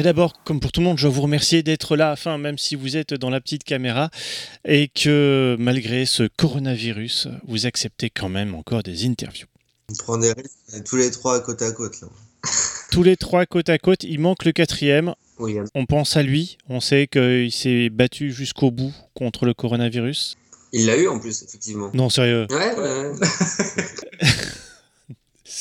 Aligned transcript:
Bah 0.00 0.04
D'abord, 0.04 0.42
comme 0.44 0.60
pour 0.60 0.72
tout 0.72 0.80
le 0.80 0.86
monde, 0.86 0.96
je 0.96 1.06
vous 1.06 1.20
remercier 1.20 1.62
d'être 1.62 1.94
là, 1.94 2.12
enfin, 2.12 2.38
même 2.38 2.56
si 2.56 2.74
vous 2.74 2.96
êtes 2.96 3.12
dans 3.12 3.28
la 3.28 3.38
petite 3.38 3.64
caméra, 3.64 4.08
et 4.64 4.88
que 4.88 5.56
malgré 5.58 6.06
ce 6.06 6.22
coronavirus, 6.38 7.28
vous 7.46 7.66
acceptez 7.66 8.08
quand 8.08 8.30
même 8.30 8.54
encore 8.54 8.82
des 8.82 9.04
interviews. 9.04 9.46
On 9.90 9.94
prend 9.96 10.16
des 10.16 10.32
risques 10.32 10.84
tous 10.86 10.96
les 10.96 11.10
trois 11.10 11.40
côte 11.40 11.60
à 11.60 11.72
côte. 11.72 12.00
Là. 12.00 12.08
Tous 12.90 13.02
les 13.02 13.18
trois 13.18 13.44
côte 13.44 13.68
à 13.68 13.76
côte, 13.76 14.02
il 14.04 14.20
manque 14.20 14.46
le 14.46 14.52
quatrième. 14.52 15.14
Oui, 15.38 15.58
On 15.74 15.84
pense 15.84 16.16
à 16.16 16.22
lui, 16.22 16.56
on 16.70 16.80
sait 16.80 17.06
qu'il 17.06 17.52
s'est 17.52 17.90
battu 17.90 18.32
jusqu'au 18.32 18.70
bout 18.70 18.94
contre 19.12 19.44
le 19.44 19.52
coronavirus. 19.52 20.38
Il 20.72 20.86
l'a 20.86 20.96
eu 20.96 21.08
en 21.08 21.18
plus, 21.18 21.42
effectivement. 21.42 21.90
Non, 21.92 22.08
sérieux. 22.08 22.46
Ouais, 22.50 22.74
ouais. 22.74 23.12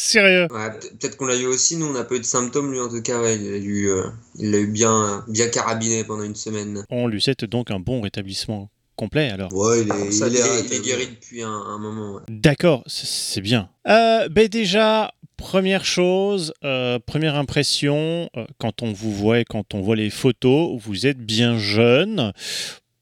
Sérieux. 0.02 0.48
Ouais, 0.50 0.72
peut- 0.80 0.88
Peut-être 0.98 1.18
qu'on 1.18 1.26
l'a 1.26 1.36
eu 1.36 1.46
aussi, 1.46 1.76
nous 1.76 1.88
on 1.88 1.92
n'a 1.94 2.06
pas 2.06 2.16
eu 2.16 2.20
de 2.20 2.26
symptômes, 2.26 2.72
lui 2.72 2.80
en 2.80 2.88
tout 2.88 3.02
cas, 3.02 3.20
ouais, 3.22 3.36
il 3.36 3.52
l'a 3.52 3.58
eu, 3.58 3.90
euh, 3.90 4.04
il 4.38 4.50
l'a 4.52 4.60
eu 4.60 4.68
bien, 4.68 5.26
bien 5.28 5.50
carabiné 5.50 6.06
pendant 6.06 6.24
une 6.24 6.36
semaine. 6.36 6.86
On 6.90 7.08
lui 7.08 7.22
souhaite 7.22 7.44
donc 7.44 7.70
un 7.70 7.80
bon 7.82 8.00
rétablissement 8.00 8.70
complet 8.96 9.30
alors. 9.30 9.54
Ouais, 9.54 9.82
il 9.82 9.90
est, 9.92 10.12
Ça, 10.12 10.28
il 10.28 10.36
il, 10.36 10.40
est 10.40 10.76
il 10.78 10.82
guéri 10.84 11.08
depuis 11.08 11.42
un, 11.44 11.50
un 11.52 11.78
moment. 11.80 12.14
ouais. 12.16 12.22
D'accord, 12.30 12.84
c'est 12.88 13.42
bien. 13.42 13.70
Euh, 13.90 14.30
ben 14.30 14.48
déjà, 14.48 15.14
première 15.36 15.84
chose, 15.84 16.54
euh, 16.64 16.98
première 17.06 17.36
impression, 17.36 18.30
euh, 18.38 18.46
quand 18.58 18.82
on 18.82 18.94
vous 18.94 19.12
voit 19.14 19.40
et 19.42 19.46
quand 19.46 19.74
on 19.74 19.82
voit 19.82 19.98
les 19.98 20.10
photos, 20.10 20.80
vous 20.82 21.08
êtes 21.08 21.20
bien 21.20 21.58
jeune 21.60 22.32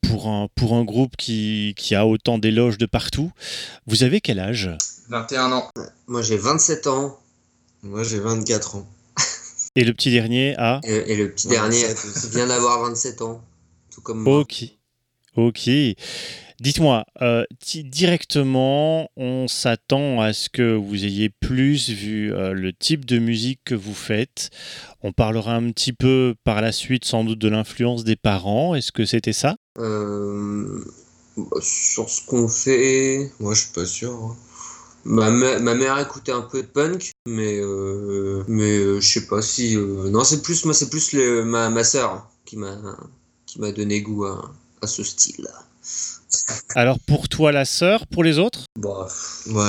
pour 0.01 0.27
un, 0.27 0.47
pour 0.55 0.73
un 0.73 0.83
groupe 0.83 1.15
qui, 1.15 1.75
qui 1.77 1.93
a 1.93 2.07
autant 2.07 2.39
d'éloges 2.39 2.79
de 2.79 2.87
partout. 2.87 3.31
Vous 3.85 4.03
avez 4.03 4.19
quel 4.19 4.39
âge? 4.39 4.71
21 5.09 5.51
ans. 5.51 5.69
Moi 6.07 6.21
j'ai 6.21 6.37
27 6.37 6.87
ans, 6.87 7.19
Moi, 7.83 8.03
j'ai 8.03 8.19
24 8.19 8.75
ans. 8.75 8.87
Et 9.75 9.83
le 9.83 9.93
petit 9.93 10.11
dernier 10.11 10.55
a 10.57 10.81
et, 10.83 11.13
et 11.13 11.15
le 11.15 11.31
petit 11.31 11.47
27 11.47 11.81
dernier 11.81 12.29
vient 12.31 12.47
d'avoir 12.47 12.81
27 12.81 13.21
ans, 13.21 13.41
tout 13.91 14.01
comme 14.01 14.21
moi. 14.21 14.39
Ok. 14.39 14.65
Ok. 15.35 15.69
Dites-moi, 16.59 17.05
euh, 17.21 17.45
directement, 17.83 19.09
on 19.15 19.47
s'attend 19.47 20.19
à 20.21 20.33
ce 20.33 20.49
que 20.49 20.73
vous 20.75 21.05
ayez 21.05 21.29
plus 21.29 21.89
vu 21.89 22.33
euh, 22.33 22.53
le 22.53 22.73
type 22.73 23.05
de 23.05 23.19
musique 23.19 23.59
que 23.63 23.75
vous 23.75 23.93
faites. 23.93 24.49
On 25.03 25.11
parlera 25.11 25.53
un 25.53 25.69
petit 25.69 25.93
peu 25.93 26.33
par 26.43 26.61
la 26.61 26.71
suite 26.71 27.05
sans 27.05 27.23
doute 27.23 27.37
de 27.37 27.47
l'influence 27.47 28.03
des 28.03 28.15
parents. 28.15 28.73
Est-ce 28.73 28.91
que 28.91 29.05
c'était 29.05 29.33
ça? 29.33 29.57
Euh, 29.77 30.83
bah, 31.37 31.59
sur 31.61 32.09
ce 32.09 32.25
qu'on 32.25 32.47
fait, 32.47 33.31
Moi, 33.39 33.53
je 33.53 33.61
suis 33.61 33.73
pas 33.73 33.85
sûr. 33.85 34.35
Ma, 35.07 35.29
ma- 35.31 35.59
ma 35.59 35.73
mère 35.73 35.97
écoutait 35.99 36.31
un 36.31 36.41
peu 36.41 36.61
de 36.61 36.67
punk, 36.67 37.11
mais 37.27 37.59
euh, 37.59 38.43
mais 38.47 38.77
euh, 38.77 38.99
je 39.01 39.07
sais 39.07 39.25
pas 39.27 39.41
si 39.41 39.75
euh, 39.75 40.09
non 40.09 40.23
c'est 40.23 40.41
plus 40.41 40.65
moi 40.65 40.73
c'est 40.73 40.89
plus 40.89 41.13
le- 41.13 41.43
ma 41.43 41.69
ma 41.69 41.83
sœur 41.83 42.27
qui 42.45 42.57
m'a 42.57 42.75
qui 43.45 43.59
m'a 43.61 43.71
donné 43.71 44.01
goût 44.01 44.25
à, 44.25 44.51
à 44.81 44.87
ce 44.87 45.03
style. 45.03 45.47
Alors 46.75 46.99
pour 46.99 47.29
toi 47.29 47.51
la 47.51 47.65
sœur, 47.65 48.05
pour 48.07 48.23
les 48.23 48.37
autres? 48.39 48.65
Bah, 48.77 49.07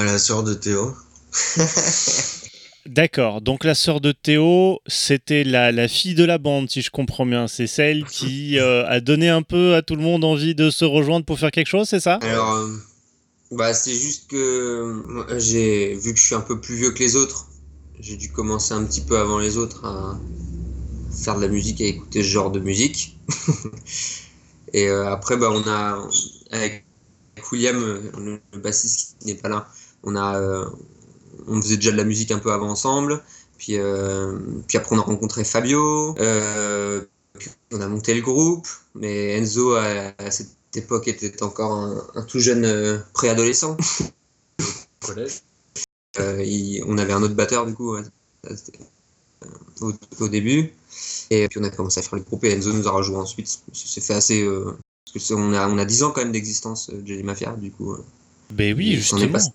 la 0.04 0.18
sœur 0.18 0.42
de 0.42 0.54
Théo. 0.54 0.94
D'accord, 2.86 3.42
donc 3.42 3.64
la 3.64 3.74
sœur 3.74 4.00
de 4.00 4.12
Théo, 4.12 4.80
c'était 4.86 5.44
la, 5.44 5.72
la 5.72 5.88
fille 5.88 6.14
de 6.14 6.24
la 6.24 6.38
bande, 6.38 6.70
si 6.70 6.80
je 6.80 6.90
comprends 6.90 7.26
bien. 7.26 7.46
C'est 7.46 7.66
celle 7.66 8.04
qui 8.06 8.58
euh, 8.58 8.86
a 8.88 9.00
donné 9.00 9.28
un 9.28 9.42
peu 9.42 9.74
à 9.74 9.82
tout 9.82 9.94
le 9.94 10.02
monde 10.02 10.24
envie 10.24 10.54
de 10.54 10.70
se 10.70 10.86
rejoindre 10.86 11.26
pour 11.26 11.38
faire 11.38 11.50
quelque 11.50 11.66
chose, 11.68 11.86
c'est 11.88 12.00
ça? 12.00 12.18
Alors 12.22 12.54
bah 13.50 13.72
c'est 13.72 13.94
juste 13.94 14.30
que 14.30 15.02
j'ai 15.38 15.94
vu 15.94 16.12
que 16.12 16.18
je 16.18 16.24
suis 16.24 16.34
un 16.34 16.40
peu 16.40 16.60
plus 16.60 16.74
vieux 16.76 16.90
que 16.90 16.98
les 16.98 17.16
autres, 17.16 17.46
j'ai 17.98 18.16
dû 18.16 18.30
commencer 18.30 18.74
un 18.74 18.84
petit 18.84 19.00
peu 19.00 19.18
avant 19.18 19.38
les 19.38 19.56
autres 19.56 19.84
à 19.84 20.18
faire 21.10 21.36
de 21.36 21.42
la 21.42 21.48
musique, 21.48 21.80
à 21.80 21.84
écouter 21.84 22.22
ce 22.22 22.28
genre 22.28 22.50
de 22.50 22.60
musique. 22.60 23.18
Et 24.74 24.88
euh, 24.88 25.10
après 25.10 25.38
bah 25.38 25.50
on 25.50 25.66
a 25.66 26.06
avec 26.50 26.84
William, 27.50 27.82
le, 27.82 28.40
bassiste 28.58 29.16
qui 29.20 29.28
n'est 29.28 29.34
pas 29.34 29.48
là, 29.48 29.66
on 30.02 30.14
a 30.14 30.38
euh, 30.38 30.66
on 31.46 31.62
faisait 31.62 31.76
déjà 31.76 31.92
de 31.92 31.96
la 31.96 32.04
musique 32.04 32.30
un 32.30 32.38
peu 32.38 32.52
avant 32.52 32.68
ensemble. 32.70 33.22
Puis, 33.56 33.78
euh, 33.78 34.38
puis 34.68 34.78
après 34.78 34.94
on 34.94 34.98
a 35.00 35.02
rencontré 35.02 35.42
Fabio, 35.42 36.14
on 37.72 37.80
a 37.80 37.88
monté 37.88 38.14
le 38.14 38.20
groupe, 38.20 38.66
mais 38.94 39.38
Enzo 39.38 39.74
à 39.74 40.30
cette 40.30 40.57
époque 40.78 41.08
était 41.08 41.42
encore 41.42 41.72
un, 41.72 42.06
un 42.14 42.22
tout 42.22 42.40
jeune 42.40 42.64
euh, 42.64 42.98
préadolescent. 43.12 43.76
collège. 45.00 45.42
Euh, 46.18 46.42
il- 46.44 46.82
on 46.86 46.98
avait 46.98 47.12
un 47.12 47.22
autre 47.22 47.34
batteur 47.34 47.66
du 47.66 47.74
coup 47.74 47.94
ouais. 47.94 48.02
Euh, 48.50 49.46
au, 49.80 49.92
au 50.20 50.28
début. 50.28 50.72
Et 51.30 51.46
puis 51.48 51.60
on 51.60 51.64
a 51.64 51.70
commencé 51.70 52.00
à 52.00 52.02
faire 52.02 52.16
le 52.18 52.24
groupe 52.24 52.44
et 52.44 52.50
Enzo 52.52 52.72
nous 52.72 52.88
a 52.88 52.90
rejoint 52.90 53.20
ensuite. 53.22 53.46
Ça 53.48 53.58
s'est 53.72 54.00
fait 54.00 54.14
assez. 54.14 54.42
euh, 54.42 54.76
parce 55.04 55.12
que 55.14 55.18
c'est- 55.20 55.34
on, 55.34 55.52
a, 55.52 55.68
on 55.68 55.78
a 55.78 55.84
10 55.84 56.02
ans 56.02 56.10
quand 56.10 56.22
même 56.22 56.32
d'existence, 56.32 56.90
euh, 56.90 57.00
Jelly 57.04 57.22
Mafia, 57.22 57.52
du 57.56 57.70
coup. 57.70 57.92
euh, 57.92 58.04
Ben 58.50 58.74
oui, 58.76 58.96
justement. 58.96 59.28
passé- 59.28 59.50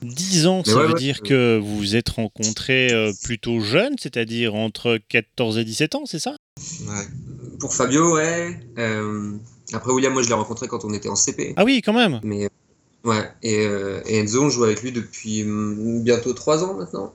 10 0.00 0.46
ans, 0.46 0.62
Mais 0.64 0.72
ça 0.72 0.78
ouais, 0.78 0.86
veut 0.86 0.92
ouais. 0.94 0.98
dire 0.98 1.20
que 1.22 1.58
vous 1.58 1.76
vous 1.76 1.96
êtes 1.96 2.08
rencontrés 2.10 2.92
euh, 2.92 3.12
plutôt 3.24 3.58
jeunes, 3.60 3.96
c'est-à-dire 4.00 4.54
entre 4.54 4.98
14 5.08 5.58
et 5.58 5.64
17 5.64 5.96
ans, 5.96 6.06
c'est 6.06 6.20
ça? 6.20 6.36
Ouais. 6.86 7.06
Pour 7.58 7.74
Fabio, 7.74 8.14
ouais. 8.14 8.60
Après 9.72 9.92
William, 9.92 10.12
moi 10.12 10.22
je 10.22 10.28
l'ai 10.28 10.34
rencontré 10.34 10.66
quand 10.68 10.84
on 10.84 10.92
était 10.94 11.08
en 11.08 11.16
CP. 11.16 11.54
Ah 11.56 11.64
oui, 11.64 11.82
quand 11.84 11.92
même 11.92 12.20
Mais 12.22 12.44
euh, 12.46 12.48
ouais, 13.04 13.30
et, 13.42 13.66
euh, 13.66 14.00
et 14.06 14.18
Enzo, 14.18 14.42
on 14.44 14.48
joue 14.50 14.64
avec 14.64 14.82
lui 14.82 14.92
depuis 14.92 15.42
hum, 15.42 16.02
bientôt 16.02 16.32
3 16.32 16.64
ans 16.64 16.74
maintenant. 16.74 17.12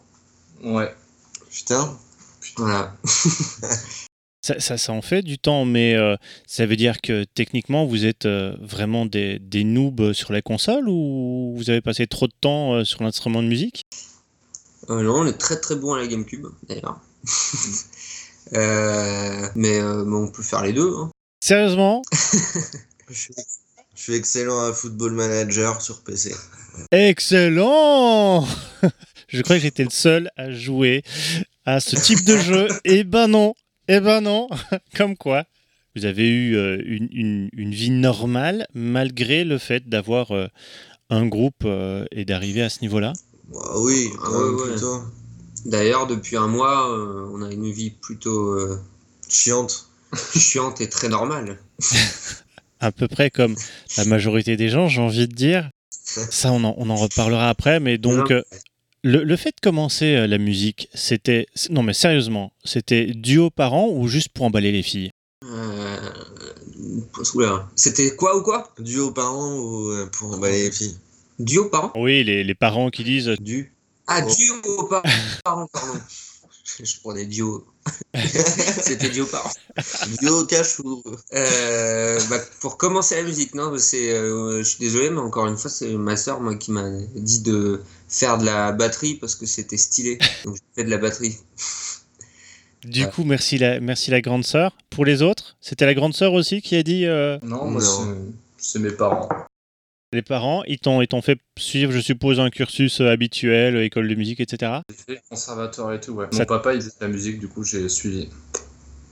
Ouais. 0.64 0.94
Putain. 1.50 1.98
Voilà. 2.58 2.96
ça, 4.42 4.60
ça, 4.60 4.78
ça 4.78 4.92
en 4.94 5.02
fait 5.02 5.22
du 5.22 5.40
temps, 5.40 5.66
mais 5.66 5.96
euh, 5.96 6.16
ça 6.46 6.66
veut 6.66 6.76
dire 6.76 7.02
que 7.02 7.24
techniquement, 7.34 7.86
vous 7.86 8.06
êtes 8.06 8.26
euh, 8.26 8.56
vraiment 8.62 9.06
des, 9.06 9.40
des 9.40 9.64
noobs 9.64 10.14
sur 10.14 10.32
la 10.34 10.42
console 10.42 10.88
ou 10.90 11.54
vous 11.56 11.70
avez 11.70 11.82
passé 11.82 12.06
trop 12.08 12.28
de 12.28 12.34
temps 12.40 12.74
euh, 12.76 12.84
sur 12.84 13.02
l'instrument 13.04 13.42
de 13.42 13.48
musique? 13.48 13.84
Euh, 14.90 15.02
non, 15.02 15.22
on 15.22 15.26
est 15.26 15.38
très 15.38 15.60
très 15.60 15.76
bon 15.76 15.94
à 15.94 16.00
la 16.00 16.08
GameCube, 16.08 16.48
d'ailleurs. 16.68 17.00
Euh, 18.54 19.48
mais, 19.56 19.80
euh, 19.80 20.04
mais 20.04 20.16
on 20.18 20.28
peut 20.28 20.44
faire 20.44 20.62
les 20.62 20.74
deux. 20.74 20.94
hein. 20.98 21.10
Sérieusement 21.48 22.02
Je 23.10 23.14
suis, 23.14 23.34
je 23.96 24.02
suis 24.02 24.14
excellent 24.16 24.62
à 24.62 24.72
Football 24.72 25.12
Manager 25.12 25.82
sur 25.82 26.00
PC. 26.02 26.34
Excellent 26.92 28.48
Je 29.28 29.42
crois 29.42 29.58
que 29.58 29.62
j'étais 29.62 29.84
le 29.84 29.90
seul 29.90 30.32
à 30.38 30.52
jouer 30.52 31.04
à 31.66 31.82
ce 31.82 31.98
type 31.98 32.24
de 32.24 32.38
jeu. 32.38 32.70
Eh 32.86 33.04
ben 33.04 33.28
non 33.28 33.56
Eh 33.90 34.00
ben 34.00 34.22
non 34.22 34.48
Comme 34.96 35.18
quoi 35.18 35.44
vous 35.98 36.06
avez 36.06 36.30
eu 36.30 36.56
euh, 36.56 36.82
une, 36.86 37.10
une- 37.12 37.50
une 37.52 37.72
vie 37.72 37.90
normale 37.92 38.66
malgré 38.74 39.44
le 39.44 39.58
fait 39.58 39.90
d'avoir 39.90 40.32
euh, 40.32 40.48
un 41.10 41.26
groupe 41.26 41.66
euh, 41.66 42.06
et 42.12 42.24
d'arriver 42.24 42.62
à 42.62 42.70
ce 42.70 42.80
niveau-là 42.80 43.12
Bah 43.50 43.60
oui, 43.80 44.08
Ah 44.14 44.20
quand 44.24 44.32
ouais, 44.32 44.46
même 44.46 44.56
ouais. 44.62 44.72
plutôt. 44.72 45.02
D'ailleurs, 45.66 46.08
depuis 46.08 46.38
un 46.38 46.48
mois, 46.48 46.90
euh, 46.90 47.30
on 47.34 47.42
a 47.42 47.52
une 47.52 47.70
vie 47.70 47.90
plutôt 47.92 48.54
euh, 48.54 48.80
Chiante. 49.28 49.90
chiante 50.38 50.82
et 50.82 50.90
très 50.90 51.10
normale. 51.10 51.60
À 52.80 52.92
peu 52.92 53.08
près 53.08 53.30
comme 53.30 53.56
la 53.98 54.06
majorité 54.06 54.58
des 54.58 54.70
gens, 54.70 54.88
j'ai 54.88 55.02
envie 55.02 55.28
de 55.28 55.34
dire. 55.34 55.70
Ça, 55.92 56.52
on 56.52 56.64
en, 56.64 56.76
on 56.78 56.90
en 56.90 56.96
reparlera 56.96 57.50
après, 57.50 57.80
mais 57.80 57.98
donc... 57.98 58.30
Non. 58.30 58.36
euh, 58.36 58.42
le, 59.06 59.24
le 59.24 59.36
fait 59.36 59.50
de 59.50 59.60
commencer 59.62 60.16
euh, 60.16 60.28
la 60.28 60.38
musique, 60.38 60.90
c'était... 60.94 61.46
Non 61.70 61.84
mais 61.84 61.94
sérieusement, 61.94 62.54
c'était 62.64 63.08
dû 63.08 63.38
aux 63.38 63.50
parents 63.50 63.90
ou 63.90 64.08
juste 64.08 64.30
pour 64.30 64.46
emballer 64.46 64.72
les 64.72 64.84
filles? 64.84 65.12
Euh. 65.46 65.98
C'était 67.76 68.16
quoi 68.16 68.38
ou 68.38 68.44
quoi? 68.44 68.74
Dû 68.80 69.00
aux 69.00 69.12
parents 69.12 69.58
ou 69.58 69.90
euh, 69.92 70.06
pour 70.08 70.34
emballer 70.34 70.64
les 70.64 70.72
filles? 70.72 70.96
Dû 71.40 71.58
aux 71.60 71.70
parents? 71.70 71.92
Oui, 71.96 72.24
les, 72.24 72.44
les 72.44 72.56
parents 72.56 72.90
qui 72.90 73.04
disent 73.04 73.36
Dû. 73.40 73.74
Ah, 74.08 74.22
Oh. 74.26 74.34
dû 74.36 74.50
aux 74.70 74.84
par- 74.88 75.04
parents, 75.44 75.68
pardon. 75.72 76.00
Je 76.84 76.94
prenais 77.02 77.26
Dio. 77.26 77.66
C'était 78.84 79.10
au 80.30 80.46
cash 80.46 80.80
ou. 80.80 81.04
Euh, 81.34 82.20
bah, 82.30 82.38
pour 82.62 82.78
commencer 82.78 83.16
la 83.16 83.24
musique, 83.24 83.54
non, 83.56 83.76
c'est, 83.78 84.12
euh, 84.14 84.60
je 84.60 84.64
suis 84.64 84.80
désolé, 84.80 85.10
mais 85.10 85.20
encore 85.20 85.48
une 85.48 85.58
fois, 85.58 85.70
c'est 85.70 85.94
ma 85.94 86.16
soeur 86.16 86.40
moi, 86.40 86.56
qui 86.56 86.72
m'a 86.72 86.90
dit 87.16 87.42
de 87.42 87.82
faire 88.08 88.38
de 88.38 88.46
la 88.46 88.72
batterie 88.72 89.16
parce 89.16 89.36
que 89.36 89.46
c'était 89.46 89.78
stylé. 89.78 90.18
Donc, 90.46 90.56
j'ai 90.56 90.62
fait 90.76 90.84
de 90.86 90.90
la 90.90 90.98
batterie. 90.98 91.38
Du 92.86 93.04
Ouais. 93.06 93.10
coup, 93.12 93.24
merci 93.24 93.58
la, 93.58 93.80
merci 93.80 94.12
la 94.12 94.22
grande 94.22 94.44
sœur. 94.46 94.76
Pour 94.90 95.06
les 95.06 95.22
autres, 95.22 95.56
c'était 95.62 95.86
la 95.86 95.94
grande 95.94 96.14
sœur 96.14 96.34
aussi 96.34 96.62
qui 96.62 96.76
a 96.76 96.84
dit 96.84 97.06
euh, 97.06 97.38
Non, 97.44 97.66
moi, 97.66 97.82
Non. 97.82 97.88
c'est- 98.60 98.70
c'est 98.74 98.80
mes 98.80 98.92
parents. 98.92 99.30
Les 100.14 100.22
parents, 100.22 100.64
ils 100.66 100.80
t'ont, 100.80 101.02
ils 101.02 101.08
t'ont 101.08 101.22
fait 101.22 101.40
suivre, 101.58 101.92
je 101.92 102.00
suppose, 102.00 102.40
un 102.40 102.50
cursus 102.50 103.02
euh, 103.02 103.10
habituel, 103.10 103.76
euh, 103.76 103.84
école 103.84 104.08
de 104.08 104.16
musique, 104.16 104.40
etc. 104.40 104.82
J'ai 104.90 105.16
fait 105.16 105.22
conservatoire 105.30 105.94
et 105.94 106.00
tout, 106.00 106.14
ouais. 106.14 106.28
Ça- 106.32 106.40
Mon 106.40 106.46
papa, 106.46 106.74
il 106.74 106.82
faisait 106.82 106.92
de 106.92 107.06
la 107.06 107.08
musique, 107.10 107.40
du 107.40 107.48
coup, 107.48 107.64
j'ai 107.64 107.90
suivi. 107.90 108.30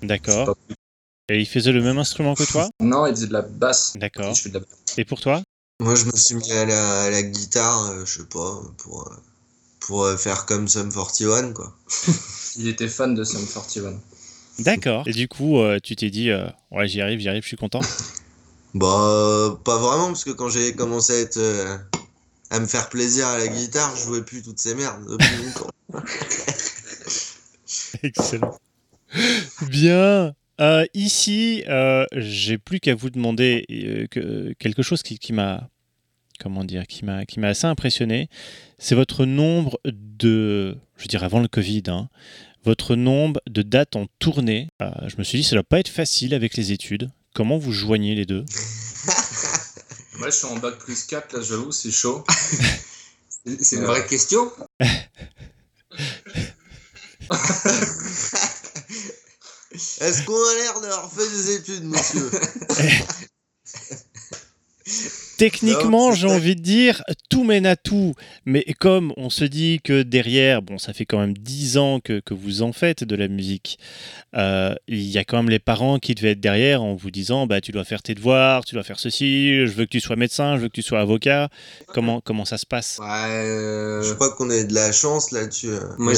D'accord. 0.02 0.46
Pas- 0.46 0.74
Et 1.30 1.40
ils 1.40 1.46
faisaient 1.48 1.72
le 1.72 1.82
même 1.82 1.98
instrument 1.98 2.36
que 2.36 2.44
toi? 2.44 2.70
Non, 2.82 3.06
il 3.06 3.16
faisait 3.16 3.28
de 3.28 3.34
la 3.34 3.42
basse. 3.42 3.94
D'accord. 3.98 4.34
Je 4.34 4.42
fais 4.42 4.50
de 4.50 4.60
la 4.60 4.66
Et 4.98 5.06
pour 5.06 5.20
toi? 5.22 5.42
Moi, 5.80 5.96
je 5.96 6.06
me 6.06 6.12
suis 6.16 6.36
mis 6.36 6.52
à 6.52 6.66
la, 6.66 7.04
à 7.04 7.10
la 7.10 7.24
guitare, 7.24 7.92
euh, 7.92 8.06
je 8.06 8.20
sais 8.22 8.28
pas, 8.28 8.62
pour, 8.78 9.08
euh, 9.08 9.16
pour 9.80 10.04
euh, 10.06 10.18
faire 10.18 10.46
comme 10.46 10.68
Sum 10.68 10.92
41, 10.92 11.54
quoi. 11.54 11.76
Il 12.58 12.68
était 12.68 12.88
fan 12.88 13.16
de 13.16 13.24
Sum 13.24 13.42
41. 13.48 14.00
D'accord. 14.60 15.08
Et 15.08 15.12
du 15.12 15.28
coup, 15.28 15.60
euh, 15.60 15.80
tu 15.82 15.96
t'es 15.96 16.10
dit, 16.10 16.30
euh, 16.30 16.46
ouais, 16.72 16.88
j'y 16.88 17.02
arrive, 17.02 17.20
j'y 17.20 17.30
arrive, 17.30 17.42
je 17.42 17.48
suis 17.48 17.58
content. 17.58 17.80
Bah, 18.74 19.60
pas 19.64 19.78
vraiment, 19.78 20.08
parce 20.08 20.24
que 20.24 20.32
quand 20.32 20.50
j'ai 20.50 20.74
commencé 20.74 21.14
à 21.14 21.20
être. 21.20 21.38
euh, 21.38 21.78
à 22.52 22.60
me 22.60 22.68
faire 22.68 22.90
plaisir 22.90 23.28
à 23.28 23.38
la 23.38 23.48
guitare, 23.48 23.96
je 23.96 24.04
jouais 24.04 24.22
plus 24.24 24.44
toutes 24.44 24.60
ces 24.60 24.76
merdes 24.76 25.08
depuis 25.10 25.38
longtemps. 25.38 25.70
Excellent. 28.04 28.58
Bien. 29.70 30.34
Euh, 30.60 30.86
ici, 30.94 31.64
euh, 31.70 32.06
j'ai 32.14 32.58
plus 32.58 32.80
qu'à 32.80 32.94
vous 32.94 33.10
demander 33.10 33.66
euh, 33.72 34.06
que, 34.08 34.54
quelque 34.60 34.84
chose 34.84 35.02
qui, 35.02 35.18
qui 35.18 35.32
m'a, 35.32 35.70
comment 36.40 36.66
dire, 36.66 36.86
qui 36.88 37.06
m'a, 37.06 37.26
qui 37.26 37.40
m'a 37.40 37.48
assez 37.48 37.68
impressionné. 37.68 38.28
C'est 38.78 38.96
votre 38.96 39.26
nombre 39.26 39.80
de, 39.86 40.76
je 40.98 41.04
veux 41.04 41.08
dire 41.08 41.24
avant 41.24 41.40
le 41.40 41.48
Covid, 41.48 41.84
hein, 41.88 42.10
votre 42.66 42.96
nombre 42.96 43.40
de 43.50 43.62
dates 43.62 43.96
en 43.96 44.08
tournée. 44.20 44.68
Euh, 44.82 44.92
je 45.08 45.16
me 45.18 45.24
suis 45.24 45.38
dit, 45.38 45.44
ça 45.46 45.56
doit 45.56 45.64
pas 45.64 45.80
être 45.80 45.88
facile 45.90 46.34
avec 46.34 46.58
les 46.58 46.74
études. 46.74 47.10
Comment 47.34 47.58
vous 47.58 47.72
joignez 47.72 48.14
les 48.16 48.26
deux? 48.26 48.44
Moi, 50.20 50.30
je 50.30 50.36
suis 50.36 50.48
en 50.48 50.58
bac 50.58 50.78
plus 50.80 51.04
4, 51.06 51.34
là, 51.34 51.42
j'avoue, 51.42 51.72
c'est 51.72 51.92
chaud. 51.92 52.24
C'est 53.44 53.64
c'est 53.64 53.78
une 53.78 53.86
vraie 53.86 54.06
question? 54.06 54.52
Est-ce 59.72 60.24
qu'on 60.26 60.36
a 60.36 60.54
l'air 60.54 60.80
d'avoir 60.80 61.12
fait 61.12 61.28
des 61.28 61.56
études, 61.56 61.86
monsieur? 61.86 62.30
Techniquement, 65.42 66.12
j'ai 66.12 66.28
envie 66.28 66.56
de 66.56 66.62
dire 66.62 67.04
tout 67.30 67.44
mène 67.44 67.66
à 67.66 67.76
tout. 67.76 68.14
Mais 68.46 68.64
comme 68.80 69.12
on 69.18 69.32
se 69.32 69.44
dit 69.44 69.80
que 69.84 70.04
derrière, 70.04 70.62
bon, 70.62 70.78
ça 70.78 70.94
fait 70.94 71.06
quand 71.06 71.18
même 71.20 71.36
10 71.36 71.78
ans 71.78 72.00
que, 72.00 72.20
que 72.20 72.36
vous 72.36 72.62
en 72.62 72.74
faites 72.74 73.04
de 73.04 73.16
la 73.16 73.28
musique, 73.28 73.80
euh, 74.36 74.76
il 74.88 75.02
y 75.02 75.18
a 75.18 75.24
quand 75.24 75.38
même 75.38 75.50
les 75.50 75.58
parents 75.60 75.98
qui 75.98 76.14
devaient 76.14 76.32
être 76.32 76.40
derrière 76.40 76.84
en 76.84 76.94
vous 76.94 77.10
disant 77.10 77.48
bah, 77.48 77.60
tu 77.60 77.72
dois 77.72 77.84
faire 77.86 78.04
tes 78.04 78.14
devoirs, 78.14 78.64
tu 78.66 78.76
dois 78.76 78.84
faire 78.84 79.00
ceci, 79.00 79.66
je 79.66 79.72
veux 79.72 79.86
que 79.86 79.90
tu 79.90 80.00
sois 80.00 80.16
médecin, 80.16 80.58
je 80.58 80.62
veux 80.62 80.68
que 80.68 80.74
tu 80.74 80.84
sois 80.84 81.00
avocat. 81.00 81.50
Comment, 81.88 82.22
comment 82.22 82.46
ça 82.46 82.60
se 82.60 82.68
passe? 82.68 83.00
Ouais, 83.00 83.06
euh, 83.08 84.04
Je 84.04 84.14
crois 84.14 84.30
qu'on 84.36 84.50
a 84.52 84.58
eu 84.58 84.66
de 84.66 84.76
la 84.76 84.92
chance 84.92 85.32
là-dessus. 85.32 85.72
Moi, 85.98 86.14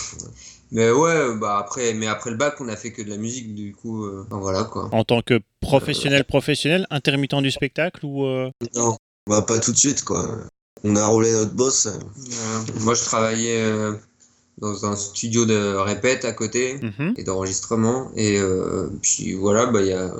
Mais 0.71 0.91
ouais, 0.91 1.35
bah 1.37 1.57
après, 1.59 1.95
mais 1.95 2.07
après 2.07 2.29
le 2.29 2.37
bac, 2.37 2.57
on 2.61 2.69
a 2.69 2.77
fait 2.77 2.93
que 2.93 3.01
de 3.01 3.09
la 3.09 3.17
musique, 3.17 3.55
du 3.55 3.75
coup, 3.75 4.05
euh, 4.05 4.27
enfin, 4.27 4.39
voilà 4.39 4.65
quoi. 4.65 4.91
En 4.93 5.03
tant 5.03 5.23
que 5.23 5.41
professionnel, 5.63 6.25
professionnel, 6.25 6.87
intermittent 6.91 7.41
du 7.41 7.51
spectacle 7.51 8.05
ou 8.05 8.27
euh, 8.27 8.51
Non, 8.75 8.99
bah, 9.27 9.41
pas 9.41 9.61
tout 9.61 9.73
de 9.73 9.79
suite, 9.79 10.05
quoi. 10.05 10.29
On 10.85 10.95
a 10.97 11.07
roulé 11.07 11.33
notre 11.33 11.55
boss. 11.55 11.89
Moi 12.81 12.95
je 12.95 13.03
travaillais 13.03 13.63
euh, 13.63 13.95
dans 14.59 14.87
un 14.87 14.97
studio 14.97 15.47
de 15.47 15.75
répète 15.75 16.25
à 16.25 16.33
côté 16.33 16.79
mhm. 16.83 17.15
et 17.17 17.25
d'enregistrement, 17.25 18.11
et 18.15 18.39
euh, 18.39 18.89
puis 19.03 19.35
voilà, 19.35 19.67
bah 19.67 19.81
il 19.81 19.89
y 19.89 19.93
a 19.93 20.13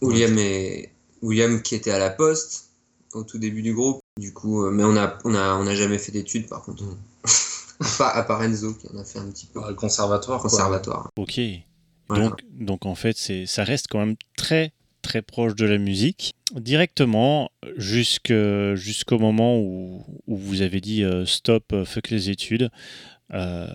William 0.00 0.38
et 0.38 0.90
William 1.22 1.60
qui 1.62 1.74
était 1.74 1.90
à 1.90 1.98
la 1.98 2.10
poste 2.10 2.70
au 3.12 3.24
tout 3.24 3.38
début 3.38 3.62
du 3.62 3.74
groupe. 3.74 4.00
Du 4.18 4.34
coup, 4.34 4.64
euh, 4.64 4.70
mais 4.70 4.84
on 4.84 4.96
a, 4.96 5.16
on 5.24 5.34
a, 5.34 5.54
on 5.54 5.66
a 5.66 5.74
jamais 5.74 5.98
fait 5.98 6.12
d'études 6.12 6.48
par 6.48 6.62
contre. 6.62 6.84
Mm. 7.80 8.02
à, 8.02 8.24
part, 8.24 8.42
Enzo 8.42 8.74
qui 8.74 8.88
en 8.92 8.98
a 8.98 9.04
fait 9.04 9.20
un 9.20 9.30
petit 9.30 9.46
peu. 9.46 9.60
Le 9.68 9.74
conservatoire, 9.74 10.40
quoi. 10.40 10.50
Conservatoire. 10.50 11.12
Ok. 11.16 11.40
Voilà. 12.08 12.24
Donc, 12.24 12.40
donc 12.58 12.86
en 12.86 12.96
fait, 12.96 13.16
c'est, 13.16 13.46
ça 13.46 13.62
reste 13.62 13.86
quand 13.88 14.00
même 14.00 14.16
très 14.36 14.72
très 15.02 15.22
proche 15.22 15.54
de 15.54 15.64
la 15.64 15.78
musique. 15.78 16.34
Directement 16.54 17.50
jusqu'au 17.76 19.18
moment 19.18 19.58
où, 19.58 20.04
où 20.26 20.36
vous 20.36 20.62
avez 20.62 20.80
dit 20.80 21.04
euh, 21.04 21.24
stop, 21.24 21.72
euh, 21.72 21.84
fuck 21.84 22.10
les 22.10 22.30
études. 22.30 22.70
Euh, 23.32 23.68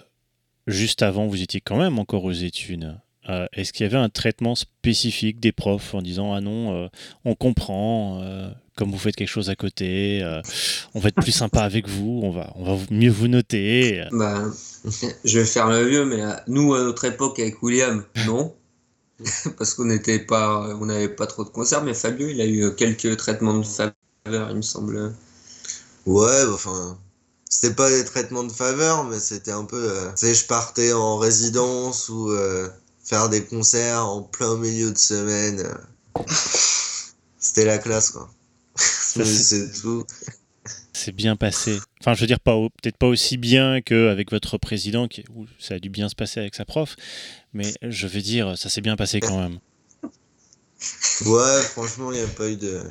juste 0.68 1.02
avant, 1.02 1.28
vous 1.28 1.42
étiez 1.42 1.62
quand 1.62 1.78
même 1.78 2.00
encore 2.00 2.26
aux 2.26 2.32
études. 2.32 2.98
Euh, 3.30 3.48
est-ce 3.54 3.72
qu'il 3.72 3.86
y 3.86 3.88
avait 3.88 3.98
un 3.98 4.10
traitement 4.10 4.56
spécifique 4.56 5.40
des 5.40 5.52
profs 5.52 5.94
en 5.94 6.02
disant 6.02 6.34
ah 6.34 6.42
non, 6.42 6.76
euh, 6.76 6.88
on 7.24 7.36
comprend, 7.36 8.22
euh, 8.22 8.50
comme 8.76 8.92
vous 8.92 8.98
faites 8.98 9.16
quelque 9.16 9.28
chose 9.30 9.50
à 9.50 9.56
côté, 9.56 10.22
euh, 10.24 10.42
on 10.94 11.00
va 11.00 11.10
être 11.10 11.22
plus 11.22 11.32
sympa 11.32 11.62
avec 11.62 11.88
vous, 11.88 12.22
on 12.24 12.32
va, 12.32 12.52
on 12.56 12.76
va 12.76 12.84
mieux 12.92 13.12
vous 13.12 13.28
noter. 13.28 14.02
euh. 14.02 14.08
Bah, 14.12 14.44
je 15.26 15.40
vais 15.40 15.46
faire 15.46 15.70
le 15.70 15.84
vieux, 15.88 16.06
mais 16.06 16.22
euh, 16.22 16.34
nous, 16.48 16.74
à 16.74 16.80
notre 16.80 17.06
époque, 17.06 17.40
avec 17.40 17.62
William, 17.64 18.04
non? 18.28 18.54
Parce 19.58 19.74
qu'on 19.74 19.86
n'était 19.86 20.20
pas, 20.20 20.76
on 20.80 20.86
n'avait 20.88 21.10
pas 21.10 21.28
trop 21.28 21.44
de 21.44 21.50
concerts, 21.50 21.84
mais 21.84 21.94
Fabio, 21.94 22.28
il 22.28 22.42
a 22.42 22.46
eu 22.46 22.76
quelques 22.76 23.16
traitements 23.18 23.58
de 23.60 23.66
faveur, 23.66 23.94
il 24.50 24.56
me 24.58 24.62
semble. 24.62 25.14
Ouais, 26.06 26.44
enfin. 26.54 26.98
C'était 27.50 27.76
pas 27.76 27.90
des 27.92 28.04
traitements 28.04 28.44
de 28.44 28.52
faveur, 28.52 29.04
mais 29.06 29.20
c'était 29.20 29.52
un 29.52 29.64
peu. 29.64 29.78
euh, 29.78 30.10
tu 30.18 30.26
sais, 30.26 30.34
je 30.34 30.46
partais 30.48 30.92
en 30.92 31.18
résidence 31.18 32.10
ou 32.10 32.32
euh, 32.32 32.68
faire 33.06 33.30
des 33.30 33.44
concerts 33.46 34.06
en 34.08 34.24
plein 34.24 34.58
milieu 34.58 34.92
de 34.92 34.98
semaine. 34.98 35.64
C'était 37.40 37.66
la 37.66 37.78
classe, 37.78 38.10
quoi. 38.12 38.30
C'est- 39.22 39.82
tout. 39.82 40.06
c'est 40.94 41.12
bien 41.12 41.36
passé. 41.36 41.80
Enfin, 42.02 42.14
je 42.14 42.22
veux 42.22 42.28
dire, 42.28 42.40
pas 42.40 42.56
peut-être 42.82 42.98
pas 42.98 43.08
aussi 43.08 43.38
bien 43.38 43.82
qu'avec 43.82 44.32
votre 44.32 44.58
président, 44.58 45.08
qui, 45.08 45.24
où 45.36 45.46
ça 45.60 45.76
a 45.76 45.80
dû 45.80 45.90
bien 45.90 46.10
se 46.10 46.16
passer 46.16 46.40
avec 46.40 46.56
sa 46.56 46.66
prof, 46.66 46.96
mais 47.54 47.74
je 47.82 48.08
veux 48.08 48.22
dire, 48.22 48.58
ça 48.58 48.70
s'est 48.70 48.82
bien 48.82 48.96
passé 48.96 49.20
quand 49.20 49.40
même. 49.40 49.60
Ouais, 51.26 51.62
franchement, 51.72 52.12
il 52.12 52.20
n'y 52.20 52.24
a 52.24 52.28
pas 52.28 52.50
eu 52.50 52.56
de. 52.58 52.82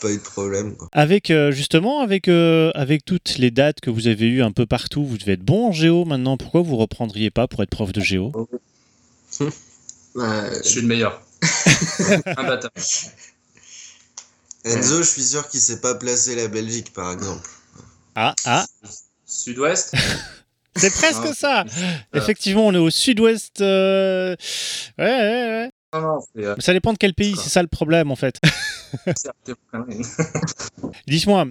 Pas 0.00 0.10
eu 0.10 0.16
de 0.16 0.22
problème, 0.22 0.76
quoi. 0.76 0.88
Avec, 0.92 1.30
euh, 1.30 1.52
justement, 1.52 2.00
avec, 2.00 2.28
euh, 2.28 2.70
avec 2.74 3.04
toutes 3.04 3.38
les 3.38 3.50
dates 3.50 3.80
que 3.80 3.90
vous 3.90 4.08
avez 4.08 4.26
eues 4.26 4.42
un 4.42 4.50
peu 4.52 4.66
partout, 4.66 5.04
vous 5.04 5.18
devez 5.18 5.32
être 5.32 5.42
bon 5.44 5.68
en 5.68 5.72
géo 5.72 6.04
maintenant. 6.04 6.36
Pourquoi 6.36 6.62
vous 6.62 6.76
reprendriez 6.76 7.30
pas 7.30 7.46
pour 7.46 7.62
être 7.62 7.70
prof 7.70 7.92
de 7.92 8.00
géo? 8.00 8.32
Je 9.40 10.60
suis 10.62 10.80
le 10.80 10.86
meilleur. 10.88 11.22
Imbattable. 12.36 12.72
Enzo, 14.64 14.98
je 15.02 15.08
suis 15.08 15.22
sûr 15.24 15.48
qu'il 15.48 15.60
sait 15.60 15.80
pas 15.80 15.94
placer 15.94 16.34
la 16.36 16.48
Belgique, 16.48 16.92
par 16.92 17.12
exemple. 17.12 17.48
Ah, 18.14 18.34
ah, 18.46 18.64
Sud-Ouest 19.26 19.94
c'est 20.76 20.92
presque 20.92 21.22
Ah, 21.24 21.32
ça 21.34 21.64
Effectivement, 22.14 22.66
on 22.66 22.72
est 22.74 22.78
au 22.78 22.90
sud-ouest. 22.90 23.60
euh, 23.60 24.34
Ouais, 24.98 25.04
ouais, 25.04 25.10
ouais. 25.10 25.70
Non, 25.92 26.00
non, 26.00 26.20
c'est. 26.34 26.44
euh, 26.44 26.54
Mais 26.56 26.62
ça 26.62 26.72
dépend 26.72 26.92
de 26.92 26.98
quel 26.98 27.14
pays, 27.14 27.36
c'est 27.36 27.48
ça 27.50 27.62
le 27.62 27.68
problème 27.68 28.10
en 28.10 28.16
fait. 28.16 28.40
Dites-moi, 31.06 31.46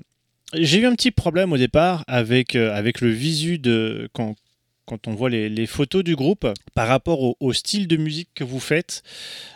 j'ai 0.54 0.80
eu 0.80 0.86
un 0.86 0.96
petit 0.96 1.12
problème 1.12 1.54
au 1.54 1.58
départ 1.58 2.04
avec, 2.08 2.56
euh, 2.56 2.74
avec 2.76 3.02
le 3.02 3.10
visu 3.10 3.60
de 3.60 4.10
quand, 4.14 4.36
quand 4.86 5.08
on 5.08 5.16
voit 5.16 5.30
les, 5.30 5.50
les 5.50 5.66
photos 5.68 6.04
du 6.04 6.16
groupe 6.16 6.48
par 6.76 6.88
rapport 6.88 7.22
au, 7.22 7.38
au 7.40 7.54
style 7.54 7.88
de 7.88 7.98
musique 7.98 8.30
que 8.36 8.44
vous 8.44 8.60
faites. 8.60 9.04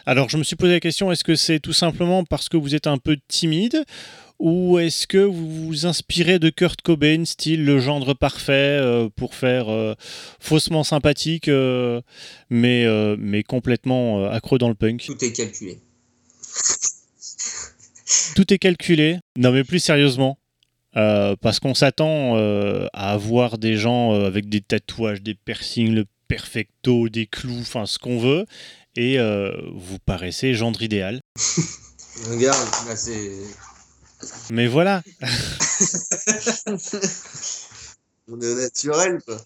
Alors 0.05 0.29
je 0.29 0.37
me 0.37 0.43
suis 0.43 0.55
posé 0.55 0.73
la 0.73 0.79
question, 0.79 1.11
est-ce 1.11 1.23
que 1.23 1.35
c'est 1.35 1.59
tout 1.59 1.73
simplement 1.73 2.23
parce 2.23 2.49
que 2.49 2.57
vous 2.57 2.75
êtes 2.75 2.87
un 2.87 2.97
peu 2.97 3.17
timide 3.27 3.83
ou 4.39 4.77
est-ce 4.77 5.07
que 5.07 5.17
vous 5.17 5.65
vous 5.65 5.85
inspirez 5.87 6.37
de 6.37 6.49
Kurt 6.49 6.81
Cobain, 6.81 7.25
style 7.25 7.65
le 7.65 7.79
gendre 7.79 8.13
parfait 8.13 8.77
euh, 8.79 9.09
pour 9.15 9.33
faire 9.33 9.69
euh, 9.69 9.95
faussement 10.39 10.83
sympathique 10.83 11.47
euh, 11.47 12.01
mais, 12.49 12.85
mais 13.17 13.43
complètement 13.43 14.29
accro 14.29 14.57
dans 14.57 14.69
le 14.69 14.75
punk? 14.75 15.05
Tout 15.05 15.23
est 15.23 15.33
calculé. 15.33 15.79
Tout 18.35 18.53
est 18.53 18.57
calculé. 18.57 19.17
Non, 19.37 19.51
mais 19.51 19.63
plus 19.63 19.79
sérieusement. 19.79 20.37
Euh, 20.97 21.35
parce 21.39 21.59
qu'on 21.59 21.75
s'attend 21.75 22.37
euh, 22.37 22.87
à 22.93 23.11
avoir 23.11 23.59
des 23.59 23.77
gens 23.77 24.13
euh, 24.13 24.25
avec 24.25 24.49
des 24.49 24.61
tatouages, 24.61 25.21
des 25.21 25.35
piercings, 25.35 25.93
le 25.93 26.05
perfecto, 26.27 27.07
des 27.07 27.27
clous, 27.27 27.59
enfin 27.59 27.85
ce 27.85 27.99
qu'on 27.99 28.19
veut. 28.19 28.45
Et 28.95 29.19
vous 29.75 29.99
paraissez 29.99 30.55
gendre 30.55 30.81
idéal. 30.81 31.21
Regarde, 32.29 32.67
Là, 32.87 32.95
c'est. 32.95 33.31
Mais 34.49 34.65
voilà, 34.65 35.03
on 38.27 38.41
est 38.41 38.47
au 38.47 38.55
naturel, 38.55 39.21
quoi. 39.23 39.37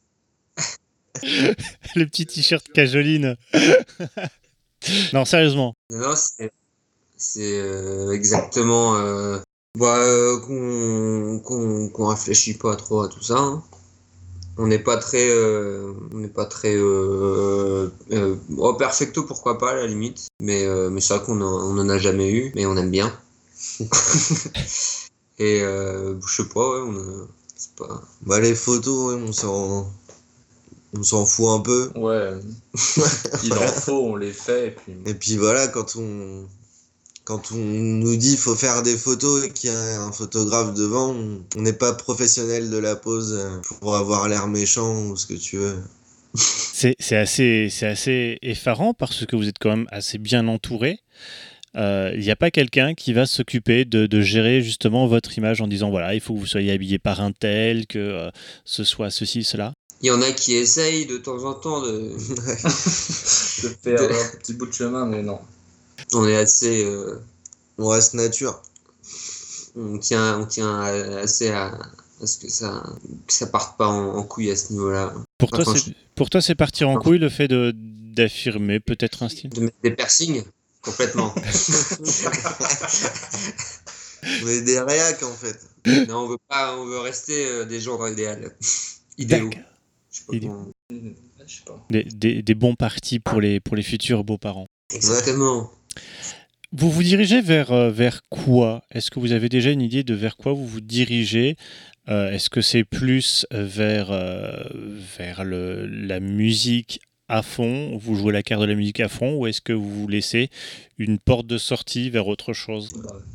le 1.22 2.05
petit 2.05 2.25
t-shirt 2.25 2.65
cajoline. 2.72 3.36
non, 5.12 5.25
sérieusement. 5.25 5.75
Non, 5.89 6.13
c'est. 6.15 6.50
Exactement. 8.13 9.41
Bah, 9.77 9.97
euh, 9.99 10.37
qu'on 11.39 12.07
réfléchit 12.07 12.55
pas 12.55 12.75
trop 12.75 13.01
à 13.01 13.07
tout 13.07 13.21
ça. 13.23 13.37
hein. 13.37 13.63
On 14.57 14.67
n'est 14.67 14.79
pas 14.79 14.97
très. 14.97 15.29
euh, 15.29 15.93
on 16.13 16.17
n'est 16.19 16.27
pas 16.27 16.45
très. 16.45 16.75
Euh, 16.75 17.89
euh, 18.11 18.35
oh, 18.57 18.73
perfecto, 18.73 19.23
pourquoi 19.23 19.57
pas, 19.57 19.71
à 19.71 19.75
la 19.75 19.87
limite. 19.87 20.27
Mais, 20.41 20.65
euh, 20.65 20.89
mais 20.89 20.99
c'est 20.99 21.15
vrai 21.15 21.25
qu'on 21.25 21.39
en, 21.41 21.53
on 21.75 21.77
en 21.79 21.89
a 21.89 21.97
jamais 21.97 22.31
eu, 22.31 22.51
mais 22.55 22.65
on 22.65 22.75
aime 22.75 22.91
bien. 22.91 23.17
Et 25.39 25.61
euh, 25.61 26.19
je 26.27 26.35
sais 26.43 26.49
pas, 26.49 26.69
ouais, 26.69 26.81
on 26.87 26.95
a- 26.95 27.27
c'est 27.55 27.75
pas. 27.75 28.01
Bah, 28.23 28.39
les 28.39 28.53
photos, 28.55 29.13
ouais, 29.13 29.21
on 29.21 29.31
s'en. 29.31 29.89
On 30.93 31.03
s'en 31.03 31.25
fout 31.25 31.47
un 31.47 31.59
peu. 31.61 31.89
Ouais. 31.95 32.33
Il 33.43 33.53
en 33.53 33.67
faut, 33.67 34.03
on 34.07 34.15
les 34.17 34.33
fait. 34.33 34.67
Et 34.67 34.71
puis... 34.71 34.93
Et 35.05 35.13
puis 35.15 35.37
voilà, 35.37 35.69
quand 35.69 35.95
on. 35.95 36.45
Quand 37.31 37.53
on 37.53 37.59
nous 37.59 38.17
dit 38.17 38.35
faut 38.35 38.55
faire 38.55 38.83
des 38.83 38.97
photos 38.97 39.45
et 39.45 39.51
qu'il 39.51 39.69
y 39.69 39.73
a 39.73 40.01
un 40.01 40.11
photographe 40.11 40.73
devant, 40.73 41.15
on 41.55 41.61
n'est 41.61 41.71
pas 41.71 41.93
professionnel 41.93 42.69
de 42.69 42.77
la 42.77 42.97
pose 42.97 43.39
euh, 43.39 43.61
pour 43.79 43.95
avoir 43.95 44.27
l'air 44.27 44.47
méchant 44.47 45.05
ou 45.05 45.15
ce 45.15 45.27
que 45.27 45.35
tu 45.35 45.55
veux. 45.55 45.77
C'est 46.35 47.15
assez, 47.15 47.69
assez 47.83 48.38
effarant 48.41 48.93
parce 48.93 49.25
que 49.25 49.38
vous 49.38 49.47
êtes 49.47 49.59
quand 49.61 49.69
même 49.69 49.88
assez 49.91 50.17
bien 50.17 50.50
entouré. 50.50 51.00
Il 51.73 52.19
n'y 52.19 52.31
a 52.31 52.35
pas 52.35 52.51
quelqu'un 52.51 52.95
qui 52.95 53.13
va 53.13 53.25
s'occuper 53.25 53.85
de, 53.85 54.21
gérer 54.21 54.61
justement 54.61 55.07
votre 55.07 55.38
image 55.38 55.61
en 55.61 55.69
disant 55.69 55.89
voilà, 55.89 56.13
il 56.13 56.19
faut 56.19 56.33
que 56.33 56.39
vous 56.39 56.45
soyez 56.45 56.73
habillé 56.73 57.00
par 57.00 57.21
un 57.21 57.31
tel, 57.31 57.88
que 57.88 58.29
ce 58.65 58.83
soit 58.83 59.09
ceci, 59.09 59.45
cela. 59.45 59.71
Il 60.01 60.07
y 60.07 60.11
en 60.11 60.21
a 60.21 60.31
qui 60.31 60.55
essayent 60.55 61.05
de 61.05 61.15
temps 61.15 61.45
en 61.45 61.53
temps 61.53 61.81
de, 61.81 61.91
de 62.11 63.69
faire 63.81 64.01
un 64.01 64.38
petit 64.38 64.53
bout 64.53 64.65
de 64.65 64.73
chemin, 64.73 65.05
mais 65.05 65.23
non. 65.23 65.39
On 66.13 66.27
est 66.27 66.36
assez. 66.36 66.86
Euh, 66.86 67.22
on 67.77 67.88
reste 67.88 68.13
nature. 68.13 68.62
On 69.75 69.98
tient, 69.98 70.39
on 70.39 70.46
tient 70.46 70.82
assez 70.82 71.50
à, 71.50 71.77
ce 72.24 72.38
que 72.38 72.50
ça, 72.50 72.84
que 73.25 73.34
ça 73.34 73.48
parte 73.48 73.77
pas 73.77 73.88
en, 73.88 74.22
couille 74.24 74.51
à 74.51 74.56
ce 74.56 74.74
niveau-là. 74.74 75.13
Pour, 75.38 75.50
toi, 75.50 75.63
c'est, 75.65 75.94
pour 76.15 76.30
toi, 76.30 76.41
c'est 76.41 76.56
partir 76.56 76.89
en 76.89 76.98
couille 76.98 77.20
le 77.20 77.30
fait 77.30 77.48
de, 77.48 77.74
d'affirmer 77.75 78.80
peut-être 78.80 79.24
un 79.24 79.30
style? 79.30 79.50
De 79.50 79.62
mettre 79.62 79.77
des 79.84 79.91
piercings 79.91 80.44
Complètement. 80.82 81.34
on 84.44 84.48
est 84.48 84.62
des 84.62 84.80
réacs 84.80 85.22
en 85.22 85.34
fait. 85.34 85.60
Non, 86.08 86.22
on 86.24 86.27
veut 86.30 86.38
pas, 86.48 86.75
on 86.75 86.86
veut 86.86 87.00
rester 87.00 87.46
euh, 87.46 87.65
des 87.65 87.80
gens 87.80 88.00
dans 88.00 88.08
l'idéal. 88.08 88.56
Idéaux. 89.20 89.51
Des, 91.89 92.41
des, 92.41 92.56
bons 92.56 92.75
partis 92.75 93.20
pour 93.20 93.41
les, 93.41 93.60
pour 93.60 93.75
les 93.75 93.84
futurs 93.84 94.24
beaux-parents. 94.24 94.65
Exactement. 94.91 95.72
Vous 96.71 96.89
vous 96.89 97.03
dirigez 97.03 97.41
vers, 97.41 97.71
euh, 97.71 97.91
vers 97.91 98.21
quoi? 98.29 98.83
Est-ce 98.91 99.12
que 99.12 99.19
vous 99.19 99.33
avez 99.33 99.50
déjà 99.50 99.71
une 99.71 99.81
idée 99.81 100.03
de 100.03 100.13
vers 100.13 100.38
quoi 100.38 100.53
vous 100.53 100.65
vous 100.65 100.81
dirigez? 100.81 101.57
Euh, 102.10 102.31
Est-ce 102.31 102.50
que 102.50 102.62
c'est 102.62 102.83
plus 102.83 103.45
vers, 103.51 104.12
euh, 104.12 104.63
vers 105.17 105.43
le, 105.43 105.86
la 105.86 106.19
musique 106.19 107.01
à 107.27 107.43
fond, 107.43 107.98
vous 107.98 108.15
jouez 108.15 108.33
la 108.33 108.43
carte 108.43 108.62
de 108.62 108.65
la 108.65 108.75
musique 108.75 109.00
à 109.00 109.07
fond, 109.07 109.36
ou 109.38 109.48
est-ce 109.48 109.62
que 109.62 109.71
vous 109.71 109.89
vous 109.89 110.07
laissez 110.10 110.50
une 110.98 111.17
porte 111.17 111.48
de 111.48 111.57
sortie 111.57 112.10
vers 112.10 112.27
autre 112.27 112.51
chose? 112.51 112.89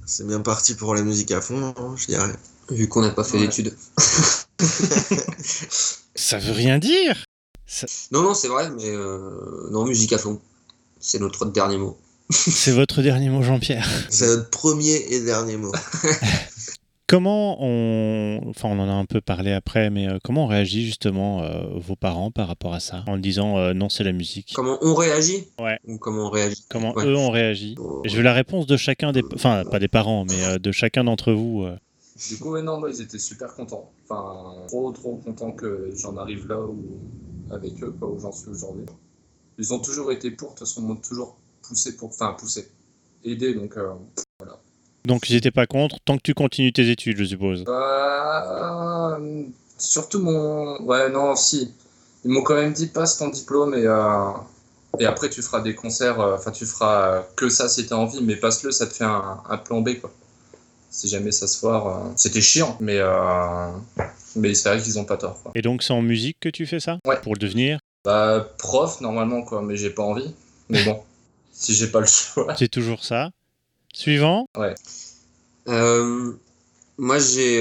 C'est 0.04 0.26
bien 0.26 0.40
parti 0.40 0.75
pour 0.75 0.94
la 0.94 1.02
musique 1.02 1.30
à 1.30 1.40
fond, 1.40 1.75
hein, 1.78 1.94
je 1.96 2.06
dirais. 2.06 2.34
Vu 2.70 2.88
qu'on 2.88 3.00
n'a 3.00 3.10
pas 3.10 3.25
fait 3.25 3.38
d'études. 3.38 3.75
Ça 6.14 6.38
veut 6.38 6.52
rien 6.52 6.78
dire. 6.78 7.25
Non, 8.10 8.22
non, 8.22 8.34
c'est 8.34 8.48
vrai, 8.48 8.70
mais 8.70 8.88
euh, 8.88 9.68
non, 9.70 9.84
musique 9.86 10.12
à 10.12 10.18
fond. 10.18 10.40
C'est 11.00 11.18
notre 11.18 11.46
dernier 11.46 11.78
mot. 11.78 11.98
c'est 12.30 12.73
votre 12.73 13.02
dernier 13.02 13.28
mot, 13.28 13.42
Jean-Pierre. 13.42 13.88
C'est 14.11 14.26
notre 14.26 14.50
premier 14.50 14.97
et 15.11 15.25
dernier 15.25 15.56
mot. 15.56 15.73
comment 17.06 17.56
on, 17.61 18.40
enfin, 18.49 18.68
on 18.68 18.78
en 18.80 18.88
a 18.88 18.92
un 18.92 19.04
peu 19.04 19.21
parlé 19.21 19.52
après, 19.52 19.90
mais 19.90 20.09
euh, 20.09 20.18
comment 20.25 20.45
on 20.45 20.49
réagit 20.49 20.85
justement 20.85 21.42
euh, 21.42 21.62
vos 21.76 21.95
parents 21.95 22.30
par 22.33 22.49
rapport 22.49 22.75
à 22.75 22.80
ça, 22.80 23.04
en 23.06 23.16
disant 23.16 23.73
non, 23.75 23.88
c'est 23.88 24.04
la 24.04 24.12
musique? 24.12 24.52
Comment 24.54 24.78
on 24.83 24.95
réagit? 24.95 25.47
Ouais. 25.61 25.78
Ou 25.87 25.99
comment 25.99 26.26
on 26.26 26.30
réagit? 26.30 26.64
Comment 26.68 26.95
eux 26.97 27.16
ont 27.16 27.30
réagi? 27.30 27.76
Oh. 27.78 28.02
Je 28.04 28.16
veux 28.16 28.23
la 28.23 28.35
réponse 28.35 28.66
de 28.66 28.76
chacun 28.76 29.12
des, 29.12 29.23
enfin, 29.35 29.62
pas 29.71 29.78
des 29.78 29.88
parents, 29.88 30.25
mais 30.25 30.59
de 30.59 30.73
chacun 30.73 31.04
d'entre 31.04 31.33
vous. 31.33 31.66
Du 32.28 32.38
coup, 32.38 32.59
non, 32.61 32.87
ils 32.88 33.00
étaient 33.02 33.18
super 33.18 33.54
contents. 33.54 33.92
Enfin, 34.04 34.66
trop, 34.68 34.90
trop 34.92 35.16
contents 35.16 35.52
que 35.52 35.90
j'en 35.95 36.16
arrive 36.16 36.49
là 36.49 36.61
où, 36.61 36.99
avec 37.50 37.83
eux, 37.83 37.92
pas 37.92 38.06
où 38.06 38.18
j'en 38.18 38.33
suis 38.33 38.49
aujourd'hui. 38.49 38.87
Ils 39.59 39.73
ont 39.75 39.78
toujours 39.78 40.11
été 40.12 40.30
pour, 40.30 40.49
de 40.49 40.54
toute 40.54 40.66
façon, 40.66 40.83
m'ont 40.83 40.97
toujours 40.97 41.37
poussé 41.66 41.96
pour, 41.96 42.11
enfin, 42.11 42.35
poussé, 42.38 42.68
aidé, 43.25 43.54
donc 43.54 43.76
euh, 43.76 43.92
voilà. 44.38 44.58
Donc 45.04 45.30
ils 45.30 45.35
n'étaient 45.35 45.50
pas 45.50 45.66
contre, 45.66 45.99
tant 46.04 46.16
que 46.16 46.23
tu 46.23 46.35
continues 46.35 46.73
tes 46.73 46.90
études, 46.90 47.18
je 47.18 47.25
suppose. 47.25 47.64
Euh, 47.68 49.44
surtout 49.78 50.20
mon. 50.20 50.82
Ouais, 50.82 51.08
non, 51.11 51.37
si. 51.37 51.73
Ils 52.25 52.30
m'ont 52.30 52.42
quand 52.42 52.56
même 52.56 52.73
dit 52.73 52.88
passe 52.88 53.18
ton 53.18 53.28
diplôme 53.28 53.75
et, 53.75 53.85
euh, 53.87 54.30
et 54.99 55.06
après 55.06 55.30
tu 55.30 55.42
feras 55.42 55.61
des 55.61 55.76
concerts, 55.76 56.18
enfin 56.18 56.50
tu 56.50 56.66
feras 56.66 57.23
que 57.37 57.49
ça 57.49 57.68
si 57.68 57.87
tu 57.87 57.92
as 57.92 57.96
envie, 57.99 58.20
mais 58.20 58.35
passe-le, 58.35 58.73
ça 58.73 58.87
te 58.87 58.94
fait 58.94 59.04
un, 59.04 59.40
un 59.49 59.58
plan 59.58 59.80
B 59.80 60.00
quoi 60.00 60.12
si 60.96 61.08
jamais 61.08 61.30
ça 61.30 61.46
se 61.46 61.58
foire. 61.58 61.87
Euh, 61.87 62.12
c'était 62.16 62.40
chiant, 62.40 62.76
mais, 62.80 62.99
euh, 62.99 63.68
mais 64.35 64.54
c'est 64.54 64.70
vrai 64.70 64.80
qu'ils 64.80 64.99
ont 64.99 65.04
pas 65.04 65.18
tort. 65.18 65.38
Et 65.54 65.62
donc 65.62 65.82
c'est 65.82 65.92
en 65.92 66.02
musique 66.02 66.38
que 66.40 66.49
tu 66.49 66.66
fais 66.66 66.80
ça 66.80 66.99
Ouais. 67.06 67.20
Pour 67.20 67.35
le 67.35 67.38
devenir? 67.38 67.78
Bah, 68.04 68.49
prof 68.58 69.00
normalement, 69.00 69.42
quoi, 69.42 69.62
mais 69.62 69.76
j'ai 69.76 69.90
pas 69.90 70.02
envie. 70.02 70.35
Mais 70.68 70.85
bon, 70.85 71.00
si 71.56 71.75
j'ai 71.75 71.88
pas 71.88 72.00
le 72.00 72.06
choix. 72.06 72.54
C'est 72.56 72.68
toujours 72.68 73.04
ça. 73.04 73.30
Suivant 73.92 74.46
Ouais. 74.56 74.75
Euh, 75.68 76.32
moi, 76.98 77.18
j'ai. 77.18 77.60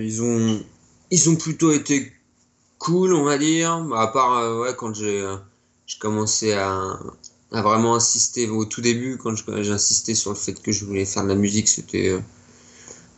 ils, 0.00 0.22
ont, 0.22 0.64
ils 1.10 1.28
ont 1.28 1.36
plutôt 1.36 1.72
été 1.72 2.12
cool, 2.78 3.12
on 3.14 3.24
va 3.24 3.36
dire. 3.38 3.72
À 3.94 4.12
part 4.12 4.58
ouais, 4.60 4.74
quand 4.76 4.94
j'ai 4.94 5.26
commencé 5.98 6.52
à, 6.52 6.98
à, 7.52 7.62
vraiment 7.62 7.96
insister 7.96 8.48
au 8.48 8.64
tout 8.64 8.80
début, 8.80 9.18
quand 9.18 9.34
j'ai 9.36 9.72
insisté 9.72 10.14
sur 10.14 10.30
le 10.30 10.36
fait 10.36 10.54
que 10.54 10.72
je 10.72 10.84
voulais 10.84 11.04
faire 11.04 11.24
de 11.24 11.28
la 11.28 11.34
musique, 11.34 11.68
c'était 11.68 12.18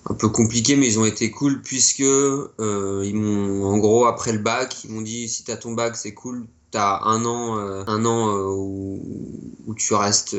un 0.06 0.14
peu 0.14 0.28
compliqué, 0.28 0.76
mais 0.76 0.86
ils 0.86 0.98
ont 0.98 1.06
été 1.06 1.30
cool 1.30 1.62
puisque 1.62 2.00
euh, 2.00 3.02
ils 3.04 3.14
m'ont, 3.14 3.64
en 3.64 3.78
gros, 3.78 4.06
après 4.06 4.32
le 4.32 4.38
bac, 4.38 4.84
ils 4.84 4.90
m'ont 4.90 5.00
dit 5.00 5.28
si 5.28 5.44
t'as 5.44 5.56
ton 5.56 5.72
bac, 5.72 5.96
c'est 5.96 6.12
cool. 6.12 6.46
T'as 6.74 7.04
un 7.04 7.24
an, 7.24 7.56
euh, 7.56 7.84
un 7.86 8.04
an 8.04 8.30
euh, 8.30 8.48
où, 8.48 9.74
tu 9.76 9.94
restes. 9.94 10.36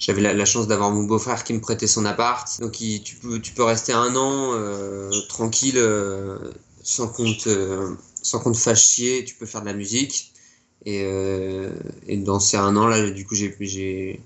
j'avais 0.00 0.20
la, 0.20 0.44
chance 0.44 0.66
d'avoir 0.66 0.90
mon 0.90 1.04
beau-frère 1.04 1.44
qui 1.44 1.54
me 1.54 1.60
prêtait 1.60 1.86
son 1.86 2.04
appart, 2.04 2.60
donc 2.60 2.72
tu 2.72 3.16
peux, 3.54 3.62
rester 3.62 3.92
un 3.92 4.16
an 4.16 4.52
tranquille, 5.28 5.80
sans 6.82 7.06
compte, 7.06 7.48
sans 8.20 8.40
compte 8.40 8.56
fâche 8.56 8.84
chier. 8.84 9.24
Tu 9.24 9.36
peux 9.36 9.46
faire 9.46 9.60
de 9.60 9.66
la 9.66 9.74
musique. 9.74 10.32
Et, 10.84 11.08
et 12.08 12.16
dans 12.16 12.40
ces 12.40 12.56
un 12.56 12.76
an 12.76 12.88
là, 12.88 13.08
du 13.10 13.24
coup, 13.26 13.36
j'ai, 13.36 14.20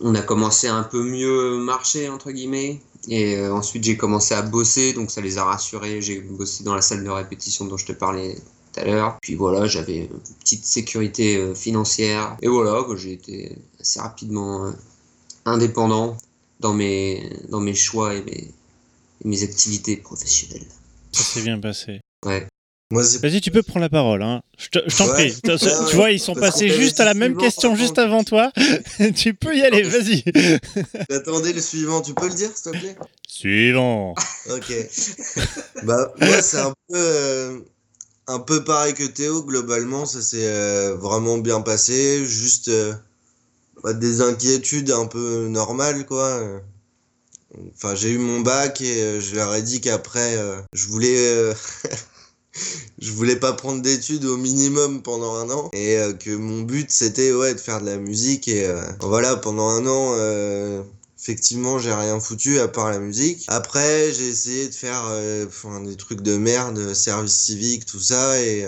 on 0.00 0.14
a 0.14 0.22
commencé 0.22 0.68
à 0.68 0.74
un 0.76 0.84
peu 0.84 1.02
mieux 1.02 1.58
marcher 1.58 2.08
entre 2.08 2.30
guillemets 2.30 2.80
et 3.08 3.36
euh, 3.36 3.54
ensuite, 3.54 3.84
j'ai 3.84 3.96
commencé 3.96 4.34
à 4.34 4.42
bosser, 4.42 4.92
donc 4.92 5.10
ça 5.10 5.20
les 5.20 5.38
a 5.38 5.44
rassurés. 5.44 6.00
J'ai 6.00 6.20
bossé 6.20 6.64
dans 6.64 6.74
la 6.74 6.82
salle 6.82 7.04
de 7.04 7.10
répétition 7.10 7.64
dont 7.66 7.76
je 7.76 7.86
te 7.86 7.92
parlais 7.92 8.36
tout 8.74 8.80
à 8.80 8.84
l'heure. 8.84 9.18
Puis 9.22 9.34
voilà, 9.34 9.66
j'avais 9.66 9.98
une 9.98 10.20
petite 10.40 10.64
sécurité 10.64 11.36
euh, 11.36 11.54
financière. 11.54 12.36
Et 12.42 12.48
voilà, 12.48 12.82
bah, 12.82 12.94
j'ai 12.96 13.12
été 13.12 13.56
assez 13.80 14.00
rapidement 14.00 14.66
euh, 14.66 14.72
indépendant 15.44 16.16
dans 16.60 16.74
mes, 16.74 17.30
dans 17.48 17.60
mes 17.60 17.74
choix 17.74 18.14
et 18.14 18.22
mes, 18.22 18.32
et 18.32 19.28
mes 19.28 19.42
activités 19.42 19.96
professionnelles. 19.96 20.66
Ça 21.12 21.22
s'est 21.22 21.42
bien 21.42 21.58
passé. 21.58 22.00
Ouais. 22.24 22.46
Vas-y, 22.90 23.40
tu 23.40 23.50
peux 23.50 23.62
prendre 23.62 23.80
la 23.80 23.88
parole. 23.88 24.22
Hein. 24.22 24.42
Je 24.56 24.68
t'en 24.68 25.08
prie. 25.08 25.34
tu 25.90 25.96
vois, 25.96 26.12
ils 26.12 26.20
sont 26.20 26.34
passés 26.34 26.68
juste 26.68 27.00
à 27.00 27.04
la 27.04 27.14
même 27.14 27.36
question 27.36 27.74
juste 27.74 27.98
avant 27.98 28.22
toi. 28.22 28.52
tu 29.16 29.34
peux 29.34 29.56
y 29.56 29.62
aller, 29.62 29.82
vas-y. 29.82 30.22
Attendez 31.10 31.52
le 31.52 31.60
suivant, 31.60 32.02
tu 32.02 32.14
peux 32.14 32.28
le 32.28 32.34
dire, 32.34 32.50
s'il 32.54 32.72
te 32.72 32.78
plaît? 32.78 32.96
Suivant. 33.26 34.14
ok. 34.50 34.72
bah, 35.82 36.12
moi, 36.20 36.42
c'est 36.42 36.58
un 36.58 36.72
peu, 36.88 36.94
euh, 36.94 37.58
un 38.26 38.38
peu 38.38 38.64
pareil 38.64 38.94
que 38.94 39.04
Théo. 39.04 39.42
Globalement, 39.42 40.06
ça 40.06 40.22
s'est 40.22 40.46
euh, 40.46 40.96
vraiment 40.96 41.38
bien 41.38 41.60
passé. 41.60 42.24
Juste 42.24 42.68
euh, 42.68 42.94
bah, 43.82 43.92
des 43.92 44.20
inquiétudes 44.20 44.90
un 44.90 45.06
peu 45.06 45.46
normales, 45.48 46.06
quoi. 46.06 46.40
Enfin, 47.74 47.94
j'ai 47.94 48.10
eu 48.10 48.18
mon 48.18 48.40
bac 48.40 48.80
et 48.80 49.20
je 49.20 49.36
leur 49.36 49.54
ai 49.54 49.62
dit 49.62 49.80
qu'après, 49.80 50.36
je 50.72 50.88
voulais 50.88 51.54
je 52.98 53.10
voulais 53.12 53.36
pas 53.36 53.52
prendre 53.52 53.82
d'études 53.82 54.24
au 54.24 54.36
minimum 54.36 55.02
pendant 55.02 55.34
un 55.34 55.50
an 55.50 55.70
et 55.72 55.98
euh, 55.98 56.12
que 56.12 56.30
mon 56.30 56.62
but 56.62 56.90
c'était 56.90 57.32
ouais 57.32 57.54
de 57.54 57.58
faire 57.58 57.80
de 57.80 57.86
la 57.86 57.96
musique 57.96 58.48
et 58.48 58.66
euh, 58.66 58.80
voilà 59.00 59.36
pendant 59.36 59.68
un 59.68 59.86
an 59.86 60.14
euh, 60.16 60.82
effectivement 61.24 61.78
j'ai 61.78 61.92
rien 61.92 62.20
foutu 62.20 62.60
à 62.60 62.68
part 62.68 62.90
la 62.90 63.00
musique 63.00 63.44
après 63.48 64.12
j'ai 64.12 64.28
essayé 64.28 64.68
de 64.68 64.74
faire 64.74 65.10
des 65.84 65.96
trucs 65.96 66.20
de 66.20 66.36
merde 66.36 66.94
service 66.94 67.34
civique 67.34 67.86
tout 67.86 68.00
ça 68.00 68.40
et 68.40 68.66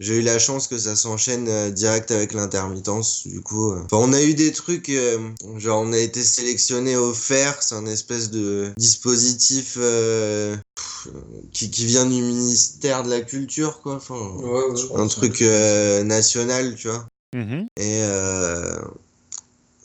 j'ai 0.00 0.18
eu 0.18 0.22
la 0.22 0.38
chance 0.38 0.68
que 0.68 0.78
ça 0.78 0.94
s'enchaîne 0.94 1.48
euh, 1.48 1.70
direct 1.70 2.12
avec 2.12 2.32
l'intermittence, 2.32 3.26
du 3.26 3.40
coup. 3.40 3.72
Euh. 3.72 3.82
Enfin, 3.84 3.96
on 3.96 4.12
a 4.12 4.22
eu 4.22 4.34
des 4.34 4.52
trucs, 4.52 4.90
euh, 4.90 5.18
genre 5.56 5.82
on 5.82 5.92
a 5.92 5.98
été 5.98 6.22
sélectionné 6.22 6.96
au 6.96 7.12
FER, 7.12 7.50
c'est 7.60 7.74
un 7.74 7.86
espèce 7.86 8.30
de 8.30 8.72
dispositif 8.76 9.76
qui, 11.52 11.70
qui 11.70 11.86
vient 11.86 12.06
du 12.06 12.22
ministère 12.22 13.02
de 13.02 13.10
la 13.10 13.22
Culture, 13.22 13.80
quoi. 13.80 13.96
Enfin, 13.96 14.16
un 14.94 15.06
truc 15.08 15.40
national, 15.40 16.76
tu 16.76 16.88
vois. 16.88 17.06
Mm-hmm. 17.34 17.66
Et 17.76 18.02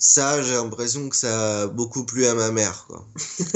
ça, 0.03 0.43
j'ai 0.43 0.53
l'impression 0.53 1.07
que 1.09 1.15
ça 1.15 1.61
a 1.61 1.67
beaucoup 1.67 2.05
plu 2.05 2.25
à 2.25 2.35
ma 2.35 2.51
mère, 2.51 2.85
quoi. 2.87 3.07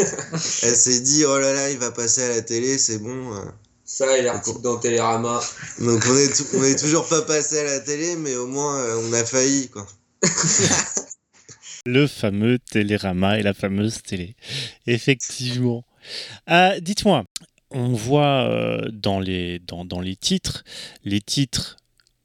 Elle 0.63 0.75
s'est 0.75 1.01
dit, 1.01 1.25
oh 1.25 1.37
là 1.37 1.53
là, 1.53 1.69
il 1.69 1.77
va 1.77 1.91
passer 1.91 2.23
à 2.23 2.29
la 2.29 2.41
télé, 2.41 2.77
c'est 2.77 2.99
bon. 2.99 3.33
Ça 3.83 4.17
et 4.17 4.21
l'article 4.21 4.61
dans 4.61 4.77
Télérama. 4.77 5.41
Donc 5.79 6.03
on 6.09 6.17
est, 6.17 6.55
on 6.55 6.63
est 6.63 6.77
toujours 6.77 7.07
pas 7.07 7.21
passé 7.21 7.59
à 7.59 7.63
la 7.63 7.79
télé, 7.79 8.17
mais 8.17 8.35
au 8.35 8.45
moins 8.45 8.77
euh, 8.79 9.01
on 9.01 9.13
a 9.13 9.23
failli 9.23 9.69
quoi. 9.69 9.87
Le 11.85 12.05
fameux 12.05 12.59
Télérama 12.59 13.39
et 13.39 13.43
la 13.43 13.53
fameuse 13.53 14.01
télé. 14.01 14.35
Effectivement. 14.87 15.85
Euh, 16.49 16.81
Dites-moi, 16.81 17.23
on 17.71 17.93
voit 17.93 18.49
euh, 18.49 18.89
dans, 18.91 19.21
les, 19.21 19.59
dans, 19.59 19.85
dans, 19.85 20.01
les 20.01 20.17
titres, 20.17 20.65
les 21.05 21.21
titres 21.21 21.77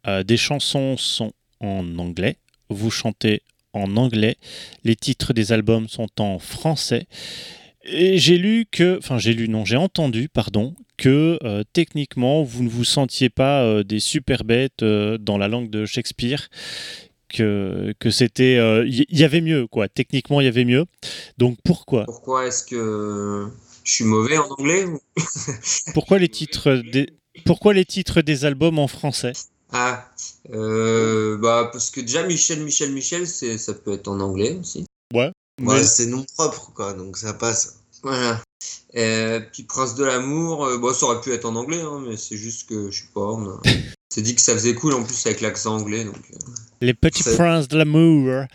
euh, 0.08 0.24
des 0.24 0.36
chansons 0.36 0.96
sont 0.96 1.32
en 1.60 1.98
anglais. 1.98 2.38
Vous 2.70 2.90
chantez 2.90 3.42
en 3.72 3.96
anglais. 3.96 4.36
Les 4.84 4.96
titres 4.96 5.32
des 5.32 5.52
albums 5.52 5.88
sont 5.88 6.08
en 6.20 6.38
français. 6.38 7.06
Et 7.84 8.18
j'ai 8.18 8.38
lu 8.38 8.66
que, 8.70 8.98
enfin 8.98 9.18
j'ai 9.18 9.32
lu, 9.32 9.48
non, 9.48 9.64
j'ai 9.64 9.76
entendu, 9.76 10.28
pardon, 10.28 10.74
que 10.96 11.38
euh, 11.42 11.64
techniquement 11.72 12.42
vous 12.44 12.62
ne 12.62 12.68
vous 12.68 12.84
sentiez 12.84 13.28
pas 13.28 13.62
euh, 13.62 13.82
des 13.82 13.98
super 13.98 14.44
bêtes 14.44 14.82
euh, 14.82 15.18
dans 15.18 15.36
la 15.36 15.48
langue 15.48 15.68
de 15.68 15.84
Shakespeare, 15.84 16.48
que, 17.28 17.92
que 17.98 18.10
c'était, 18.10 18.56
il 18.86 18.94
y, 18.94 19.06
y, 19.10 19.24
avait 19.24 19.40
mieux, 19.40 19.66
quoi. 19.66 19.88
Techniquement, 19.88 20.40
il 20.40 20.44
y 20.44 20.48
avait 20.48 20.66
mieux. 20.66 20.84
Donc 21.38 21.56
pourquoi? 21.64 22.04
Pourquoi 22.04 22.46
est-ce 22.46 22.62
que 22.64 23.48
je 23.84 23.90
suis 23.90 24.04
mauvais 24.04 24.36
en 24.36 24.48
anglais 24.48 24.84
Pourquoi 25.94 26.18
les 26.18 26.28
titres 26.28 26.82
des, 26.92 27.08
pourquoi 27.46 27.72
les 27.72 27.84
titres 27.84 28.20
des 28.20 28.44
albums 28.44 28.78
en 28.78 28.86
français? 28.86 29.32
Ah, 29.72 30.06
bah 30.50 31.70
parce 31.72 31.90
que 31.90 32.00
déjà 32.00 32.22
Michel, 32.24 32.60
Michel, 32.62 32.92
Michel, 32.92 33.26
c'est, 33.26 33.58
ça 33.58 33.74
peut 33.74 33.92
être 33.92 34.08
en 34.08 34.20
anglais 34.20 34.58
aussi. 34.60 34.84
Ouais. 35.14 35.30
Mais... 35.60 35.84
c'est 35.84 36.06
nom 36.06 36.24
propre, 36.36 36.72
quoi, 36.74 36.92
donc 36.92 37.16
ça 37.16 37.32
passe. 37.34 37.78
Voilà. 38.02 38.40
Euh, 38.96 39.40
puis 39.52 39.62
Prince 39.62 39.94
de 39.94 40.04
l'amour, 40.04 40.66
euh, 40.66 40.78
bon, 40.78 40.92
ça 40.92 41.06
aurait 41.06 41.20
pu 41.20 41.32
être 41.32 41.44
en 41.44 41.56
anglais, 41.56 41.80
hein, 41.80 42.02
mais 42.06 42.16
c'est 42.16 42.36
juste 42.36 42.68
que 42.68 42.90
je 42.90 43.02
sais 43.02 43.08
pas. 43.14 43.20
On 43.20 43.48
a... 43.48 43.60
c'est 44.10 44.22
dit 44.22 44.34
que 44.34 44.40
ça 44.40 44.52
faisait 44.54 44.74
cool 44.74 44.94
en 44.94 45.02
plus 45.02 45.26
avec 45.26 45.40
l'accent 45.40 45.76
anglais. 45.76 46.04
Donc, 46.04 46.16
euh... 46.16 46.36
Les 46.80 46.94
petits 46.94 47.22
princes 47.22 47.68
de 47.68 47.78
l'amour. 47.78 48.46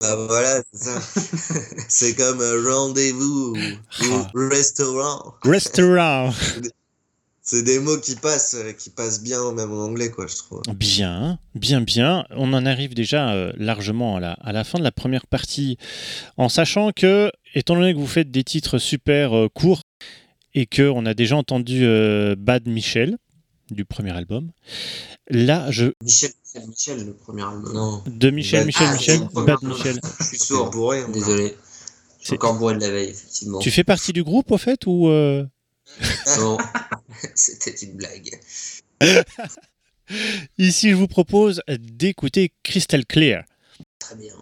Bah 0.00 0.16
voilà, 0.26 0.62
c'est 0.72 0.84
ça. 0.84 1.00
c'est 1.88 2.14
comme 2.16 2.42
rendez-vous 2.66 3.54
ou, 3.54 4.04
ou 4.04 4.48
restaurant. 4.48 5.34
Restaurant. 5.44 6.32
C'est 7.44 7.64
des 7.64 7.80
mots 7.80 7.98
qui 7.98 8.14
passent, 8.14 8.56
qui 8.78 8.90
passent 8.90 9.20
bien 9.20 9.50
même 9.52 9.72
en 9.72 9.84
anglais, 9.86 10.10
quoi, 10.10 10.26
je 10.28 10.36
trouve. 10.36 10.62
Bien, 10.74 11.38
bien, 11.56 11.80
bien. 11.80 12.24
On 12.30 12.52
en 12.52 12.64
arrive 12.64 12.94
déjà 12.94 13.32
euh, 13.32 13.52
largement 13.56 14.16
à 14.16 14.20
la, 14.20 14.32
à 14.34 14.52
la 14.52 14.62
fin 14.62 14.78
de 14.78 14.84
la 14.84 14.92
première 14.92 15.26
partie, 15.26 15.76
en 16.36 16.48
sachant 16.48 16.92
que, 16.92 17.32
étant 17.54 17.74
donné 17.74 17.94
que 17.94 17.98
vous 17.98 18.06
faites 18.06 18.30
des 18.30 18.44
titres 18.44 18.78
super 18.78 19.36
euh, 19.36 19.48
courts 19.48 19.82
et 20.54 20.66
que 20.66 20.88
on 20.88 21.04
a 21.04 21.14
déjà 21.14 21.36
entendu 21.36 21.84
euh, 21.84 22.36
Bad 22.38 22.68
Michel 22.68 23.18
du 23.72 23.84
premier 23.84 24.12
album, 24.12 24.50
là 25.28 25.68
je. 25.70 25.86
Michel, 26.02 26.30
Michel, 26.44 26.68
Michel 26.68 27.06
le 27.06 27.14
premier 27.14 27.42
album. 27.42 27.72
Non. 27.74 28.02
De 28.06 28.30
Michel, 28.30 28.66
Michel, 28.66 28.86
Ah, 28.88 28.92
Michel, 28.94 29.20
Bad 29.34 29.62
Michel. 29.62 29.98
Je 30.20 30.24
suis 30.26 30.38
sourd, 30.38 30.70
bourré. 30.70 31.00
hein. 31.00 31.08
désolé. 31.12 31.56
Je 32.20 32.26
suis 32.26 32.34
encore 32.36 32.54
bourré 32.56 32.74
de 32.76 32.80
la 32.80 32.90
veille, 32.90 33.08
effectivement. 33.08 33.58
Tu 33.58 33.72
fais 33.72 33.82
partie 33.82 34.12
du 34.12 34.22
groupe 34.22 34.52
au 34.52 34.58
fait 34.58 34.86
ou 34.86 35.08
euh, 35.08 35.44
Non, 36.38 36.58
c'était 37.34 37.74
une 37.84 37.96
blague. 37.96 38.38
Ici, 40.58 40.90
je 40.90 40.94
vous 40.94 41.08
propose 41.08 41.62
d'écouter 41.68 42.52
Crystal 42.62 43.06
Clear. 43.06 43.44
Très 43.98 44.16
bien. 44.16 44.34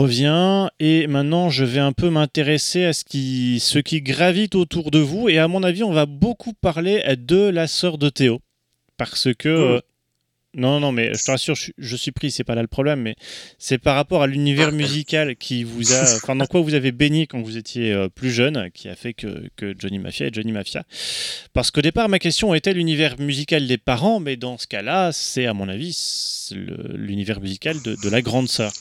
Revient 0.00 0.68
et 0.80 1.06
maintenant 1.06 1.50
je 1.50 1.64
vais 1.64 1.80
un 1.80 1.92
peu 1.92 2.10
m'intéresser 2.10 2.84
à 2.84 2.92
ce 2.92 3.04
qui, 3.04 3.60
ce 3.60 3.78
qui 3.78 4.00
gravite 4.00 4.54
autour 4.54 4.90
de 4.90 4.98
vous 4.98 5.28
et 5.28 5.38
à 5.38 5.46
mon 5.46 5.62
avis 5.62 5.82
on 5.82 5.92
va 5.92 6.06
beaucoup 6.06 6.52
parler 6.54 7.02
de 7.16 7.48
la 7.48 7.66
sœur 7.66 7.98
de 7.98 8.08
Théo. 8.08 8.40
Parce 8.96 9.28
que 9.38 9.48
euh, 9.48 9.80
non 10.54 10.80
non 10.80 10.90
mais 10.90 11.12
je 11.14 11.22
te 11.22 11.30
rassure 11.30 11.54
je, 11.54 11.72
je 11.76 11.96
suis 11.96 12.12
pris 12.12 12.30
c'est 12.30 12.44
pas 12.44 12.54
là 12.54 12.62
le 12.62 12.68
problème 12.68 13.00
mais 13.00 13.14
c'est 13.58 13.78
par 13.78 13.94
rapport 13.94 14.22
à 14.22 14.26
l'univers 14.26 14.72
musical 14.72 15.36
qui 15.36 15.64
vous 15.64 15.92
a 15.92 16.02
enfin 16.16 16.34
dans 16.34 16.46
quoi 16.46 16.60
vous 16.60 16.74
avez 16.74 16.92
baigné 16.92 17.26
quand 17.26 17.40
vous 17.40 17.56
étiez 17.56 17.92
euh, 17.92 18.08
plus 18.08 18.30
jeune 18.30 18.70
qui 18.72 18.88
a 18.88 18.96
fait 18.96 19.12
que, 19.12 19.48
que 19.56 19.74
Johnny 19.78 19.98
Mafia 19.98 20.26
est 20.26 20.34
Johnny 20.34 20.52
Mafia. 20.52 20.84
Parce 21.52 21.70
qu'au 21.70 21.82
départ 21.82 22.08
ma 22.08 22.18
question 22.18 22.54
était 22.54 22.72
l'univers 22.72 23.18
musical 23.20 23.66
des 23.66 23.78
parents 23.78 24.18
mais 24.18 24.36
dans 24.36 24.56
ce 24.56 24.66
cas-là 24.66 25.12
c'est 25.12 25.46
à 25.46 25.52
mon 25.52 25.68
avis 25.68 26.50
l'univers 26.94 27.40
musical 27.40 27.80
de, 27.82 27.96
de 28.02 28.08
la 28.08 28.22
grande 28.22 28.48
sœur 28.48 28.72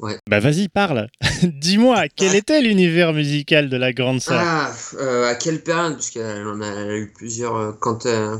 Ouais. 0.00 0.16
bah 0.28 0.38
vas-y, 0.38 0.68
parle. 0.68 1.08
Dis-moi, 1.42 2.04
quel 2.14 2.36
était 2.36 2.60
l'univers 2.62 3.12
musical 3.12 3.68
de 3.68 3.76
la 3.76 3.92
grande 3.92 4.20
sœur 4.20 4.40
Ah, 4.40 4.72
euh, 4.94 5.28
à 5.28 5.34
quelle 5.34 5.60
période? 5.62 5.94
Parce 5.94 6.10
qu'elle 6.10 6.46
en 6.46 6.60
a, 6.60 6.94
eu 6.96 7.08
plusieurs. 7.08 7.56
euh, 7.56 7.72
quand, 7.80 8.06
euh, 8.06 8.36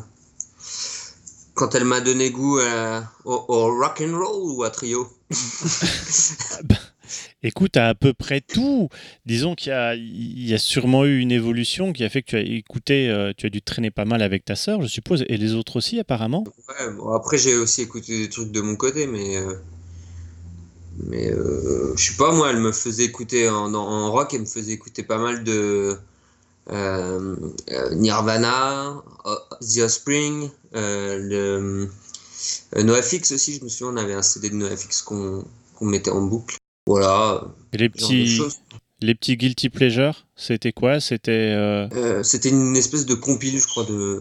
quand 1.55 1.75
elle 1.75 1.85
m'a 1.85 2.01
donné 2.01 2.31
goût 2.31 2.61
au, 3.25 3.45
au 3.49 3.77
rock 3.77 4.01
and 4.03 4.17
roll 4.17 4.57
ou 4.57 4.63
à 4.63 4.71
trio? 4.71 5.09
Écoute, 7.43 7.77
à 7.77 7.89
à 7.89 7.95
peu 7.95 8.13
près 8.15 8.41
tout. 8.41 8.89
Disons 9.27 9.55
qu'il 9.55 9.71
y 9.71 9.75
a, 9.75 9.95
il 9.95 10.47
y 10.47 10.55
a 10.55 10.59
sûrement 10.59 11.05
eu 11.05 11.19
une 11.19 11.33
évolution 11.33 11.93
qui 11.93 12.05
a 12.05 12.09
fait 12.09 12.23
que 12.23 12.31
tu 12.31 12.37
as 12.37 12.41
écouté, 12.41 13.33
tu 13.37 13.47
as 13.47 13.51
dû 13.51 13.63
traîner 13.63 13.91
pas 13.91 14.05
mal 14.05 14.23
avec 14.23 14.45
ta 14.45 14.55
sœur, 14.57 14.83
je 14.83 14.87
suppose, 14.89 15.25
et 15.29 15.37
les 15.37 15.55
autres 15.55 15.77
aussi 15.77 15.99
apparemment? 15.99 16.45
Ouais, 16.69 16.93
bon, 16.97 17.13
après 17.13 17.39
j'ai 17.39 17.57
aussi 17.57 17.83
écouté 17.83 18.19
des 18.19 18.29
trucs 18.29 18.53
de 18.53 18.61
mon 18.61 18.77
côté, 18.77 19.07
mais. 19.07 19.39
Mais 21.05 21.31
euh, 21.31 21.95
je 21.97 22.11
sais 22.11 22.17
pas, 22.17 22.33
moi, 22.33 22.51
elle 22.51 22.61
me 22.61 22.73
faisait 22.73 23.05
écouter 23.05 23.49
en, 23.49 23.73
en 23.75 24.11
rock, 24.13 24.35
elle 24.35 24.41
me 24.43 24.47
faisait 24.47 24.73
écouter 24.73 25.03
pas 25.03 25.19
mal 25.19 25.45
de. 25.45 25.97
euh, 26.71 27.37
euh, 27.71 27.95
Nirvana, 27.95 29.03
The 29.61 29.79
Offspring, 29.81 30.51
euh, 30.75 31.19
le. 31.19 31.89
euh, 32.77 32.83
NoFX 32.83 33.33
aussi, 33.33 33.55
je 33.59 33.65
me 33.65 33.69
souviens, 33.69 33.95
on 33.95 33.97
avait 33.97 34.15
un 34.15 34.23
CD 34.23 34.51
de 34.51 34.55
NoFX 34.55 35.03
qu'on 35.03 35.45
qu'on 35.77 35.87
mettait 35.87 36.11
en 36.11 36.23
boucle. 36.23 36.57
Voilà, 36.87 37.45
Et 37.73 37.79
les 37.79 37.89
petits, 37.89 38.39
les 39.01 39.15
petits 39.15 39.37
guilty 39.37 39.69
pleasures, 39.69 40.27
c'était 40.37 40.73
quoi? 40.73 41.01
C'était 41.01 41.55
C'était 42.23 42.49
une 42.49 42.77
espèce 42.77 43.07
de 43.07 43.15
compil, 43.15 43.59
je 43.61 43.67
crois, 43.67 43.85
de. 43.85 44.21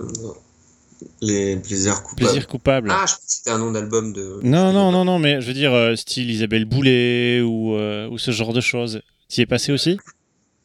Les 1.22 1.56
plaisirs 1.58 2.02
coupables. 2.04 2.26
plaisir 2.28 2.48
coupable. 2.48 2.90
Ah, 2.92 3.06
je 3.08 3.14
crois 3.14 3.26
que 3.26 3.32
c'était 3.34 3.50
un 3.52 3.58
nom 3.60 3.72
d'album 3.72 4.14
de. 4.14 4.40
non, 4.44 4.74
non, 4.74 4.92
non, 4.92 5.06
non, 5.06 5.20
mais 5.20 5.40
je 5.42 5.48
veux 5.48 5.54
dire 5.54 5.74
euh, 5.74 5.96
style 5.96 6.30
Isabelle 6.32 6.66
Boulet 6.66 7.42
ou, 7.42 7.76
euh, 7.76 8.08
ou 8.10 8.18
ce 8.18 8.32
genre 8.32 8.54
de 8.54 8.62
choses. 8.62 9.02
Tu 9.30 9.42
y 9.42 9.44
es 9.44 9.46
passé 9.46 9.72
aussi? 9.72 10.00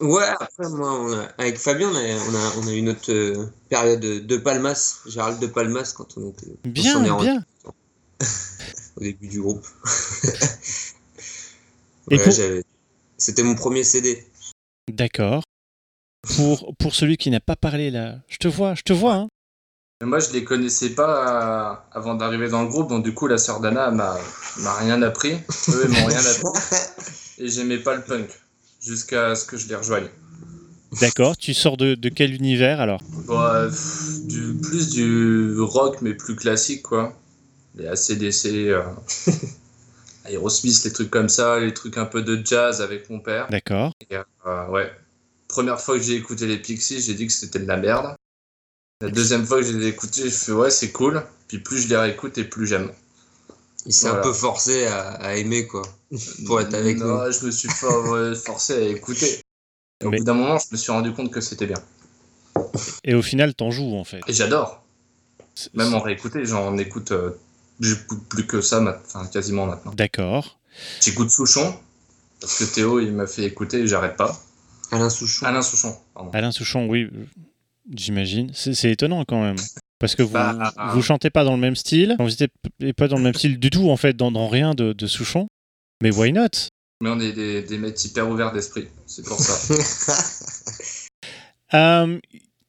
Ouais, 0.00 0.24
après, 0.40 0.68
moi, 0.70 0.92
on 1.00 1.12
a- 1.12 1.28
avec 1.38 1.58
Fabien, 1.58 1.88
on 1.90 1.94
a, 1.94 2.00
on 2.00 2.34
a, 2.34 2.52
on 2.64 2.68
a 2.68 2.72
eu 2.72 2.82
notre 2.82 3.12
euh, 3.12 3.46
période 3.68 4.00
de, 4.00 4.18
de 4.20 4.36
Palmas, 4.36 5.00
Gérald 5.06 5.38
de 5.40 5.46
Palmas, 5.46 5.92
quand 5.96 6.16
on 6.16 6.30
était 6.30 6.46
on 6.46 6.52
s'en 6.52 6.58
est 6.64 6.70
Bien, 6.70 7.12
rendu 7.12 7.24
bien. 7.26 7.44
au 8.96 9.00
début 9.00 9.28
du 9.28 9.40
groupe. 9.40 9.64
Et 12.10 12.16
Ouais, 12.16 12.24
pour- 12.24 12.32
C'était 13.16 13.42
mon 13.42 13.54
premier 13.54 13.84
CD. 13.84 14.26
D'accord. 14.90 15.42
Pour, 16.36 16.74
pour 16.76 16.94
celui 16.94 17.16
qui 17.16 17.30
n'a 17.30 17.40
pas 17.40 17.56
parlé 17.56 17.90
là, 17.90 18.18
je 18.28 18.36
te 18.38 18.48
vois, 18.48 18.74
je 18.74 18.82
te 18.82 18.92
vois. 18.92 19.14
Hein. 19.14 19.28
Mais 20.02 20.08
moi, 20.08 20.18
je 20.18 20.32
les 20.32 20.42
connaissais 20.42 20.96
pas 20.96 21.76
euh, 21.78 21.96
avant 21.96 22.16
d'arriver 22.16 22.48
dans 22.48 22.62
le 22.62 22.68
groupe, 22.68 22.88
donc 22.88 23.04
du 23.04 23.14
coup, 23.14 23.28
la 23.28 23.38
sœur 23.38 23.60
d'Anna 23.60 23.92
m'a 23.92 24.18
m'a 24.58 24.74
rien 24.74 25.00
appris. 25.00 25.34
Eux, 25.68 25.84
ils 25.84 25.90
m'ont 25.90 26.06
rien 26.06 26.18
appris. 26.18 26.60
Et 27.38 27.46
j'aimais 27.46 27.78
pas 27.78 27.94
le 27.94 28.02
punk, 28.02 28.28
jusqu'à 28.84 29.36
ce 29.36 29.44
que 29.44 29.56
je 29.56 29.68
les 29.68 29.76
rejoigne. 29.76 30.08
D'accord, 31.00 31.36
tu 31.36 31.54
sors 31.54 31.76
de, 31.76 31.94
de 31.94 32.08
quel 32.08 32.34
univers 32.34 32.80
alors? 32.80 33.00
Bon, 33.26 33.40
euh, 33.40 33.68
pff, 33.68 34.26
du, 34.26 34.54
plus 34.60 34.90
du 34.90 35.54
rock, 35.60 35.98
mais 36.02 36.14
plus 36.14 36.34
classique, 36.34 36.82
quoi. 36.82 37.16
Les 37.76 37.86
ACDC, 37.86 38.46
euh, 38.46 38.82
Aerosmith, 40.24 40.82
les 40.82 40.92
trucs 40.92 41.10
comme 41.10 41.28
ça, 41.28 41.60
les 41.60 41.74
trucs 41.74 41.96
un 41.96 42.06
peu 42.06 42.22
de 42.22 42.44
jazz 42.44 42.82
avec 42.82 43.08
mon 43.08 43.20
père. 43.20 43.46
D'accord. 43.50 43.92
Et, 44.10 44.16
euh, 44.16 44.66
ouais. 44.66 44.90
Première 45.46 45.80
fois 45.80 45.96
que 45.96 46.02
j'ai 46.02 46.16
écouté 46.16 46.48
les 46.48 46.58
Pixies, 46.58 47.00
j'ai 47.02 47.14
dit 47.14 47.28
que 47.28 47.32
c'était 47.32 47.60
de 47.60 47.68
la 47.68 47.76
merde. 47.76 48.16
La 49.02 49.10
deuxième 49.10 49.44
fois 49.44 49.58
que 49.60 49.66
je 49.66 49.76
les 49.76 49.86
ai 49.86 49.88
écoutés, 49.90 50.22
j'ai 50.24 50.30
fait 50.30 50.52
ouais, 50.52 50.70
c'est 50.70 50.92
cool. 50.92 51.22
Puis 51.48 51.58
plus 51.58 51.78
je 51.82 51.88
les 51.88 51.96
réécoute 51.96 52.38
et 52.38 52.44
plus 52.44 52.66
j'aime. 52.66 52.90
Il 53.84 53.92
s'est 53.92 54.06
Voilà. 54.06 54.20
un 54.20 54.22
peu 54.22 54.32
forcé 54.32 54.86
à, 54.86 55.10
à 55.14 55.34
aimer, 55.34 55.66
quoi, 55.66 55.82
pour 56.46 56.60
être 56.60 56.72
avec 56.74 56.98
nous. 56.98 57.06
Non, 57.08 57.30
je 57.30 57.44
me 57.46 57.50
suis 57.50 57.68
pas 57.68 58.34
forcé 58.36 58.74
à 58.74 58.80
écouter. 58.88 59.40
Et 60.00 60.04
au 60.06 60.10
Mais- 60.10 60.18
bout 60.18 60.24
d'un 60.24 60.34
moment, 60.34 60.56
je 60.58 60.66
me 60.70 60.76
suis 60.76 60.92
rendu 60.92 61.12
compte 61.12 61.32
que 61.32 61.40
c'était 61.40 61.66
bien. 61.66 61.78
Et 63.04 63.14
au 63.14 63.22
final, 63.22 63.54
t'en 63.54 63.70
joues 63.70 63.94
en 63.96 64.04
fait. 64.04 64.20
Et 64.28 64.32
j'adore. 64.32 64.82
Même 65.74 65.92
en 65.94 66.00
réécouter, 66.00 66.44
j'en 66.46 66.76
écoute. 66.78 67.12
euh, 67.12 67.30
J'écoute 67.80 68.22
plus 68.28 68.46
que 68.46 68.60
ça, 68.60 68.80
enfin 69.04 69.26
quasiment 69.26 69.66
maintenant. 69.66 69.92
D'accord. 69.94 70.60
J'écoute 71.00 71.30
Souchon, 71.30 71.74
parce 72.40 72.58
que 72.58 72.64
Théo, 72.64 73.00
il 73.00 73.12
m'a 73.12 73.26
fait 73.26 73.42
écouter 73.44 73.78
et 73.80 73.86
j'arrête 73.88 74.16
pas. 74.16 74.38
Alain 74.92 75.10
Souchon. 75.10 75.44
Alain 75.46 75.62
Souchon, 75.62 75.96
pardon. 76.14 76.30
Alain 76.32 76.52
Souchon, 76.52 76.86
oui, 76.86 77.04
euh, 77.12 77.26
j'imagine. 77.94 78.50
C'est 78.54 78.90
étonnant 78.90 79.24
quand 79.24 79.42
même. 79.42 79.56
Parce 79.98 80.16
que 80.16 80.22
vous, 80.22 80.32
Bah, 80.32 80.72
vous 80.94 81.02
chantez 81.02 81.30
pas 81.30 81.44
dans 81.44 81.54
le 81.54 81.60
même 81.60 81.76
style. 81.76 82.16
Vous 82.18 82.28
n'êtes 82.40 82.96
pas 82.96 83.08
dans 83.08 83.16
le 83.18 83.22
même 83.22 83.34
style 83.34 83.58
du 83.58 83.70
tout 83.70 83.88
en 83.90 83.96
fait, 83.96 84.16
dans, 84.16 84.32
dans 84.32 84.48
rien 84.48 84.74
de, 84.74 84.92
de 84.92 85.06
Souchon. 85.06 85.46
Mais 86.02 86.10
why 86.10 86.32
not? 86.32 86.48
Mais 87.02 87.10
on 87.10 87.20
est 87.20 87.32
des, 87.32 87.62
des 87.62 87.78
mecs 87.78 88.04
hyper 88.04 88.28
ouverts 88.28 88.52
d'esprit, 88.52 88.88
c'est 89.06 89.24
pour 89.24 89.38
ça. 89.38 89.74
Euh, 91.74 92.18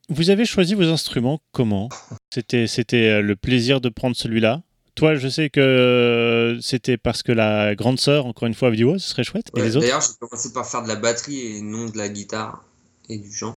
Vous 0.08 0.30
avez 0.30 0.45
choisi 0.45 0.76
vos 0.76 0.88
instruments 0.88 1.41
comment? 1.52 1.89
C'était 2.34 2.65
euh, 3.10 3.21
le 3.21 3.36
plaisir 3.36 3.82
de 3.82 3.89
prendre 3.89 4.15
celui-là 4.15 4.62
Toi, 4.95 5.15
je 5.15 5.28
sais 5.28 5.49
que 5.49 5.60
euh, 5.60 6.62
c'était 6.62 6.95
parce 6.97 7.21
que 7.21 7.34
la 7.34 7.76
grande 7.76 7.99
sœur, 7.99 8.26
encore 8.26 8.47
une 8.47 8.54
fois, 8.54 8.69
avait 8.69 8.78
dit 8.78 8.86
ouais, 8.86 8.99
ce 8.99 9.10
serait 9.10 9.26
chouette. 9.26 9.47
Et 9.58 9.62
les 9.62 9.76
autres? 9.76 9.86
D'ailleurs, 9.86 10.02
j'ai 10.02 10.13
commencé 10.26 10.54
par 10.54 10.65
faire 10.65 10.84
de 10.84 10.88
la 10.88 10.95
batterie 10.95 11.58
et 11.58 11.62
non 11.62 11.88
de 11.89 11.97
la 11.97 12.08
guitare 12.08 12.63
et 13.10 13.17
du 13.17 13.30
chant. 13.30 13.54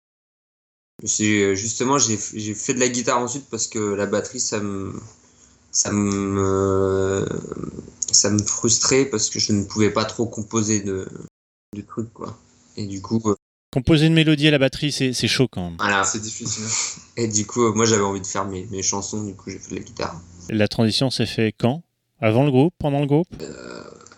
Euh, 1.03 1.55
Justement, 1.55 1.99
j'ai 1.99 2.17
fait 2.17 2.75
de 2.75 2.81
la 2.81 2.89
guitare 2.89 3.19
ensuite 3.19 3.47
parce 3.51 3.67
que 3.67 3.79
la 3.79 4.07
batterie, 4.07 4.41
ça 4.41 4.61
me, 4.61 4.93
ça 5.71 5.91
me, 5.93 7.27
ça 8.11 8.31
me 8.31 8.39
frustrait 8.43 9.05
parce 9.07 9.29
que 9.29 9.39
je 9.39 9.53
ne 9.53 9.65
pouvais 9.65 9.91
pas 9.91 10.05
trop 10.05 10.27
composer 10.27 10.81
de, 10.81 11.07
de 11.75 11.81
trucs, 11.83 12.13
quoi. 12.13 12.39
Et 12.77 12.87
du 12.87 13.03
coup, 13.03 13.21
euh, 13.27 13.35
Composer 13.73 14.07
une 14.07 14.15
mélodie 14.15 14.47
à 14.47 14.53
la 14.53 14.59
batterie, 14.59 14.93
c'est 14.93 15.13
c'est 15.13 15.27
chaud 15.27 15.49
quand 15.49 15.65
même. 15.65 15.77
voilà. 15.81 16.05
c'est 16.05 16.21
difficile. 16.21 16.65
Et 17.17 17.27
du 17.27 17.45
coup, 17.45 17.65
euh, 17.65 17.73
moi, 17.73 17.85
j'avais 17.87 18.05
envie 18.05 18.21
de 18.21 18.27
faire 18.27 18.45
mes, 18.47 18.67
mes 18.71 18.83
chansons, 18.83 19.25
du 19.25 19.35
coup, 19.35 19.51
j'ai 19.51 19.59
fait 19.59 19.71
de 19.71 19.81
la 19.81 19.83
guitare. 19.83 20.21
La 20.49 20.69
transition 20.69 21.11
s'est 21.11 21.27
fait 21.27 21.53
quand? 21.59 21.83
Avant 22.21 22.45
le 22.45 22.53
groupe? 22.53 22.73
Pendant 22.79 23.01
le 23.01 23.07
groupe? 23.07 23.27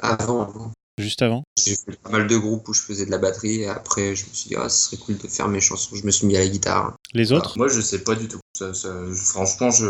Avant, 0.01 0.43
avant. 0.43 0.73
Juste 0.99 1.21
avant 1.23 1.43
j'ai 1.59 1.75
fait 1.77 1.97
pas 2.03 2.11
mal 2.11 2.27
de 2.27 2.37
groupes 2.37 2.69
où 2.69 2.73
je 2.75 2.81
faisais 2.83 3.07
de 3.07 3.11
la 3.11 3.19
batterie 3.19 3.63
et 3.63 3.69
après, 3.69 4.15
je 4.17 4.25
me 4.27 4.31
suis 4.33 4.49
dit, 4.51 4.57
ah, 4.57 4.69
ce 4.69 4.87
serait 4.87 4.97
cool 4.99 5.17
de 5.19 5.27
faire 5.29 5.49
mes 5.49 5.61
chansons. 5.61 5.95
Je 5.97 6.05
me 6.05 6.11
suis 6.11 6.27
mis 6.27 6.37
à 6.37 6.41
la 6.41 6.49
guitare. 6.49 6.95
Les 7.15 7.33
autres 7.33 7.57
Moi, 7.59 7.69
je 7.69 7.81
sais 7.81 8.01
pas 8.01 8.15
du 8.15 8.29
tout. 8.29 8.41
Ça- 8.57 8.73
ça- 8.75 8.95
franchement, 9.15 9.71
je 9.71 9.87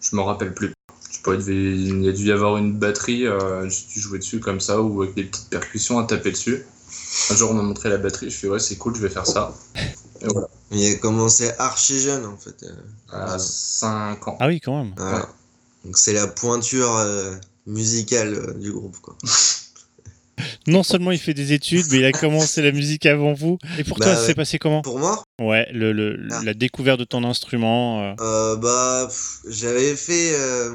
je 0.00 0.16
m'en 0.16 0.24
rappelle 0.24 0.52
plus. 0.54 0.72
Je 1.10 1.16
sais 1.16 1.22
pas, 1.22 1.32
il, 1.34 1.38
devait- 1.38 1.54
il 1.76 2.04
y 2.04 2.08
a 2.08 2.12
dû 2.12 2.26
y 2.26 2.32
avoir 2.32 2.56
une 2.56 2.72
batterie, 2.78 3.26
euh, 3.26 3.68
j'ai 3.68 3.86
dû 3.92 4.00
jouer 4.00 4.18
dessus 4.18 4.40
comme 4.40 4.60
ça, 4.60 4.80
ou 4.80 5.02
avec 5.02 5.14
des 5.14 5.24
petites 5.24 5.48
percussions 5.50 5.98
à 5.98 6.04
taper 6.04 6.30
dessus. 6.32 6.64
Un 7.30 7.34
jour, 7.36 7.50
on 7.50 7.54
m'a 7.54 7.62
montré 7.62 7.88
la 7.88 7.98
batterie, 7.98 8.30
je 8.30 8.36
fais 8.36 8.48
ouais, 8.48 8.58
c'est 8.60 8.76
cool, 8.76 8.94
je 8.96 9.00
vais 9.00 9.10
faire 9.10 9.26
ça. 9.26 9.54
Et 10.22 10.26
voilà, 10.26 10.48
Il 10.72 10.92
a 10.92 10.94
commencé 10.96 11.50
archi 11.58 11.98
jeune 12.00 12.24
en 12.26 12.36
fait. 12.36 12.62
euh, 12.64 12.72
à 13.12 13.38
5 13.38 14.26
ans. 14.28 14.36
Ah 14.40 14.46
oui, 14.48 14.60
quand 14.60 14.76
même. 14.82 14.94
voilà. 14.96 15.28
Donc 15.84 15.96
c'est 15.98 16.12
la 16.12 16.26
pointure 16.26 16.94
euh, 16.96 17.34
musicale 17.66 18.34
euh, 18.34 18.54
du 18.54 18.72
groupe 18.72 18.96
quoi. 19.00 19.16
Non 20.66 20.82
seulement 20.82 21.10
il 21.10 21.18
fait 21.18 21.34
des 21.34 21.52
études, 21.52 21.86
mais 21.90 21.98
il 21.98 22.04
a 22.04 22.12
commencé 22.12 22.60
la 22.62 22.70
musique 22.72 23.06
avant 23.06 23.32
vous. 23.32 23.58
Et 23.78 23.84
pour 23.84 23.98
Bah 23.98 24.04
toi, 24.06 24.14
ouais. 24.14 24.26
c'est 24.26 24.34
passé 24.34 24.58
comment 24.58 24.82
Pour 24.82 24.98
moi, 24.98 25.22
Ouais, 25.40 25.66
le, 25.72 25.92
le- 25.92 26.28
Ah. 26.30 26.42
la 26.44 26.54
découverte 26.54 26.98
de 27.00 27.04
ton 27.04 27.24
instrument. 27.24 28.02
euh, 28.02 28.14
euh, 28.20 28.56
bah 28.56 29.08
j'avais 29.48 29.96
fait. 29.96 30.34
euh, 30.34 30.74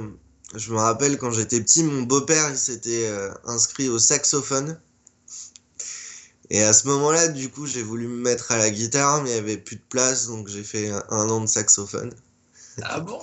je 0.56 0.72
me 0.72 0.78
rappelle 0.78 1.18
quand 1.18 1.32
j'étais 1.32 1.62
petit, 1.62 1.84
mon 1.84 2.02
beau-père 2.04 2.50
il 2.50 2.58
s'était 2.58 3.06
euh, 3.08 3.30
inscrit 3.46 3.90
au 3.90 4.00
saxophone. 4.00 4.80
Et 6.52 6.62
à 6.64 6.74
ce 6.74 6.88
moment-là, 6.88 7.28
du 7.28 7.50
coup, 7.50 7.66
j'ai 7.66 7.82
voulu 7.82 8.08
me 8.08 8.18
mettre 8.22 8.52
à 8.52 8.58
la 8.58 8.70
guitare, 8.70 9.24
mais 9.24 9.30
il 9.32 9.34
n'y 9.34 9.40
avait 9.40 9.58
plus 9.58 9.78
de 9.78 9.82
place, 9.90 10.28
donc 10.28 10.48
j'ai 10.48 10.64
fait 10.64 10.90
un, 10.92 11.04
un 11.10 11.30
an 11.30 11.42
de 11.42 11.48
saxophone. 11.48 12.12
Ah 12.84 13.00
bon? 13.00 13.20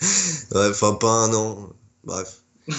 Ouais, 0.52 0.68
enfin, 0.70 0.94
pas 0.94 1.08
un 1.10 1.32
an. 1.34 1.70
Bref. 2.04 2.42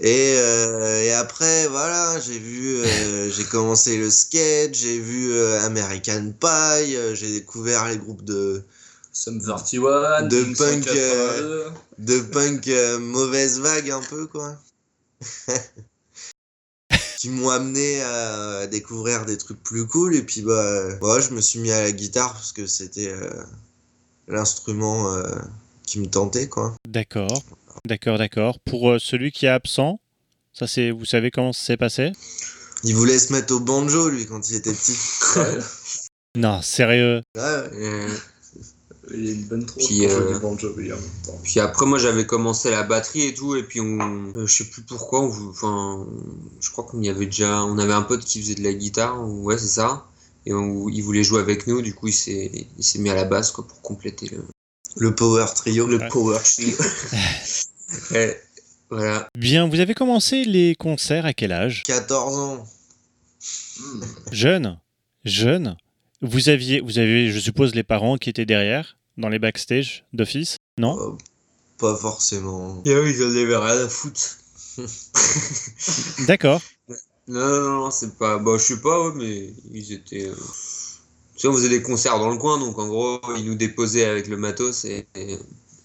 et, 0.00 0.34
euh, 0.36 1.02
et 1.02 1.12
après, 1.12 1.68
voilà, 1.68 2.18
j'ai 2.20 2.38
vu, 2.38 2.78
euh, 2.78 3.30
j'ai 3.30 3.44
commencé 3.44 3.96
le 3.96 4.10
skate, 4.10 4.74
j'ai 4.74 4.98
vu 4.98 5.32
euh, 5.32 5.60
American 5.62 6.32
Pie, 6.38 6.96
euh, 6.96 7.14
j'ai 7.14 7.32
découvert 7.32 7.86
les 7.88 7.96
groupes 7.96 8.24
de, 8.24 8.64
Sum 9.16 9.40
31, 9.40 10.24
De 10.24 10.44
punk, 10.44 10.84
182. 10.84 10.92
euh, 10.94 11.70
de 11.96 12.20
punk 12.20 12.68
euh, 12.68 12.98
mauvaise 12.98 13.60
vague 13.60 13.90
un 13.90 14.02
peu, 14.02 14.26
quoi. 14.26 14.58
qui 17.16 17.30
m'ont 17.30 17.48
amené 17.48 18.02
à 18.02 18.66
découvrir 18.66 19.24
des 19.24 19.38
trucs 19.38 19.62
plus 19.62 19.86
cool. 19.86 20.14
Et 20.14 20.22
puis, 20.22 20.42
bah, 20.42 20.98
ouais, 21.00 21.22
je 21.22 21.32
me 21.32 21.40
suis 21.40 21.60
mis 21.60 21.72
à 21.72 21.82
la 21.82 21.92
guitare 21.92 22.34
parce 22.34 22.52
que 22.52 22.66
c'était 22.66 23.08
euh, 23.08 23.30
l'instrument 24.28 25.10
euh, 25.14 25.24
qui 25.86 25.98
me 25.98 26.06
tentait, 26.06 26.50
quoi. 26.50 26.74
D'accord, 26.86 27.42
d'accord, 27.84 28.18
d'accord. 28.18 28.58
Pour 28.60 28.90
euh, 28.90 28.98
celui 28.98 29.32
qui 29.32 29.46
est 29.46 29.50
absent, 29.50 30.00
ça 30.52 30.66
c'est, 30.66 30.90
vous 30.90 31.04
savez 31.04 31.30
comment 31.30 31.52
ça 31.52 31.64
s'est 31.64 31.76
passé? 31.76 32.12
Il 32.84 32.94
voulait 32.94 33.18
se 33.18 33.32
mettre 33.32 33.54
au 33.54 33.60
banjo, 33.60 34.08
lui, 34.08 34.26
quand 34.26 34.48
il 34.50 34.56
était 34.56 34.72
petit. 34.72 34.96
Non, 36.36 36.60
sérieux. 36.60 37.22
Ouais. 37.34 37.42
Euh, 37.42 38.08
Il 39.14 39.24
y 39.24 39.30
a 39.30 39.32
une 39.32 39.44
bonne 39.44 39.64
trop 39.64 39.80
Puis, 39.80 40.04
euh, 40.06 40.34
du 40.34 40.38
banjo, 40.40 40.70
en 40.74 40.76
même 40.76 40.98
temps. 41.24 41.40
Puis 41.42 41.60
après, 41.60 41.86
moi, 41.86 41.98
j'avais 41.98 42.26
commencé 42.26 42.70
la 42.70 42.82
batterie 42.82 43.22
et 43.22 43.32
tout, 43.34 43.56
et 43.56 43.62
puis 43.62 43.80
on, 43.80 43.98
euh, 44.36 44.46
je 44.46 44.52
sais 44.62 44.64
plus 44.68 44.82
pourquoi, 44.82 45.22
on, 45.22 45.48
enfin, 45.48 46.06
je 46.60 46.70
crois 46.70 46.84
qu'on 46.84 47.00
y 47.00 47.08
avait 47.08 47.24
déjà, 47.24 47.64
on 47.64 47.78
avait 47.78 47.94
un 47.94 48.02
pote 48.02 48.22
qui 48.22 48.42
faisait 48.42 48.54
de 48.56 48.62
la 48.64 48.74
guitare, 48.74 49.18
ou- 49.26 49.44
ouais, 49.44 49.56
c'est 49.56 49.66
ça, 49.66 50.04
et 50.44 50.52
on- 50.52 50.90
il 50.90 51.02
voulait 51.02 51.24
jouer 51.24 51.40
avec 51.40 51.66
nous, 51.66 51.80
du 51.80 51.94
coup, 51.94 52.08
il 52.08 52.12
s'est, 52.12 52.50
il 52.76 52.84
s'est 52.84 52.98
mis 52.98 53.08
à 53.08 53.14
la 53.14 53.24
basse, 53.24 53.50
quoi, 53.52 53.66
pour 53.66 53.80
compléter 53.80 54.28
le, 54.28 54.44
Le 54.96 55.14
Power 55.14 55.46
Trio. 55.54 55.86
le 55.86 55.98
Ouais. 55.98 56.08
power 56.08 56.38
trio. 56.42 56.76
Ouais, 58.10 58.42
voilà. 58.90 59.28
Bien, 59.38 59.68
vous 59.68 59.78
avez 59.78 59.94
commencé 59.94 60.44
les 60.44 60.74
concerts 60.74 61.24
à 61.24 61.32
quel 61.32 61.52
âge? 61.52 61.82
14 61.86 62.36
ans. 62.38 62.66
Hmm. 63.78 64.00
Jeune 64.32 64.78
Jeune 65.24 65.76
Vous 66.22 66.48
aviez, 66.48 66.80
vous 66.80 66.98
avez, 66.98 67.30
je 67.30 67.38
suppose, 67.38 67.74
les 67.74 67.82
parents 67.84 68.16
qui 68.16 68.28
étaient 68.30 68.44
derrière, 68.46 68.96
dans 69.18 69.28
les 69.28 69.38
backstage 69.38 70.04
d'office? 70.12 70.56
Non? 70.78 70.98
Euh, 70.98 71.12
pas 71.78 71.94
forcément. 71.96 72.82
Et 72.84 72.90
eux, 72.90 73.08
ils 73.08 73.22
en 73.22 73.28
avaient 73.30 73.56
rien 73.56 73.84
à 73.84 73.88
foutre. 73.88 74.38
D'accord. 76.26 76.60
Non, 77.28 77.48
non, 77.48 77.70
non, 77.84 77.90
c'est 77.90 78.16
pas, 78.18 78.38
bah, 78.38 78.52
je 78.58 78.62
sais 78.62 78.80
pas, 78.80 79.00
ouais, 79.08 79.12
mais 79.16 79.52
ils 79.72 79.92
étaient, 79.92 80.26
euh, 80.28 80.34
on 81.44 81.52
faisait 81.52 81.68
des 81.68 81.82
concerts 81.82 82.18
dans 82.18 82.30
le 82.30 82.38
coin, 82.38 82.58
donc 82.58 82.78
en 82.78 82.86
gros, 82.88 83.20
ils 83.36 83.44
nous 83.44 83.54
déposaient 83.54 84.06
avec 84.06 84.26
le 84.28 84.36
matos 84.36 84.84
et, 84.84 85.06
et 85.16 85.36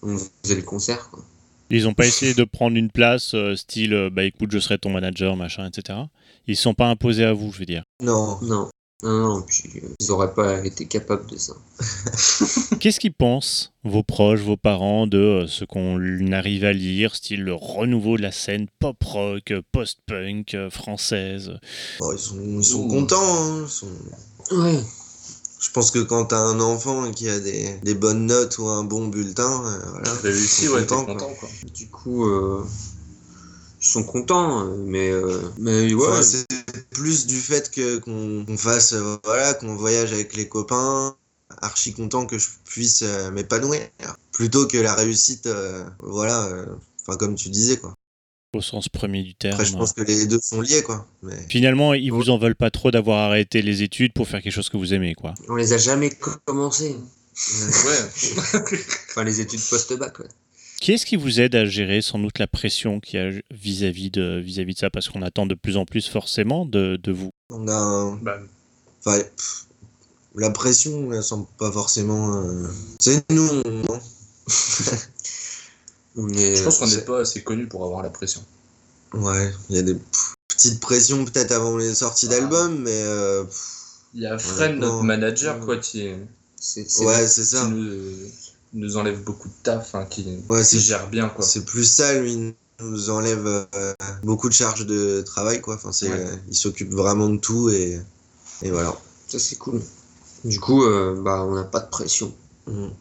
on 0.02 0.18
faisait 0.18 0.56
le 0.56 0.62
concert, 0.64 1.10
quoi. 1.10 1.24
Ils 1.74 1.84
n'ont 1.86 1.94
pas 1.94 2.06
essayé 2.06 2.34
de 2.34 2.44
prendre 2.44 2.76
une 2.76 2.92
place, 2.92 3.34
euh, 3.34 3.56
style, 3.56 3.94
euh, 3.94 4.10
bah 4.10 4.24
écoute, 4.26 4.52
je 4.52 4.60
serai 4.60 4.78
ton 4.78 4.90
manager, 4.90 5.38
machin, 5.38 5.70
etc. 5.70 6.00
Ils 6.48 6.52
ne 6.52 6.56
sont 6.58 6.74
pas 6.74 6.88
imposés 6.88 7.24
à 7.24 7.32
vous, 7.32 7.54
je 7.54 7.60
veux 7.60 7.66
dire. 7.66 7.84
Non. 8.04 8.38
Non, 8.42 8.70
non, 9.04 9.38
non, 9.38 9.42
puis 9.42 9.64
euh, 9.78 9.88
ils 10.02 10.12
auraient 10.12 10.34
pas 10.34 10.66
été 10.66 10.86
capables 10.86 11.26
de 11.28 11.38
ça. 11.38 11.54
Qu'est-ce 12.82 13.00
qu'ils 13.00 13.14
pensent, 13.14 13.72
vos 13.86 14.04
proches, 14.04 14.42
vos 14.42 14.58
parents, 14.58 15.08
de 15.08 15.18
euh, 15.18 15.48
ce 15.48 15.64
qu'on 15.64 15.98
arrive 16.34 16.66
à 16.66 16.74
lire, 16.74 17.16
style 17.16 17.44
le 17.44 17.54
renouveau 17.54 18.18
de 18.18 18.22
la 18.24 18.34
scène 18.34 18.68
pop-rock, 18.80 19.54
post-punk 19.72 20.58
française? 20.72 21.54
Bon, 22.02 22.12
ils 22.12 22.20
sont, 22.20 22.36
ils 22.60 22.64
sont 22.66 22.80
Ouh. 22.84 22.88
contents. 22.90 23.16
hein, 23.22 23.64
ils 23.66 23.70
sont- 23.70 24.58
Ouais. 24.58 24.80
Je 25.62 25.70
pense 25.70 25.92
que 25.92 26.00
quand 26.00 26.26
t'as 26.26 26.40
un 26.40 26.60
enfant 26.60 27.12
qui 27.12 27.30
a 27.30 27.40
des, 27.40 27.78
des 27.84 27.94
bonnes 27.94 28.26
notes 28.26 28.58
ou 28.58 28.68
un 28.68 28.84
bon 28.84 29.08
bulletin, 29.08 29.64
euh, 29.66 29.80
voilà. 29.92 30.14
Réussi, 30.24 30.68
ouais, 30.68 30.86
quoi. 30.88 31.06
content, 31.06 31.34
quoi. 31.40 31.48
Du 31.74 31.88
coup, 31.88 32.28
euh, 32.28 32.66
ils 33.80 33.88
sont 33.88 34.04
contents, 34.04 34.66
euh, 34.66 34.76
mais, 34.86 35.12
euh, 35.12 35.40
mais 35.60 35.94
ouais, 35.94 36.08
Enfin, 36.08 36.24
c'est 36.24 36.48
plus 36.90 37.28
du 37.28 37.40
fait 37.40 37.70
que 37.70 38.00
qu'on 38.00 38.44
qu'on 38.46 38.58
fasse, 38.58 38.96
voilà, 39.24 39.54
qu'on 39.54 39.76
voyage 39.76 40.12
avec 40.14 40.36
les 40.36 40.50
copains, 40.50 41.16
archi 41.62 41.94
content 41.94 42.26
que 42.26 42.40
je 42.40 42.48
puisse 42.66 43.04
m'épanouir, 43.32 43.82
plutôt 44.32 44.68
que 44.68 44.78
la 44.78 44.96
réussite, 44.96 45.46
euh, 45.46 45.84
voilà, 46.02 46.46
euh, 46.46 46.66
enfin 47.02 47.18
comme 47.18 47.36
tu 47.36 47.50
disais 47.50 47.78
quoi. 47.78 47.94
Au 48.54 48.62
sens 48.62 48.90
premier 48.90 49.24
du 49.24 49.34
terme 49.36 49.54
Après, 49.54 49.66
je 49.66 49.74
pense 49.74 49.94
que 49.94 50.02
les 50.02 50.26
deux 50.28 50.40
sont 50.42 50.62
liés 50.62 50.84
quoi. 50.84 51.08
Mais 51.24 51.36
Finalement, 51.50 51.94
ils 51.94 52.12
vous 52.12 52.30
en 52.30 52.38
veulent 52.38 52.56
pas 52.56 52.70
trop 52.72 52.92
d'avoir 52.92 53.20
arrêté 53.30 53.62
les 53.62 53.82
études 53.82 54.14
pour 54.14 54.28
faire 54.28 54.42
quelque 54.42 54.52
chose 54.54 54.70
que 54.70 54.78
vous 54.78 54.94
aimez, 54.94 55.14
quoi. 55.16 55.34
on 55.48 55.56
les 55.56 55.74
a 55.74 55.78
jamais 55.78 56.10
co- 56.10 56.32
commencé. 56.46 56.96
Ouais. 56.96 58.60
Enfin, 59.10 59.24
les 59.24 59.40
études 59.40 59.62
post-bac, 59.70 60.20
ouais. 60.20 60.26
Qui 60.82 60.94
est-ce 60.94 61.06
qui 61.06 61.16
vous 61.16 61.40
aide 61.40 61.56
à 61.56 61.66
gérer 61.66 62.02
sans 62.02 62.18
doute 62.20 62.40
la 62.40 62.48
pression 62.48 63.00
qu'il 63.00 63.20
y 63.20 63.24
a 63.24 63.30
vis-à-vis 63.52 64.10
de, 64.10 64.40
vis-à-vis 64.44 64.74
de 64.74 64.80
ça? 64.80 64.90
Parce 64.90 65.08
qu'on 65.10 65.22
attend 65.22 65.46
de 65.46 65.54
plus 65.56 65.78
en 65.78 65.86
plus 65.86 66.08
forcément 66.08 66.66
de, 66.66 67.00
de 67.02 67.12
vous. 67.12 67.30
on 67.52 67.68
a, 67.68 67.74
un- 67.76 68.16
Bah, 68.18 68.38
enfin, 69.06 69.20
pff, 69.20 69.66
la 70.36 70.50
pression, 70.50 70.92
on 71.08 71.10
la 71.12 71.22
sent 71.22 71.36
pas 71.58 71.72
forcément. 71.72 72.36
euh, 72.36 72.68
C'est 73.00 73.24
nous, 73.32 73.48
on- 73.66 73.70
non 73.70 74.00
Je 76.16 76.64
pense 76.64 76.78
qu'on 76.80 76.88
n'est 76.88 77.02
pas 77.02 77.22
assez 77.22 77.42
connu 77.44 77.68
pour 77.68 77.86
avoir 77.86 78.02
la 78.04 78.10
pression. 78.10 78.44
Ouais, 79.14 79.52
il 79.70 79.76
y 79.76 79.80
a 79.80 79.82
des 79.82 79.98
petites 80.48 80.80
pressions 80.80 81.24
peut-être 81.26 81.52
avant 81.52 81.78
les 81.78 81.94
sorties 81.94 82.28
Ah. 82.30 82.34
d'albums, 82.34 82.80
mais 82.82 82.92
euh, 83.04 83.44
Il 84.14 84.22
y 84.22 84.26
a 84.26 84.38
Fred, 84.38 84.78
notre 84.78 85.04
manager, 85.04 85.60
ouais. 85.60 85.66
quoi, 85.66 85.78
qui, 85.78 86.08
ouais, 86.10 87.28
c'est 87.28 87.44
ça. 87.46 87.66
nous, 87.68 88.14
nous 88.74 88.98
enlève 88.98 89.22
beaucoup 89.24 89.48
de 89.50 89.54
taf, 89.64 89.96
hein, 89.96 90.06
qui, 90.10 90.38
Ouais, 90.50 90.60
qui 90.60 90.66
c'est- 90.66 90.80
gère 90.80 91.10
bien, 91.10 91.30
quoi. 91.30 91.44
C'est 91.46 91.66
plus 91.66 91.86
ça, 91.86 92.14
lui, 92.20 92.34
il 92.34 92.54
nous 92.82 93.10
enlève 93.10 93.46
euh, 93.76 93.94
beaucoup 94.24 94.48
de 94.50 94.54
charges 94.54 94.86
de 94.86 95.22
travail, 95.22 95.62
quoi. 95.62 95.76
Enfin, 95.76 95.92
c'est, 95.92 96.10
Ouais. 96.10 96.20
euh, 96.20 96.36
il 96.50 96.56
s'occupe 96.56 96.92
vraiment 96.92 97.30
de 97.30 97.38
tout 97.38 97.70
et, 97.70 98.00
et 98.62 98.72
voilà. 98.72 98.98
Ça, 99.28 99.40
c'est 99.40 99.56
cool. 99.58 99.82
Du 100.44 100.60
coup, 100.60 100.84
euh, 100.84 101.22
bah, 101.22 101.44
on 101.46 101.56
n'a 101.56 101.64
pas 101.64 101.80
de 101.82 101.90
pression. 101.90 102.34
Mm. 102.72 102.92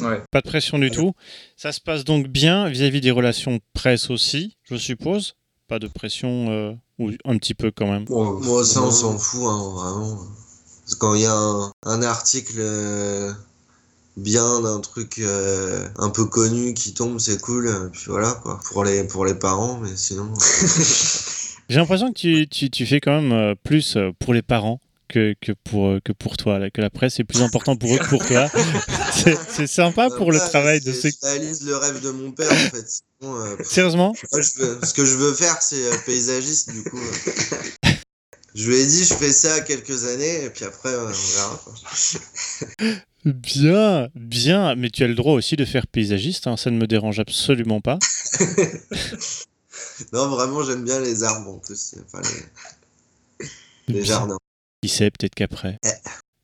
Ouais. 0.04 0.22
Pas 0.30 0.40
de 0.40 0.48
pression 0.48 0.78
du 0.78 0.90
tout. 0.90 1.12
Ça 1.56 1.72
se 1.72 1.80
passe 1.80 2.04
donc 2.04 2.28
bien 2.28 2.68
vis-à-vis 2.68 3.00
des 3.00 3.10
relations 3.10 3.60
presse 3.72 4.10
aussi, 4.10 4.56
je 4.64 4.76
suppose. 4.76 5.34
Pas 5.68 5.78
de 5.78 5.88
pression, 5.88 6.50
euh, 6.50 6.72
ou 6.98 7.10
un 7.24 7.38
petit 7.38 7.54
peu 7.54 7.70
quand 7.70 7.90
même. 7.90 8.04
Bon, 8.04 8.40
Moi, 8.40 8.64
ça, 8.64 8.82
on 8.82 8.90
s'en 8.90 9.18
fout, 9.18 9.44
hein, 9.44 9.72
vraiment. 9.74 10.16
Parce 10.16 10.94
que 10.94 10.98
Quand 10.98 11.14
il 11.14 11.22
y 11.22 11.26
a 11.26 11.34
un, 11.34 11.72
un 11.84 12.02
article 12.02 12.56
euh, 12.58 13.32
bien 14.16 14.60
d'un 14.60 14.80
truc 14.80 15.18
euh, 15.18 15.88
un 15.96 16.10
peu 16.10 16.26
connu 16.26 16.74
qui 16.74 16.92
tombe, 16.92 17.18
c'est 17.18 17.40
cool. 17.40 17.90
Puis 17.92 18.04
voilà, 18.08 18.32
quoi. 18.42 18.60
Pour 18.72 18.84
les, 18.84 19.04
pour 19.04 19.24
les 19.24 19.34
parents, 19.34 19.78
mais 19.78 19.96
sinon. 19.96 20.32
J'ai 21.70 21.78
l'impression 21.78 22.12
que 22.12 22.18
tu, 22.18 22.46
tu, 22.46 22.68
tu 22.68 22.84
fais 22.84 23.00
quand 23.00 23.22
même 23.22 23.54
plus 23.64 23.96
pour 24.18 24.34
les 24.34 24.42
parents 24.42 24.80
que, 25.14 25.34
que, 25.40 25.52
pour, 25.52 25.86
euh, 25.86 26.00
que 26.04 26.10
pour 26.12 26.36
toi, 26.36 26.58
là, 26.58 26.70
que 26.70 26.80
la 26.80 26.90
presse 26.90 27.20
est 27.20 27.24
plus 27.24 27.42
important 27.42 27.76
pour 27.76 27.94
eux 27.94 27.98
que 27.98 28.08
pour 28.08 28.26
toi. 28.26 28.50
C'est- 29.48 29.66
sympa 29.68 30.10
pour 30.10 30.32
le 30.32 30.38
travail 30.38 30.80
de 30.80 30.92
ceux 30.92 31.10
Je 31.10 31.16
réalise 31.26 31.62
le 31.64 31.76
rêve 31.76 32.00
de 32.02 32.10
mon 32.10 32.32
père, 32.32 32.50
en 32.50 32.54
fait. 32.56 32.84
Sinon, 33.20 33.36
euh, 33.36 33.56
Sérieusement 33.64 34.12
Moi, 34.32 34.40
je 34.42 34.50
veux- 34.60 34.78
ce 34.84 34.92
que 34.92 35.04
je 35.04 35.14
veux 35.14 35.32
faire, 35.32 35.62
c'est 35.62 35.86
euh, 35.86 35.94
paysagiste, 36.04 36.72
du 36.72 36.82
coup. 36.82 36.98
euh. 36.98 37.90
Je 38.56 38.68
lui 38.68 38.76
ai 38.76 38.86
dit, 38.86 39.04
je 39.04 39.14
fais 39.14 39.32
ça 39.32 39.60
quelques 39.60 40.04
années, 40.04 40.44
et 40.44 40.50
puis 40.50 40.64
après, 40.64 40.94
on 40.96 41.06
verra. 41.06 41.60
Bien, 43.24 44.08
bien. 44.14 44.74
Mais 44.74 44.90
tu 44.90 45.02
as 45.02 45.06
le 45.08 45.14
droit 45.14 45.32
aussi 45.32 45.56
de 45.56 45.64
faire 45.64 45.86
paysagiste, 45.86 46.46
hein, 46.46 46.56
ça 46.58 46.70
ne 46.70 46.76
me 46.76 46.86
dérange 46.86 47.20
absolument 47.20 47.80
pas. 47.80 47.98
Non, 50.12 50.28
vraiment, 50.28 50.62
j'aime 50.62 50.84
bien 50.84 51.00
les 51.00 51.22
arbres, 51.22 51.50
en 51.52 51.58
plus. 51.58 51.94
Enfin, 52.04 52.20
les, 53.88 53.94
les 53.94 54.04
jardins. 54.04 54.36
Qui 54.84 54.90
sait, 54.90 55.10
peut-être 55.10 55.34
qu'après. 55.34 55.78
Eh. 55.82 55.88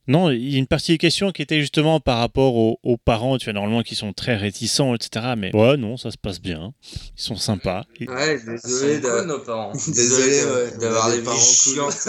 Non, 0.09 0.31
il 0.31 0.51
y 0.51 0.55
a 0.55 0.59
une 0.59 0.67
partie 0.67 0.93
des 0.93 0.97
questions 0.99 1.31
qui 1.31 1.43
était 1.43 1.61
justement 1.61 2.01
par 2.01 2.17
rapport 2.17 2.55
aux, 2.57 2.79
aux 2.83 2.97
parents, 2.97 3.37
tu 3.37 3.45
vois, 3.45 3.53
normalement 3.53 3.83
qui 3.83 3.95
sont 3.95 4.15
très 4.15 4.35
réticents, 4.35 4.95
etc. 4.95 5.35
Mais 5.37 5.55
ouais, 5.55 5.77
non, 5.77 5.99
ça 5.99 6.11
se 6.11 6.17
passe 6.17 6.41
bien. 6.41 6.73
Ils 7.19 7.23
sont 7.23 7.37
sympas. 7.37 7.85
Ouais, 8.01 8.41
Ils 8.41 8.47
désolé 8.47 8.99
cool, 9.03 9.27
nos 9.27 9.41
parents. 9.41 9.73
D'avoir 10.81 11.05
a 11.05 11.17
des 11.17 11.21
parents 11.21 11.37
cool. 11.37 11.45
chiantes. 11.75 12.09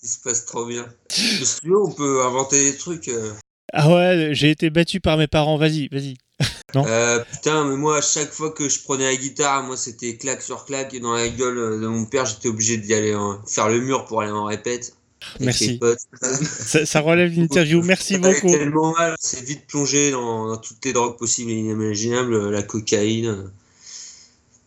qui 0.00 0.06
se 0.06 0.20
passe 0.22 0.46
trop 0.46 0.66
bien. 0.66 0.86
Tu 1.08 1.44
veux, 1.64 1.82
on 1.82 1.90
peut 1.90 2.24
inventer 2.24 2.70
des 2.70 2.78
trucs. 2.78 3.08
euh. 3.08 3.32
Ah 3.72 3.92
ouais, 3.92 4.28
j'ai 4.34 4.50
été 4.50 4.70
battu 4.70 5.00
par 5.00 5.16
mes 5.16 5.26
parents, 5.26 5.56
vas-y, 5.56 5.88
vas-y. 5.88 6.14
Euh, 6.76 7.18
putain, 7.32 7.64
mais 7.64 7.76
moi, 7.76 7.98
à 7.98 8.00
chaque 8.00 8.30
fois 8.30 8.52
que 8.52 8.68
je 8.68 8.80
prenais 8.80 9.04
la 9.04 9.16
guitare, 9.16 9.64
moi, 9.64 9.76
c'était 9.76 10.16
claque 10.16 10.40
sur 10.40 10.64
claque. 10.64 10.94
Et 10.94 11.00
dans 11.00 11.12
la 11.12 11.28
gueule 11.28 11.80
de 11.80 11.86
mon 11.88 12.04
père, 12.04 12.26
j'étais 12.26 12.48
obligé 12.48 12.76
d'y 12.76 12.94
aller 12.94 13.12
en- 13.14 13.42
faire 13.44 13.68
le 13.68 13.80
mur 13.80 14.04
pour 14.04 14.22
aller 14.22 14.30
en 14.30 14.44
répète. 14.44 14.94
Merci. 15.40 15.80
Ça, 16.14 16.86
ça 16.86 17.00
relève 17.00 17.36
l'interview, 17.36 17.82
merci 17.82 18.18
beaucoup. 18.18 18.50
tellement 18.50 18.92
mal, 18.92 19.16
c'est 19.20 19.44
vite 19.44 19.66
plongé 19.66 20.12
dans, 20.12 20.46
dans 20.48 20.56
toutes 20.56 20.82
les 20.84 20.92
drogues 20.92 21.18
possibles 21.18 21.50
et 21.50 21.54
inimaginables, 21.54 22.50
la 22.50 22.62
cocaïne. 22.62 23.50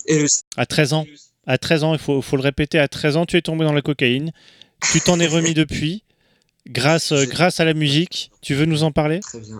Et 0.06 0.20
le 0.20 0.28
À 0.58 0.66
13 0.66 0.94
ans, 0.94 1.06
à 1.48 1.58
13 1.58 1.84
ans, 1.86 1.94
il 1.94 2.00
faut, 2.00 2.22
faut 2.22 2.36
le 2.36 2.44
répéter, 2.44 2.80
à 2.80 2.88
13 2.88 3.18
ans, 3.18 3.26
tu 3.26 3.38
es 3.38 3.42
tombé 3.42 3.66
dans 3.66 3.74
la 3.74 3.82
cocaïne. 3.82 4.32
Tu 4.92 5.00
t'en 5.02 5.20
es 5.20 5.28
remis 5.28 5.54
depuis, 5.54 6.04
grâce, 6.68 7.12
euh, 7.14 7.26
grâce 7.26 7.60
à 7.60 7.66
la 7.66 7.74
musique. 7.74 8.30
Tu 8.42 8.54
veux 8.54 8.66
nous 8.66 8.84
en 8.84 8.92
parler? 8.92 9.22
Très 9.22 9.40
bien. 9.40 9.60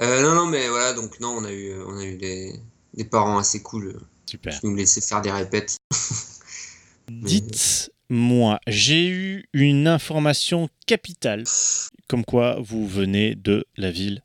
Euh, 0.00 0.22
non, 0.22 0.34
non, 0.34 0.46
mais 0.46 0.68
voilà, 0.68 0.92
donc 0.92 1.20
non, 1.20 1.36
on 1.36 1.44
a 1.44 1.52
eu, 1.52 1.74
on 1.86 1.98
a 1.98 2.04
eu 2.04 2.16
des, 2.16 2.54
des 2.94 3.04
parents 3.04 3.38
assez 3.38 3.62
cool 3.62 3.88
euh, 3.88 4.00
Super. 4.26 4.58
qui 4.58 4.66
nous 4.66 4.76
laissaient 4.76 5.00
faire 5.00 5.22
des 5.22 5.30
répètes. 5.30 5.76
Dites-moi, 7.08 8.58
j'ai 8.66 9.08
eu 9.08 9.44
une 9.52 9.86
information 9.86 10.68
capitale, 10.86 11.44
comme 12.08 12.24
quoi 12.24 12.58
vous 12.60 12.86
venez 12.86 13.34
de 13.34 13.66
la 13.76 13.90
ville 13.90 14.22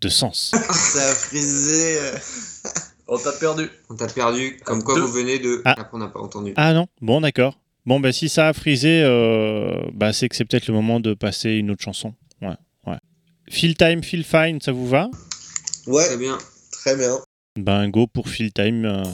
de 0.00 0.08
Sens. 0.08 0.52
Ça 0.70 1.10
a 1.10 1.14
frisé. 1.14 1.98
On 3.06 3.18
t'a 3.18 3.32
perdu. 3.32 3.68
On 3.90 3.96
t'a 3.96 4.06
perdu, 4.06 4.58
comme 4.64 4.82
quoi 4.82 4.98
vous 4.98 5.12
venez 5.12 5.38
de. 5.38 5.60
Ah. 5.64 5.74
Après, 5.78 5.88
on 5.92 5.98
n'a 5.98 6.08
pas 6.08 6.20
entendu. 6.20 6.54
Ah 6.56 6.72
non, 6.72 6.86
bon 7.00 7.20
d'accord. 7.20 7.58
Bon 7.86 8.00
bah 8.00 8.12
si 8.12 8.30
ça 8.30 8.48
a 8.48 8.52
frisé, 8.54 9.02
euh, 9.02 9.82
bah 9.92 10.14
c'est 10.14 10.28
que 10.28 10.36
c'est 10.36 10.46
peut-être 10.46 10.68
le 10.68 10.74
moment 10.74 11.00
de 11.00 11.12
passer 11.12 11.50
une 11.50 11.70
autre 11.70 11.82
chanson. 11.82 12.14
Ouais. 12.40 12.56
Feel 13.48 13.74
Time, 13.76 14.02
Feel 14.02 14.24
Fine, 14.24 14.60
ça 14.60 14.72
vous 14.72 14.88
va 14.88 15.10
Ouais, 15.86 16.04
Très 16.06 16.16
bien. 16.16 16.38
très 16.72 16.96
bien. 16.96 17.18
Ben 17.56 17.88
go 17.88 18.06
pour 18.06 18.28
Feel 18.28 18.52
Time. 18.52 19.04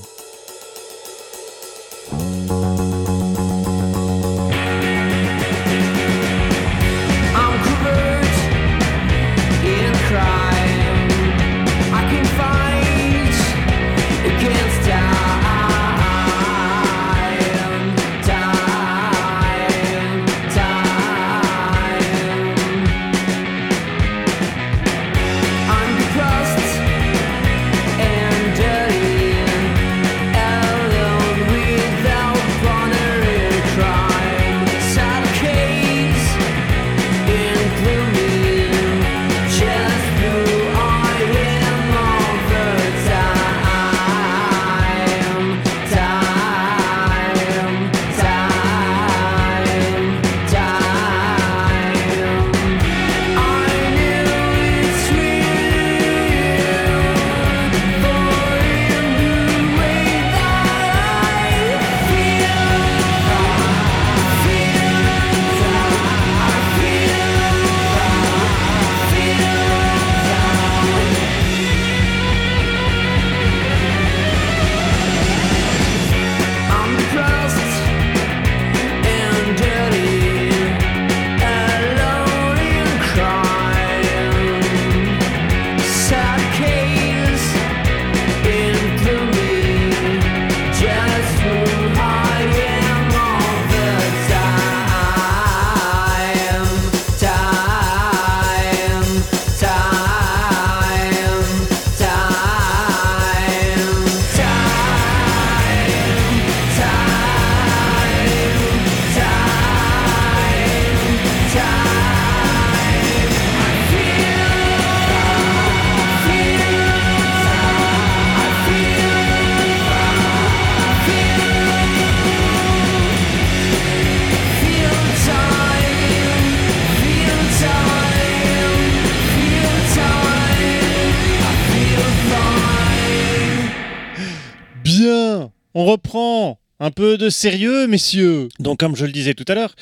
Peu 137.00 137.16
de 137.16 137.30
sérieux, 137.30 137.86
messieurs. 137.86 138.50
Donc 138.58 138.78
comme 138.80 138.94
je 138.94 139.06
le 139.06 139.12
disais 139.12 139.32
tout 139.32 139.46
à 139.48 139.54
l'heure, 139.54 139.74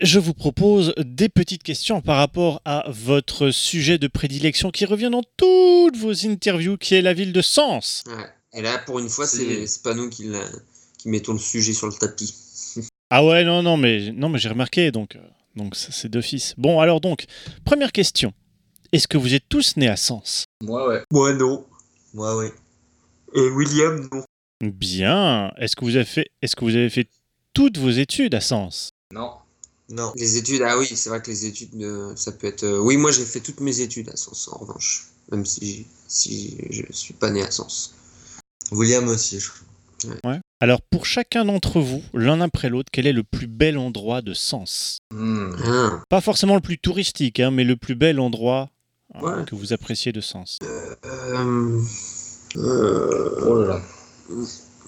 je 0.00 0.20
vous 0.20 0.34
propose 0.34 0.94
des 0.98 1.28
petites 1.28 1.64
questions 1.64 2.00
par 2.00 2.16
rapport 2.16 2.62
à 2.64 2.84
votre 2.90 3.50
sujet 3.50 3.98
de 3.98 4.06
prédilection 4.06 4.70
qui 4.70 4.84
revient 4.84 5.10
dans 5.10 5.24
toutes 5.36 5.96
vos 5.96 6.12
interviews, 6.24 6.76
qui 6.76 6.94
est 6.94 7.02
la 7.02 7.12
ville 7.12 7.32
de 7.32 7.42
Sens. 7.42 8.04
Ouais. 8.06 8.24
Et 8.52 8.62
là, 8.62 8.78
pour 8.86 9.00
une 9.00 9.08
fois, 9.08 9.26
C'est- 9.26 9.82
pas 9.82 9.94
nous 9.94 10.10
qui, 10.10 10.30
mettons 11.06 11.32
le 11.32 11.40
sujet 11.40 11.72
sur 11.72 11.88
le 11.88 11.92
tapis. 11.92 12.32
Ah 13.10 13.24
ouais, 13.26 13.42
non, 13.44 13.64
non, 13.64 13.76
mais, 13.76 14.12
non, 14.12 14.28
mais 14.28 14.38
j'ai 14.38 14.48
remarqué, 14.48 14.92
donc, 14.92 15.16
euh, 15.16 15.20
donc 15.56 15.74
c'est 15.74 16.08
d'office. 16.08 16.54
Bon, 16.56 16.78
alors 16.78 17.00
donc, 17.00 17.24
première 17.64 17.90
question. 17.90 18.32
Est-ce 18.92 19.08
que 19.08 19.18
vous 19.18 19.34
êtes 19.34 19.48
tous 19.48 19.76
nés 19.76 19.88
à 19.88 19.96
Sens? 19.96 20.44
Moi, 20.62 20.88
ouais. 20.88 21.02
Moi, 21.10 21.32
non. 21.32 21.66
Moi, 22.14 22.38
oui. 22.38 22.46
Et 23.34 23.48
William, 23.50 24.08
non. 24.12 24.22
Bien. 24.62 25.52
Est-ce 25.58 25.76
que 25.76 25.84
vous 25.84 25.96
avez 25.96 26.04
fait, 26.06 26.30
est-ce 26.40 26.56
que 26.56 26.64
vous 26.64 26.74
avez 26.76 26.88
fait 26.88 27.08
toutes 27.52 27.76
vos 27.78 27.90
études 27.90 28.34
à 28.34 28.40
Sens? 28.40 28.90
Non. 29.12 29.32
Non. 29.90 30.12
Les 30.16 30.36
études, 30.38 30.62
ah 30.64 30.78
oui, 30.78 30.86
c'est 30.86 31.10
vrai 31.10 31.20
que 31.20 31.30
les 31.30 31.44
études, 31.44 31.74
euh, 31.82 32.14
ça 32.16 32.32
peut 32.32 32.46
être. 32.46 32.62
euh, 32.64 32.78
Oui, 32.78 32.96
moi, 32.96 33.10
j'ai 33.10 33.24
fait 33.26 33.40
toutes 33.40 33.60
mes 33.60 33.80
études 33.80 34.08
à 34.08 34.16
Sens, 34.16 34.48
en 34.50 34.56
revanche. 34.58 35.08
Même 35.30 35.44
si, 35.44 35.86
si 36.08 36.56
je 36.70 36.82
suis 36.92 37.12
pas 37.14 37.30
né 37.30 37.42
à 37.42 37.50
Sens. 37.50 37.94
William 38.70 39.06
aussi, 39.08 39.38
je 39.40 39.50
crois. 39.50 39.66
Ouais. 40.32 40.40
Alors 40.60 40.80
pour 40.82 41.06
chacun 41.06 41.44
d'entre 41.44 41.80
vous, 41.80 42.02
l'un 42.12 42.40
après 42.40 42.68
l'autre, 42.68 42.88
quel 42.92 43.06
est 43.06 43.12
le 43.12 43.22
plus 43.22 43.46
bel 43.46 43.78
endroit 43.78 44.20
de 44.20 44.32
Sens? 44.34 44.98
Hmm. 45.12 45.52
Ah. 45.64 46.02
Pas 46.08 46.20
forcément 46.20 46.54
le 46.56 46.60
plus 46.60 46.78
touristique, 46.78 47.38
hein, 47.38 47.50
mais 47.52 47.62
le 47.64 47.76
plus 47.76 47.94
bel 47.94 48.18
endroit 48.18 48.70
Ouais. 49.20 49.44
que 49.46 49.54
vous 49.54 49.72
appréciez 49.72 50.10
de 50.10 50.20
Sens. 50.20 50.58
Euh, 50.64 50.94
euh, 52.56 53.40
Oh 53.46 53.54
là 53.62 53.66
là. 53.68 53.82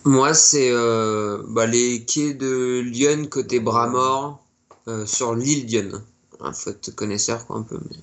Moi, 0.04 0.34
c'est 0.34 0.70
euh, 0.70 1.42
bah, 1.48 1.66
les 1.66 2.04
quais 2.04 2.34
de 2.34 2.80
Lyon 2.80 3.26
côté 3.30 3.60
Bras-Mort, 3.60 4.44
euh, 4.88 5.06
sur 5.06 5.34
l'île 5.34 5.66
Lyon. 5.66 6.02
Il 6.44 6.52
faut 6.52 6.70
être 6.70 6.94
connaisseur, 6.94 7.46
quoi, 7.46 7.56
un 7.56 7.62
peu. 7.62 7.78
Mais... 7.90 7.96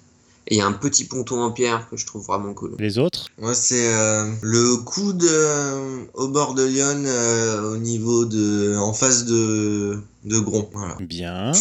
Et 0.47 0.55
il 0.55 0.57
y 0.57 0.61
a 0.61 0.65
un 0.65 0.73
petit 0.73 1.05
ponton 1.05 1.41
en 1.41 1.51
pierre 1.51 1.87
que 1.89 1.97
je 1.97 2.05
trouve 2.05 2.25
vraiment 2.25 2.53
cool. 2.53 2.75
Les 2.79 2.97
autres 2.97 3.27
Moi, 3.37 3.53
c'est 3.53 3.93
euh, 3.93 4.25
le 4.41 4.77
coude 4.77 5.23
euh, 5.23 6.03
au 6.15 6.27
bord 6.29 6.55
de 6.55 6.63
Lyon, 6.65 7.03
euh, 7.05 7.73
au 7.73 7.77
niveau 7.77 8.25
de. 8.25 8.75
en 8.77 8.93
face 8.93 9.25
de. 9.25 9.99
de 10.25 10.39
Gron. 10.39 10.67
Voilà. 10.73 10.97
Bien, 10.99 11.51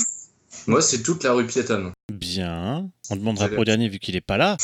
Moi, 0.66 0.80
c'est 0.80 1.02
toute 1.02 1.22
la 1.24 1.34
rue 1.34 1.46
piétonne. 1.46 1.92
bien. 2.12 2.88
On 3.10 3.16
demandera 3.16 3.48
pas 3.48 3.58
au 3.58 3.64
dernier 3.64 3.88
vu 3.88 3.98
qu'il 3.98 4.16
est 4.16 4.20
pas 4.22 4.38
là. 4.38 4.56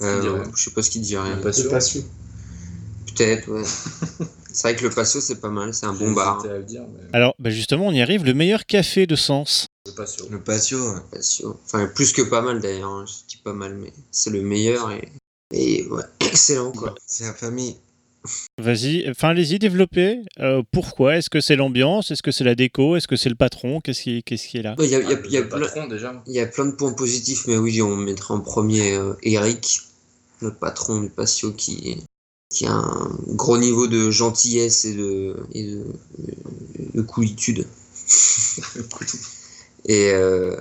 Euh, 0.00 0.44
je 0.56 0.64
sais 0.64 0.70
pas 0.70 0.82
ce 0.82 0.90
qu'il 0.90 1.02
dit 1.02 1.16
rien. 1.16 1.36
Pas 1.36 1.52
sûr. 1.52 1.64
C'est 1.64 1.70
pas 1.70 1.80
sûr. 1.80 2.02
Peut-être, 3.14 3.48
ouais. 3.48 3.62
c'est 4.52 4.62
vrai 4.68 4.76
que 4.76 4.84
le 4.84 4.90
Patio, 4.90 5.20
c'est 5.20 5.40
pas 5.40 5.48
mal, 5.50 5.72
c'est 5.74 5.86
un 5.86 5.92
bon 5.92 6.12
bar. 6.12 6.38
J'hésitais 6.40 6.54
à 6.54 6.58
le 6.58 6.64
dire, 6.64 6.82
mais 6.92 7.00
Alors 7.12 7.34
bah, 7.38 7.50
justement, 7.50 7.86
on 7.86 7.92
y 7.92 8.02
arrive. 8.02 8.24
Le 8.24 8.34
meilleur 8.34 8.66
café 8.66 9.06
de 9.06 9.16
Sens. 9.16 9.66
Le 9.86 10.38
patio, 10.38 10.78
ouais. 10.78 11.00
Patio. 11.10 11.58
Enfin, 11.64 11.86
plus 11.86 12.12
que 12.12 12.22
pas 12.22 12.40
mal 12.40 12.60
d'ailleurs, 12.60 12.90
hein. 12.90 13.04
je 13.06 13.26
dis 13.28 13.38
pas 13.42 13.52
mal, 13.52 13.74
mais 13.76 13.92
c'est 14.12 14.30
le 14.30 14.40
meilleur 14.42 14.92
et, 14.92 15.08
et 15.52 15.86
ouais, 15.88 16.02
excellent 16.20 16.70
quoi. 16.70 16.94
c'est 17.04 17.24
la 17.24 17.34
famille. 17.34 17.76
Vas-y, 18.58 19.10
enfin 19.10 19.30
allez-y, 19.30 19.58
développez. 19.58 20.20
Euh, 20.38 20.62
pourquoi? 20.70 21.16
Est-ce 21.16 21.28
que 21.28 21.40
c'est 21.40 21.56
l'ambiance? 21.56 22.12
Est-ce 22.12 22.22
que 22.22 22.30
c'est 22.30 22.44
la 22.44 22.54
déco? 22.54 22.94
Est-ce 22.94 23.08
que 23.08 23.16
c'est 23.16 23.28
le 23.28 23.34
patron? 23.34 23.80
Qu'est-ce 23.80 24.02
qui, 24.02 24.22
qu'est-ce 24.22 24.46
qui 24.46 24.58
est 24.58 24.62
là? 24.62 24.76
Il 24.78 24.84
y 24.84 24.94
Ah, 24.94 25.00
y 25.00 25.06
a 25.06 25.10
le 25.16 25.22
plein, 25.22 26.22
y 26.28 26.38
a 26.38 26.46
de 26.46 26.70
points 26.76 26.92
positifs, 26.92 27.48
mais 27.48 27.56
oui, 27.56 27.82
on 27.82 27.96
mettrait 27.96 28.34
en 28.34 28.40
premier 28.40 28.92
euh, 28.94 29.14
Eric, 29.24 29.80
le 30.40 30.54
patron 30.54 31.00
du 31.00 31.08
patio 31.10 31.50
qui, 31.50 32.04
qui 32.52 32.66
a 32.66 32.74
un 32.74 33.16
gros 33.28 33.58
niveau 33.58 33.86
de 33.86 34.10
gentillesse 34.10 34.84
et 34.84 34.94
de, 34.94 35.36
et 35.52 35.64
de, 35.64 35.84
de 36.94 37.02
coolitude. 37.02 37.66
Et, 39.84 40.12
euh, 40.12 40.56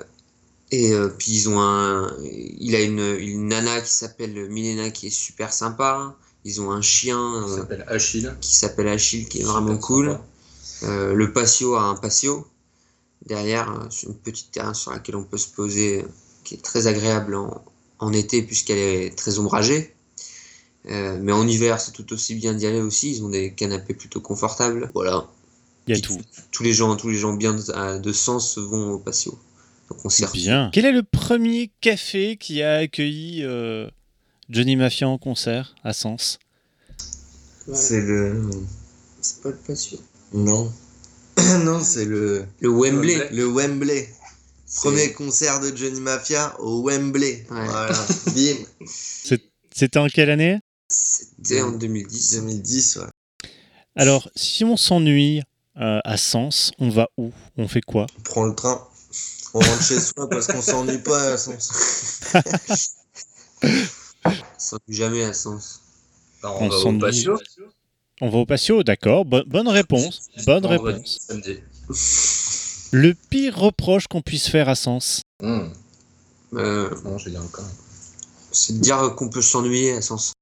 et 0.72 0.94
euh, 0.94 1.10
puis 1.10 1.32
ils 1.32 1.48
ont 1.48 1.62
un, 1.62 2.12
il 2.24 2.74
a 2.74 2.82
une, 2.82 3.18
une 3.20 3.50
nana 3.50 3.82
qui 3.82 3.92
s'appelle 3.92 4.50
Milena 4.50 4.90
qui 4.90 5.06
est 5.08 5.12
super 5.12 5.54
sympa. 5.54 6.16
Ils 6.44 6.60
ont 6.60 6.72
un 6.72 6.82
chien 6.82 7.20
Il 7.46 7.52
euh, 7.52 7.58
s'appelle 7.58 7.86
Achille. 7.88 8.34
qui 8.42 8.56
s'appelle 8.56 8.88
Achille 8.88 9.28
qui 9.28 9.42
est 9.42 9.44
vraiment 9.44 9.78
cool. 9.78 10.18
le 10.82 11.32
patio 11.34 11.76
a 11.76 11.84
un 11.84 11.94
patio 11.94 12.48
derrière, 13.28 13.86
sur 13.92 14.10
une 14.10 14.16
petite 14.16 14.50
terrasse 14.50 14.80
sur 14.80 14.92
laquelle 14.92 15.18
on 15.18 15.24
peut 15.24 15.38
se 15.38 15.50
poser, 15.50 16.04
qui 16.44 16.56
est 16.56 16.64
très 16.64 16.88
agréable 16.88 17.36
en, 17.36 17.64
en 18.00 18.12
été 18.12 18.42
puisqu'elle 18.42 18.80
est 18.80 19.16
très 19.16 19.38
ombragée. 19.38 19.94
Euh, 20.90 21.20
mais 21.22 21.32
en 21.32 21.48
hiver, 21.48 21.80
c'est 21.80 21.92
tout 21.92 22.12
aussi 22.14 22.36
bien 22.36 22.54
d'y 22.54 22.66
aller 22.66 22.82
aussi. 22.82 23.12
Ils 23.12 23.24
ont 23.24 23.30
des 23.30 23.54
canapés 23.54 23.94
plutôt 23.94 24.22
confortables. 24.22 24.90
Voilà. 24.94 25.28
Il 25.88 25.96
y 25.96 25.98
a 25.98 26.02
tout. 26.02 26.20
Tous 26.52 26.64
les 26.64 26.74
gens, 26.74 26.96
tous 26.96 27.10
les 27.10 27.18
gens 27.18 27.34
bien 27.34 27.54
de, 27.54 28.00
de 28.00 28.14
sens 28.14 28.58
vont 28.58 28.92
au 28.92 29.00
patio. 29.00 29.38
Donc 29.90 30.00
on 30.06 30.10
s'y. 30.10 30.26
Bien. 30.34 30.70
Quel 30.74 30.86
est 30.86 30.92
le 30.92 31.04
premier 31.04 31.72
café 31.82 32.38
qui 32.38 32.62
a 32.64 32.78
accueilli 32.78 33.44
euh, 33.44 33.90
Johnny 34.50 34.76
Mafia 34.76 35.08
en 35.08 35.18
concert 35.18 35.76
à 35.84 35.94
Sens? 35.94 36.40
C'est 37.72 38.02
le. 38.02 38.50
C'est 39.22 39.42
pas 39.42 39.50
le 39.50 39.56
patio. 39.56 40.00
Non. 40.34 40.72
non, 41.64 41.80
c'est 41.82 42.06
le. 42.06 42.46
Le 42.60 42.70
Wembley. 42.70 43.18
Wembley. 43.18 43.36
Le 43.36 43.46
Wembley. 43.46 44.10
Premier 44.76 45.12
concert 45.12 45.60
de 45.60 45.76
Johnny 45.76 46.00
Mafia 46.00 46.56
au 46.60 46.84
Wembley. 46.84 47.46
Ouais. 47.52 47.66
Voilà. 47.66 47.94
Bim. 48.36 48.88
C'était 49.74 49.98
en 50.00 50.08
quelle 50.08 50.30
année? 50.30 50.60
C'était 50.92 51.62
en 51.62 51.72
2010. 51.72 52.36
2010, 52.36 52.98
ouais. 52.98 53.50
Alors, 53.96 54.30
si 54.36 54.64
on 54.64 54.78
s'ennuie 54.78 55.42
euh, 55.78 56.00
à 56.04 56.18
Sens, 56.18 56.72
on 56.80 56.90
va 56.90 57.08
où? 57.18 57.32
On 57.58 57.68
fait 57.68 57.82
quoi? 57.82 58.06
On 58.20 58.22
prend 58.22 58.46
le 58.46 58.54
train. 58.56 58.86
On 59.54 59.60
rentre 59.60 59.84
chez 59.84 60.00
soi 60.00 60.30
parce 60.30 60.48
qu'on 60.48 60.62
s'ennuie 60.62 61.00
pas 61.00 61.34
à 61.34 61.38
Sens. 61.38 62.22
Ça 64.58 64.78
plus 64.80 64.94
jamais 64.96 65.24
à 65.24 65.34
sens. 65.34 65.82
On 66.44 66.48
on, 66.48 66.70
va 66.70 66.76
au 66.76 66.82
s'ennuie. 66.82 67.00
patio. 67.00 67.38
On 68.22 68.30
va 68.30 68.38
au 68.40 68.46
patio, 68.46 68.84
d'accord. 68.84 69.26
Bo- 69.26 69.44
bonne 69.46 69.68
réponse. 69.68 70.30
Bonne 70.46 70.64
Vendredi, 70.64 70.94
réponse. 70.94 71.18
samedi. 71.28 71.58
Le 72.92 73.14
pire 73.30 73.58
reproche 73.58 74.08
qu'on 74.08 74.22
puisse 74.22 74.48
faire 74.48 74.70
à 74.70 74.76
Sens 74.76 75.22
Hmm. 75.42 75.70
Euh, 76.54 76.90
Non, 77.04 77.18
je 77.18 77.26
vais 77.26 77.32
dire 77.32 77.42
encore. 77.44 77.66
c'est 78.52 78.74
de 78.74 78.80
dire 78.80 79.16
qu'on 79.16 79.30
peut 79.30 79.42
s'ennuyer 79.42 79.94
à 79.94 80.02
sens. 80.02 80.34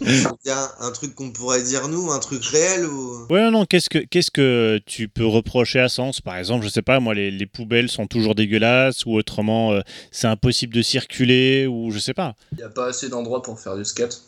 Il 0.00 0.36
y 0.44 0.50
a 0.50 0.70
un 0.80 0.90
truc 0.90 1.14
qu'on 1.14 1.30
pourrait 1.30 1.62
dire 1.62 1.88
nous, 1.88 2.10
un 2.10 2.18
truc 2.18 2.44
réel 2.44 2.86
ou? 2.86 3.26
Ouais, 3.30 3.50
non, 3.50 3.64
qu'est-ce 3.66 3.90
que, 3.90 3.98
qu'est-ce 3.98 4.30
que 4.30 4.80
tu 4.86 5.08
peux 5.08 5.26
reprocher 5.26 5.80
à 5.80 5.88
Sens? 5.88 6.20
Par 6.20 6.36
exemple, 6.36 6.64
je 6.64 6.70
sais 6.70 6.82
pas, 6.82 6.98
moi, 7.00 7.14
les, 7.14 7.30
les 7.30 7.46
poubelles 7.46 7.88
sont 7.90 8.06
toujours 8.06 8.34
dégueulasses, 8.34 9.04
ou 9.06 9.12
autrement, 9.14 9.72
euh, 9.72 9.80
c'est 10.10 10.26
impossible 10.28 10.74
de 10.74 10.82
circuler, 10.82 11.66
ou 11.66 11.90
je 11.90 11.98
sais 11.98 12.14
pas. 12.14 12.34
Il 12.52 12.58
n'y 12.58 12.64
a 12.64 12.68
pas 12.70 12.86
assez 12.86 13.08
d'endroits 13.08 13.42
pour 13.42 13.60
faire 13.60 13.76
du 13.76 13.84
skate. 13.84 14.22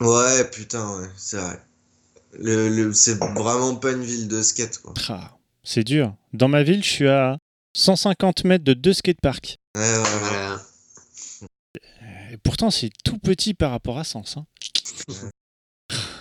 Ouais, 0.00 0.44
putain, 0.50 1.00
ouais, 1.00 1.08
c'est 1.16 1.38
vrai. 1.38 1.60
Le, 2.38 2.68
le- 2.68 2.92
c'est 2.92 3.18
vraiment 3.18 3.74
pas 3.76 3.92
une 3.92 4.02
ville 4.02 4.28
de 4.28 4.42
skate, 4.42 4.78
quoi. 4.78 4.92
Ah, 5.08 5.32
c'est 5.64 5.84
dur. 5.84 6.14
Dans 6.34 6.48
ma 6.48 6.62
ville, 6.62 6.84
je 6.84 6.90
suis 6.90 7.08
à 7.08 7.38
150 7.74 8.44
mètres 8.44 8.64
de 8.64 8.74
deux 8.74 8.92
skateparks. 8.92 9.56
Ouais, 9.74 9.82
ouais, 9.82 9.98
ouais. 9.98 10.56
Et 12.36 12.38
pourtant, 12.44 12.70
c'est 12.70 12.90
tout 13.02 13.16
petit 13.18 13.54
par 13.54 13.70
rapport 13.70 13.98
à 13.98 14.04
Sens. 14.04 14.36
hein. 14.36 14.44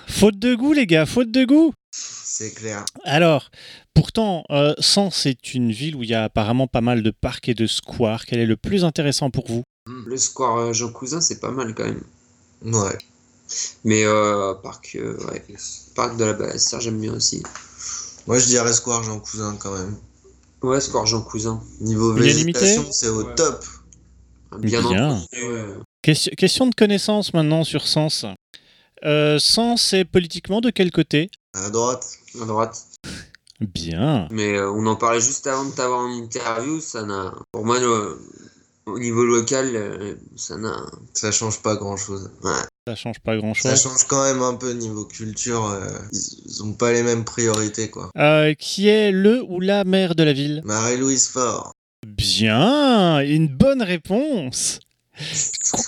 Faute 0.08 0.40
de 0.40 0.56
goût, 0.56 0.72
les 0.72 0.88
gars, 0.88 1.06
faute 1.06 1.30
de 1.30 1.44
goût 1.44 1.74
C'est 1.92 2.54
clair. 2.54 2.86
Alors, 3.04 3.50
pourtant, 3.94 4.46
euh, 4.50 4.74
Sens 4.80 5.26
est 5.26 5.54
une 5.54 5.74
ville 5.74 5.94
où 5.98 6.04
il 6.04 6.10
y 6.10 6.14
a 6.14 6.24
apparemment 6.24 6.68
pas 6.68 6.80
mal 6.80 7.04
de 7.04 7.12
parcs 7.12 7.50
et 7.50 7.54
de 7.54 7.68
squares. 7.68 8.26
Quel 8.26 8.40
est 8.40 8.46
le 8.46 8.56
plus 8.56 8.86
intéressant 8.86 9.30
pour 9.30 9.46
vous? 9.48 9.64
Le 10.06 10.16
square 10.16 10.58
euh, 10.58 10.72
Jean 10.74 10.90
Cousin, 10.94 11.20
c'est 11.20 11.42
pas 11.42 11.52
mal 11.52 11.76
quand 11.76 11.84
même. 11.84 12.02
Ouais. 12.62 12.98
Mais 13.84 14.06
euh, 14.06 14.54
parc, 14.54 14.96
euh, 14.96 15.18
ouais, 15.28 15.46
parc 15.96 16.16
de 16.16 16.24
la 16.24 16.32
Bastille, 16.34 16.80
j'aime 16.80 17.02
bien 17.02 17.14
aussi. 17.14 17.44
Moi, 18.26 18.40
je 18.40 18.46
dirais 18.46 18.72
Square 18.72 19.04
Jean 19.04 19.20
Cousin 19.20 19.58
quand 19.60 19.74
même. 19.78 19.98
Ouais, 20.62 20.80
square 20.80 21.06
Jean 21.08 21.22
Cousin. 21.22 21.62
Niveau 21.82 22.14
végétation, 22.14 22.90
c'est 22.90 23.10
au 23.10 23.24
Ouais. 23.24 23.36
top. 23.36 23.66
Bien, 24.60 24.80
Bien. 24.80 25.10
entendu. 25.10 25.85
Question, 26.06 26.32
question 26.38 26.68
de 26.68 26.76
connaissance 26.76 27.34
maintenant 27.34 27.64
sur 27.64 27.88
Sens. 27.88 28.26
Euh, 29.04 29.40
Sens 29.40 29.94
est 29.94 30.06
politiquement 30.06 30.62
de 30.62 30.70
quel 30.70 30.92
côté? 30.92 31.30
À 31.54 31.70
droite. 31.70 32.06
à 32.42 32.46
droite. 32.46 32.84
Bien. 33.60 34.28
Mais 34.32 34.56
euh, 34.58 34.72
on 34.72 34.86
en 34.86 34.96
parlait 34.96 35.22
juste 35.22 35.48
avant 35.48 35.66
de 35.66 35.72
t'avoir 35.74 36.00
en 36.02 36.12
interview, 36.12 36.80
ça 36.80 37.04
n'a. 37.04 37.34
Pour 37.52 37.66
moi, 37.66 37.80
le- 37.80 38.20
au 38.86 39.00
niveau 39.00 39.24
local, 39.26 39.72
euh, 39.74 40.16
ça 40.36 40.58
n'a. 40.58 40.76
Ça 41.14 41.32
change 41.32 41.62
pas 41.62 41.76
grand 41.76 41.98
chose. 41.98 42.30
Ça 42.88 42.96
change 42.96 43.20
pas 43.20 43.32
Ça 43.32 43.38
grand-chose. 43.38 43.82
change 43.82 44.04
quand 44.08 44.24
même 44.24 44.42
un 44.44 44.54
peu 44.56 44.72
niveau 44.74 45.06
culture. 45.06 45.66
euh, 45.66 45.88
ils, 46.12 46.62
ont 46.64 46.74
pas 46.74 46.92
les 46.92 47.02
mêmes 47.04 47.24
priorités, 47.26 47.90
quoi. 47.90 48.12
Euh, 48.18 48.54
qui 48.54 48.88
est 48.90 49.12
le 49.12 49.42
ou 49.42 49.60
la 49.60 49.84
maire 49.86 50.14
de 50.16 50.24
la 50.24 50.34
ville? 50.34 50.62
Marie-Louise 50.66 51.28
Faure. 51.30 51.72
Bien, 52.06 53.20
une 53.22 53.48
bonne 53.48 53.82
réponse. 53.82 54.80
Co- 55.72 55.82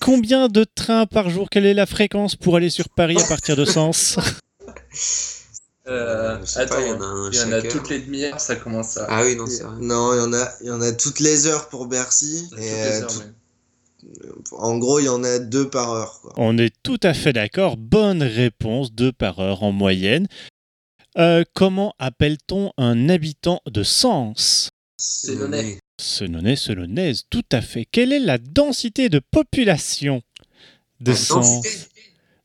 Combien 0.00 0.48
de 0.48 0.64
trains 0.64 1.06
par 1.06 1.28
jour? 1.30 1.48
Quelle 1.50 1.66
est 1.66 1.74
la 1.74 1.86
fréquence 1.86 2.34
pour 2.36 2.56
aller 2.56 2.70
sur 2.70 2.88
Paris 2.88 3.16
à 3.20 3.26
partir 3.26 3.56
de 3.56 3.64
Sens? 3.64 4.16
Euh, 5.86 6.36
pas, 6.38 6.60
attends, 6.60 6.78
il 6.80 6.88
y 6.88 6.92
en 6.92 7.00
a 7.00 7.04
un 7.04 7.30
il 7.32 7.36
y 7.36 7.40
en 7.40 7.46
a 7.46 7.50
chaque 7.52 7.64
heure. 7.64 7.72
toutes 7.72 7.88
les 7.88 7.98
demi-heures, 8.00 8.38
ça 8.40 8.54
commence 8.54 8.96
à. 8.96 9.06
Ah 9.08 9.24
oui, 9.24 9.34
non, 9.34 9.46
c'est 9.46 9.62
vrai. 9.64 9.76
Non, 9.80 10.12
il 10.14 10.18
y 10.18 10.20
en 10.20 10.32
a, 10.34 10.48
il 10.60 10.66
y 10.66 10.70
en 10.70 10.80
a 10.82 10.92
toutes 10.92 11.18
les 11.20 11.46
heures 11.46 11.68
pour 11.68 11.86
Bercy. 11.86 12.46
Toutes 12.50 12.58
Et 12.58 12.62
les 12.62 12.70
euh, 12.72 13.02
heures, 13.02 13.08
tout- 13.08 13.18
ouais. 13.18 14.30
en 14.52 14.78
gros, 14.78 15.00
il 15.00 15.06
y 15.06 15.08
en 15.08 15.24
a 15.24 15.38
deux 15.38 15.68
par 15.68 15.90
heure, 15.90 16.20
quoi. 16.20 16.32
On 16.36 16.58
est 16.58 16.72
tout 16.82 17.00
à 17.02 17.12
fait 17.14 17.32
d'accord. 17.32 17.76
Bonne 17.76 18.22
réponse, 18.22 18.92
deux 18.92 19.10
par 19.10 19.40
heure 19.40 19.62
en 19.64 19.72
moyenne. 19.72 20.28
Euh, 21.18 21.42
comment 21.54 21.94
appelle-t-on 21.98 22.72
un 22.76 23.08
habitant 23.08 23.60
de 23.66 23.82
Sens? 23.82 24.68
C'est 24.96 25.34
le 25.34 25.48
nez. 25.48 25.78
Senonais, 26.00 26.56
Selonnaise, 26.56 27.24
tout 27.30 27.44
à 27.52 27.60
fait. 27.60 27.84
Quelle 27.90 28.12
est 28.12 28.18
la 28.20 28.38
densité 28.38 29.08
de 29.08 29.18
population 29.20 30.22
de 31.00 31.12
La 31.12 31.16
Sens 31.16 31.56
densité, 31.62 31.78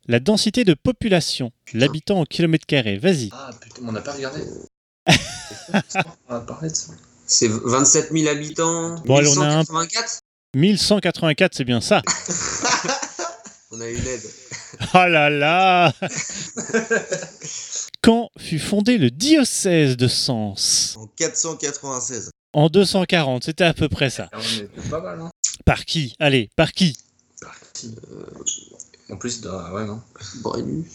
La 0.08 0.20
densité 0.20 0.64
de 0.64 0.74
population, 0.74 1.52
l'habitant 1.74 2.22
au 2.22 2.26
kilomètre 2.26 2.66
carré? 2.66 2.98
Vas-y. 2.98 3.30
Ah 3.34 3.50
putain, 3.60 3.82
on 3.88 3.92
n'a 3.92 4.02
pas 4.02 4.14
regardé. 4.14 4.42
on 6.30 6.36
a 6.36 6.40
parlé 6.42 6.70
de 6.70 6.76
ça. 6.76 6.92
C'est 7.28 7.48
27 7.50 8.12
000 8.12 8.28
habitants. 8.28 8.96
Bon, 9.06 9.18
allez, 9.18 9.30
on 9.30 9.42
a 9.42 9.46
un- 9.48 9.58
1184 9.60 10.20
1184, 10.56 11.56
c'est 11.56 11.64
bien 11.66 11.82
ça. 11.82 12.02
On 13.72 13.82
a 13.82 13.90
une 13.90 13.98
aide. 14.08 14.22
Oh 14.94 15.06
là 15.08 15.30
là 15.30 15.92
Quand 18.02 18.30
fut 18.38 18.60
fondé 18.60 18.98
le 18.98 19.10
diocèse 19.12 19.98
de 19.98 20.08
Sens? 20.08 20.96
En 20.98 21.08
496. 21.08 22.30
En 22.56 22.70
240, 22.70 23.44
c'était 23.44 23.66
à 23.66 23.74
peu 23.74 23.90
près 23.90 24.10
ça. 24.10 24.30
Ah, 24.32 24.38
pas 24.90 25.02
mal, 25.02 25.20
hein. 25.20 25.30
Par 25.66 25.84
qui? 25.84 26.16
Allez, 26.20 26.50
par 26.56 26.72
qui? 26.72 26.96
Parti. 27.42 27.94
En 29.10 29.18
plus, 29.18 29.42
bah, 29.42 29.72
ouais, 29.74 29.84
non. 29.86 30.02
Brennus. 30.42 30.86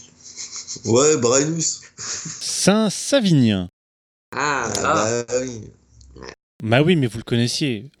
Ouais, 0.85 1.17
Brennus. 1.17 1.81
Saint-Savinien. 1.97 3.69
Ah, 4.35 4.71
Ah, 4.83 5.23
bah 5.27 5.35
oui. 5.41 5.61
Bah 6.63 6.81
oui, 6.81 6.95
mais 6.95 7.05
vous 7.05 7.19
le 7.19 7.23
connaissiez. 7.23 7.91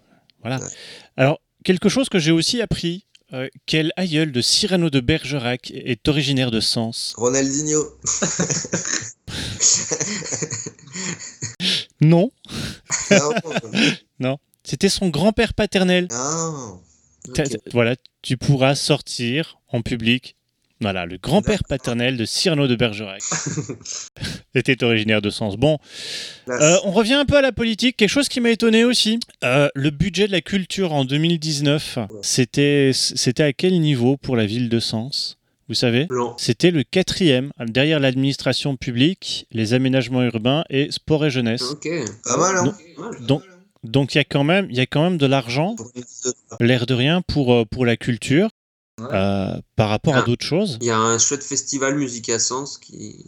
Voilà. 0.41 0.57
Ouais. 0.59 0.67
Alors, 1.17 1.39
quelque 1.63 1.87
chose 1.87 2.09
que 2.09 2.17
j'ai 2.17 2.31
aussi 2.31 2.61
appris. 2.61 3.05
euh, 3.33 3.47
quel 3.67 3.91
aïeul 3.95 4.31
de 4.31 4.41
Cyrano 4.41 4.89
de 4.89 5.01
Bergerac 5.01 5.69
est 5.75 6.07
originaire 6.07 6.49
de 6.49 6.61
Sens? 6.61 7.13
Ronaldinho. 7.15 7.95
Non, 12.01 12.31
Ah, 13.11 13.29
c'était 14.63 14.89
son 14.89 15.09
grand-père 15.09 15.53
paternel. 15.53 16.07
ah. 16.11 16.51
Voilà, 17.71 17.95
tu 18.23 18.35
pourras 18.37 18.73
sortir 18.75 19.59
en 19.69 19.81
public. 19.83 20.35
Voilà, 20.79 21.05
le 21.05 21.17
grand-père 21.17 21.63
paternel 21.63 22.17
de 22.17 22.25
Cyrano 22.25 22.67
de 22.67 22.75
Bergerac 22.75 23.21
était 24.55 24.83
originaire 24.83 25.21
de 25.21 25.29
Sens. 25.29 25.55
Bon, 25.55 25.77
euh, 26.49 26.77
on 26.85 26.91
revient 26.91 27.13
un 27.13 27.25
peu 27.25 27.37
à 27.37 27.41
la 27.43 27.51
politique. 27.51 27.97
Quelque 27.97 28.09
chose 28.09 28.27
qui 28.27 28.39
m'a 28.39 28.49
étonné 28.49 28.83
aussi. 28.83 29.19
Euh, 29.43 29.69
le 29.75 29.91
budget 29.91 30.25
de 30.25 30.31
la 30.31 30.41
culture 30.41 30.91
en 30.93 31.05
2019, 31.05 31.99
c'était 32.23 32.89
c'était 32.93 33.43
à 33.43 33.53
quel 33.53 33.79
niveau 33.79 34.17
pour 34.17 34.35
la 34.35 34.47
ville 34.47 34.69
de 34.69 34.79
Sens? 34.79 35.37
Vous 35.71 35.75
savez. 35.75 36.05
C'était 36.37 36.69
le 36.71 36.83
quatrième, 36.83 37.53
derrière 37.65 38.01
l'administration 38.01 38.75
publique, 38.75 39.47
les 39.53 39.73
aménagements 39.73 40.21
urbains 40.21 40.65
et 40.69 40.91
sport 40.91 41.25
et 41.25 41.29
jeunesse. 41.31 41.61
Ok. 41.61 41.87
Pas 42.25 42.35
mal, 42.35 42.57
hein 42.57 42.75
Non. 42.97 43.15
Donc, 43.25 43.43
donc 43.85 44.13
il 44.13 44.17
y 44.17 44.21
a 44.21 44.25
quand 44.25 44.43
même, 44.43 44.67
il 44.69 44.75
y 44.75 44.81
a 44.81 44.85
quand 44.85 45.01
même 45.01 45.17
de 45.17 45.25
l'argent, 45.25 45.77
l'air 46.59 46.85
de 46.85 46.93
rien 46.93 47.21
pour 47.21 47.53
euh, 47.53 47.63
pour 47.63 47.85
la 47.85 47.95
culture. 47.95 48.49
Ouais. 48.99 49.07
euh, 49.13 49.53
par 49.77 49.87
rapport 49.87 50.13
à 50.15 50.19
Ah. 50.19 50.23
d'autres 50.23 50.45
choses. 50.45 50.77
Il 50.81 50.87
y 50.87 50.91
a 50.91 50.97
un 50.99 51.17
chouette 51.17 51.43
festival 51.43 51.95
Musique 51.95 52.27
à 52.29 52.37
Sens 52.37 52.77
qui 52.77 53.07
est 53.07 53.25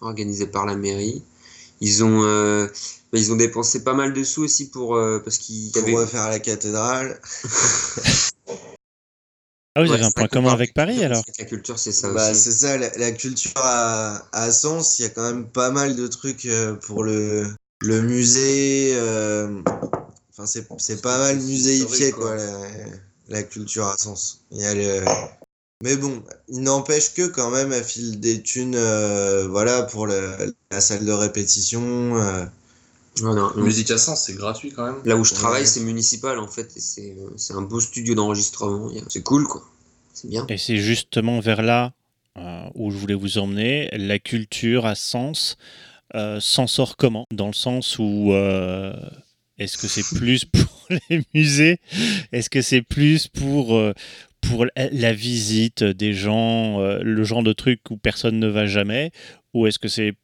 organisé 0.00 0.46
par 0.46 0.64
la 0.64 0.74
mairie. 0.74 1.22
Ils 1.82 2.02
ont, 2.02 2.22
euh, 2.24 2.66
bah, 3.12 3.18
ils 3.18 3.30
ont 3.32 3.36
dépensé 3.36 3.84
pas 3.84 3.92
mal 3.92 4.14
de 4.14 4.24
sous 4.24 4.42
aussi 4.44 4.70
pour 4.70 4.96
euh, 4.96 5.18
parce 5.22 5.36
qu'il 5.36 5.66
y 5.68 5.70
Pour 5.72 5.82
avait. 5.82 5.94
refaire 5.96 6.28
la 6.30 6.38
cathédrale. 6.40 7.20
Ah, 9.74 9.82
vous 9.82 9.90
Ouais, 9.90 9.96
avez 9.96 10.04
un 10.04 10.10
point 10.10 10.28
commun 10.28 10.52
avec 10.52 10.74
Paris 10.74 10.94
culture, 10.94 11.04
alors 11.04 11.24
La 11.38 11.44
culture, 11.44 11.78
c'est 11.78 11.92
ça 11.92 12.12
Bah, 12.12 12.32
aussi. 12.32 12.42
c'est 12.44 12.52
ça, 12.52 12.76
la, 12.78 12.88
la 12.98 13.12
culture 13.12 13.52
à, 13.56 14.22
à 14.32 14.52
Sens, 14.52 14.98
il 14.98 15.02
y 15.02 15.04
a 15.06 15.08
quand 15.10 15.22
même 15.22 15.46
pas 15.48 15.70
mal 15.70 15.96
de 15.96 16.06
trucs 16.06 16.46
euh, 16.46 16.74
pour 16.74 17.04
le, 17.04 17.46
le 17.80 18.02
musée. 18.02 18.92
euh, 18.94 19.62
Enfin, 20.30 20.46
c'est 20.46 20.66
c'est 20.78 21.02
pas 21.02 21.18
mal 21.18 21.36
muséifié, 21.38 22.10
quoi, 22.12 22.34
quoi. 22.34 22.36
la, 22.36 22.60
la 23.28 23.42
culture 23.42 23.86
à 23.86 23.96
Sens. 23.98 24.44
Il 24.50 24.60
y 24.60 24.64
a 24.64 24.74
le, 24.74 25.04
Mais 25.84 25.96
bon, 25.96 26.22
il 26.48 26.62
n'empêche 26.62 27.12
que 27.14 27.26
quand 27.26 27.50
même, 27.50 27.72
elle 27.72 27.84
file 27.84 28.20
des 28.20 28.42
thunes, 28.42 28.74
euh, 28.76 29.48
voilà, 29.48 29.82
pour 29.84 30.06
le- 30.06 30.54
la 30.70 30.80
salle 30.80 31.04
de 31.04 31.12
répétition. 31.12 32.16
euh. 32.16 32.46
Voilà. 33.20 33.50
Musique 33.56 33.90
à 33.90 33.98
sens, 33.98 34.24
c'est 34.24 34.34
gratuit 34.34 34.72
quand 34.72 34.84
même. 34.86 34.96
Là 35.04 35.16
où 35.16 35.24
je 35.24 35.32
Ouais. 35.32 35.38
travaille, 35.40 35.66
c'est 35.66 35.80
municipal 35.80 36.38
en 36.38 36.48
fait, 36.48 36.70
c'est 36.76 37.10
euh, 37.18 37.28
c'est 37.36 37.52
un 37.54 37.62
beau 37.62 37.78
studio 37.80 38.14
d'enregistrement. 38.14 38.90
C'est 39.08 39.22
cool 39.22 39.46
quoi. 39.46 39.62
C'est 40.14 40.28
bien. 40.28 40.46
Et 40.48 40.56
c'est 40.58 40.76
justement 40.78 41.40
vers 41.40 41.62
là 41.62 41.92
euh, 42.38 42.64
où 42.74 42.90
je 42.90 42.96
voulais 42.96 43.14
vous 43.14 43.36
emmener. 43.38 43.88
La 43.92 44.18
culture 44.18 44.86
à 44.86 44.94
Sens 44.94 45.56
euh, 46.14 46.40
s'en 46.40 46.66
sort 46.66 46.96
comment? 46.96 47.26
Dans 47.34 47.48
le 47.48 47.52
sens 47.52 47.98
où 47.98 48.32
euh, 48.32 48.94
est-ce 49.58 49.76
que 49.76 49.88
c'est 49.88 50.16
plus 50.16 50.44
pour 50.46 50.88
les 51.10 51.22
musées? 51.34 51.80
Est-ce 52.32 52.48
que 52.48 52.62
c'est 52.62 52.82
plus 52.82 53.28
pour, 53.28 53.74
euh, 53.76 53.92
pour 54.40 54.64
la- 54.64 54.88
la 54.90 55.12
visite 55.12 55.84
des 55.84 56.14
gens, 56.14 56.80
euh, 56.80 56.98
le 57.02 57.24
genre 57.24 57.42
de 57.42 57.52
truc 57.52 57.80
où 57.90 57.96
personne 57.98 58.38
ne 58.38 58.48
va 58.48 58.64
jamais? 58.66 59.12
Ou 59.54 59.66
est-ce 59.66 59.78
que 59.78 59.88
c'est 59.88 60.14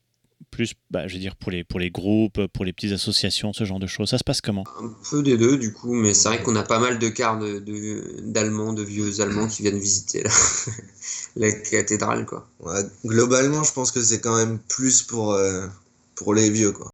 plus, 0.50 0.74
bah, 0.90 1.06
je 1.08 1.14
veux 1.14 1.20
dire, 1.20 1.36
pour 1.36 1.50
les, 1.50 1.64
pour 1.64 1.78
les 1.80 1.90
groupes, 1.90 2.46
pour 2.48 2.64
les 2.64 2.72
petites 2.72 2.92
associations, 2.92 3.52
ce 3.52 3.64
genre 3.64 3.78
de 3.78 3.86
choses 3.86 4.08
Ça 4.10 4.18
se 4.18 4.24
passe 4.24 4.40
comment? 4.40 4.64
Un 4.80 4.94
peu 5.10 5.22
des 5.22 5.36
deux 5.36 5.58
du 5.58 5.72
coup, 5.72 5.92
mais 5.92 6.14
c'est 6.14 6.28
vrai 6.28 6.42
qu'on 6.42 6.56
a 6.56 6.62
pas 6.62 6.78
mal 6.78 6.98
de 6.98 7.08
cars 7.08 7.38
de- 7.38 7.58
de- 7.58 8.20
d'Allemands, 8.22 8.72
de, 8.72 8.82
vieux 8.82 9.20
Allemands 9.20 9.48
qui 9.48 9.62
viennent 9.62 9.78
visiter 9.78 10.22
la, 10.22 10.30
la 11.36 11.52
cathédrale 11.52 12.26
quoi. 12.26 12.48
Ouais, 12.60 12.82
globalement, 13.04 13.62
je 13.64 13.72
pense 13.72 13.92
que 13.92 14.02
c'est 14.02 14.20
quand 14.20 14.36
même 14.36 14.58
plus 14.58 15.02
pour, 15.02 15.32
euh, 15.32 15.66
pour 16.14 16.34
les 16.34 16.50
vieux, 16.50 16.72
quoi. 16.72 16.90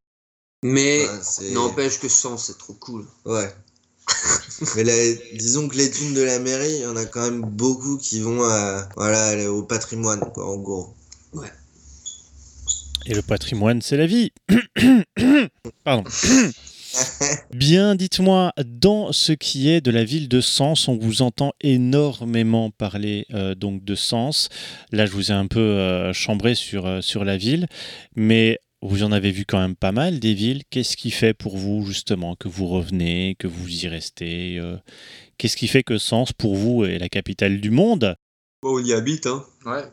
Mais 0.65 1.07
Ouais, 1.07 1.53
n'empêche 1.53 2.01
que 2.01 2.09
Sens 2.09 2.47
c'est 2.47 2.59
trop 2.59 2.73
cool. 2.75 3.05
Ouais. 3.27 3.55
Mais 4.77 4.85
la- 4.85 5.15
disons 5.35 5.69
que 5.69 5.77
les 5.77 5.91
thunes 5.91 6.15
de 6.15 6.23
la 6.23 6.39
mairie, 6.39 6.77
il 6.77 6.83
y 6.83 6.87
en 6.87 6.97
a 6.97 7.05
quand 7.05 7.23
même 7.23 7.43
beaucoup 7.43 7.97
qui 7.99 8.21
vont 8.21 8.43
à, 8.45 8.89
voilà, 8.97 9.27
aller 9.27 9.47
au 9.47 9.63
patrimoine, 9.63 10.21
quoi, 10.35 10.47
en 10.47 10.57
gros. 10.57 10.95
Et 13.07 13.15
le 13.15 13.23
patrimoine, 13.23 13.83
c'est 13.83 13.97
la 13.97 14.07
vie. 14.07 14.33
Pardon. 15.85 16.05
Bien, 17.53 17.97
dites-moi, 17.97 18.53
dans 18.65 19.13
ce 19.13 19.33
qui 19.33 19.69
est 19.69 19.81
de 19.81 19.91
la 19.91 20.05
ville 20.05 20.29
de 20.29 20.41
Sens, 20.41 20.89
on 20.89 20.97
vous 20.97 21.23
entend 21.23 21.53
énormément 21.61 22.71
parler 22.71 23.27
euh, 23.35 23.55
donc 23.55 23.85
de 23.85 23.95
Sens. 23.95 24.49
Là, 24.93 25.05
je 25.07 25.13
vous 25.13 25.31
ai 25.33 25.35
un 25.35 25.47
peu 25.47 25.61
euh, 25.61 26.13
chambré 26.13 26.55
sur, 26.55 26.87
euh, 26.87 27.01
sur 27.01 27.25
la 27.25 27.37
ville, 27.37 27.67
mais 28.15 28.59
vous 28.81 29.03
en 29.03 29.13
avez 29.13 29.33
vu 29.33 29.45
quand 29.45 29.59
même 29.59 29.77
pas 29.77 29.93
mal 29.93 30.21
des 30.21 30.35
villes. 30.35 30.63
Qu'est-ce 30.71 30.97
qui 30.97 31.11
fait 31.11 31.35
pour 31.35 31.57
vous 31.57 31.85
justement 31.87 32.37
que 32.37 32.49
vous 32.49 32.69
revenez, 32.69 33.35
que 33.39 33.47
vous 33.47 33.85
y 33.85 33.89
restez 33.89 34.59
euh, 34.59 34.77
Qu'est-ce 35.37 35.57
qui 35.57 35.69
fait 35.69 35.83
que 35.83 35.99
Sens, 35.99 36.33
pour 36.33 36.55
vous, 36.55 36.85
est 36.85 36.99
la 36.99 37.09
capitale 37.09 37.61
du 37.61 37.71
monde? 37.71 38.15
Bon, 38.63 38.79
on 38.79 38.85
y 38.85 38.93
habite 38.93 39.27
hein. 39.27 39.45
Ouais. 39.67 39.85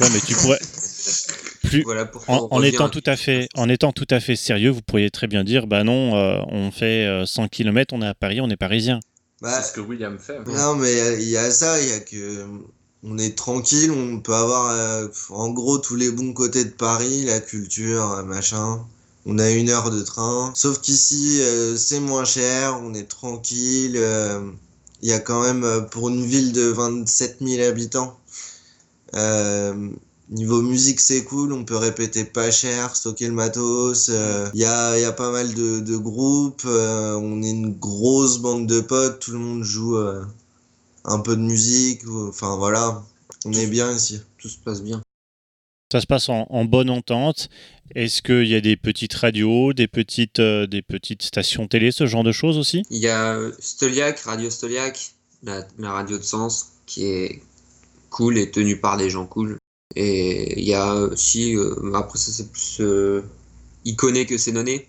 Ouais, 0.00 0.08
mais 0.12 0.20
tu 0.26 0.34
pourrais... 0.34 0.60
Plus, 1.72 1.82
Voilà 1.84 2.04
pourquoi 2.06 2.48
En, 2.52 2.62
étant 2.62 2.88
tout 2.88 3.02
à 3.06 3.16
fait, 3.16 3.48
en 3.54 3.68
étant 3.68 3.92
tout 3.92 4.06
à 4.10 4.20
fait 4.20 4.36
sérieux, 4.36 4.70
vous 4.70 4.82
pourriez 4.82 5.10
très 5.10 5.26
bien 5.26 5.44
dire, 5.44 5.66
bah 5.66 5.84
non, 5.84 6.16
euh, 6.16 6.38
on 6.48 6.70
fait 6.70 7.06
euh, 7.06 7.26
100 7.26 7.48
km, 7.48 7.94
on 7.94 8.02
est 8.02 8.06
à 8.06 8.14
Paris, 8.14 8.40
on 8.40 8.48
est 8.50 8.56
parisien. 8.56 9.00
Bah, 9.40 9.60
C'est 9.60 9.70
ce 9.70 9.72
que 9.74 9.80
William 9.80 10.18
fait. 10.18 10.38
non, 10.46 10.76
mais 10.76 10.92
il 11.22 11.28
y 11.28 11.36
a 11.36 11.50
ça, 11.50 11.80
il 11.80 11.88
y 11.88 11.92
a 11.92 12.00
que. 12.00 12.46
On 13.04 13.18
est 13.18 13.36
tranquille, 13.36 13.90
on 13.90 14.20
peut 14.20 14.32
avoir 14.34 14.70
euh, 14.70 15.08
en 15.30 15.50
gros 15.50 15.78
tous 15.78 15.96
les 15.96 16.12
bons 16.12 16.32
côtés 16.32 16.64
de 16.64 16.70
Paris, 16.70 17.24
la 17.24 17.40
culture, 17.40 18.12
euh, 18.12 18.22
machin. 18.22 18.78
On 19.26 19.38
a 19.40 19.50
une 19.50 19.70
heure 19.70 19.90
de 19.90 20.02
train. 20.02 20.52
Sauf 20.54 20.80
qu'ici, 20.80 21.40
euh, 21.40 21.76
c'est 21.76 21.98
moins 21.98 22.24
cher, 22.24 22.78
on 22.80 22.94
est 22.94 23.08
tranquille. 23.08 23.94
euh, 23.96 24.48
Il 25.02 25.08
y 25.08 25.12
a 25.12 25.18
quand 25.18 25.42
même, 25.42 25.64
euh, 25.64 25.80
pour 25.80 26.10
une 26.10 26.24
ville 26.24 26.52
de 26.52 26.62
27 26.62 27.38
000 27.40 27.68
habitants, 27.68 28.16
euh, 29.16 29.88
niveau 30.32 30.62
musique, 30.62 31.00
c'est 31.00 31.24
cool. 31.24 31.52
On 31.52 31.64
peut 31.64 31.76
répéter 31.76 32.24
pas 32.24 32.50
cher, 32.50 32.96
stocker 32.96 33.26
le 33.28 33.34
matos. 33.34 34.08
euh, 34.08 34.48
Il 34.54 34.60
y, 34.60 34.64
a, 34.64 34.96
il 34.98 35.02
y 35.02 35.04
a 35.04 35.12
pas 35.12 35.30
mal 35.30 35.54
de, 35.54 35.80
de 35.80 35.96
groupes. 35.96 36.62
euh, 36.66 37.14
on 37.14 37.42
est 37.42 37.50
une 37.50 37.72
grosse 37.72 38.38
bande 38.38 38.66
de 38.66 38.80
potes. 38.80 39.20
Tout 39.20 39.32
le 39.32 39.38
monde 39.38 39.62
joue 39.62 39.96
euh, 39.96 40.24
un 41.04 41.20
peu 41.20 41.36
de 41.36 41.42
musique. 41.42 42.00
Enfin, 42.08 42.56
voilà. 42.56 43.02
On 43.44 43.52
est 43.52 43.66
bien 43.66 43.92
ici. 43.92 44.20
Tout 44.38 44.48
se 44.48 44.58
passe 44.58 44.82
bien. 44.82 45.00
Ça 45.92 46.00
se 46.00 46.06
passe 46.06 46.28
en, 46.28 46.46
en 46.48 46.64
bonne 46.64 46.88
entente. 46.88 47.50
Est-ce 47.94 48.22
qu'il 48.22 48.46
y 48.46 48.54
a 48.54 48.62
des 48.62 48.76
petites 48.78 49.12
radios, 49.12 49.74
des 49.74 49.88
petites, 49.88 50.38
euh, 50.38 50.66
des 50.66 50.80
petites 50.80 51.22
stations 51.22 51.68
télé, 51.68 51.92
ce 51.92 52.06
genre 52.06 52.24
de 52.24 52.32
choses 52.32 52.56
aussi? 52.56 52.84
Il 52.88 52.96
y 52.98 53.08
a 53.08 53.38
Stoliac, 53.58 54.18
Radio 54.20 54.48
Stoliac, 54.48 55.12
la, 55.42 55.66
la 55.78 55.92
radio 55.92 56.16
de 56.16 56.22
Sens, 56.22 56.68
qui 56.86 57.04
est 57.04 57.42
cool 58.08 58.38
et 58.38 58.50
tenue 58.50 58.80
par 58.80 58.96
des 58.96 59.10
gens 59.10 59.26
cool. 59.26 59.58
Et 59.96 60.60
il 60.60 60.66
y 60.66 60.74
a 60.74 60.94
aussi, 60.94 61.56
euh, 61.56 61.92
après 61.94 62.18
ça 62.18 62.32
c'est 62.32 62.50
plus 62.50 62.80
euh, 62.80 63.22
Iconé 63.84 64.26
que 64.26 64.38
c'est 64.38 64.52
Noné, 64.52 64.88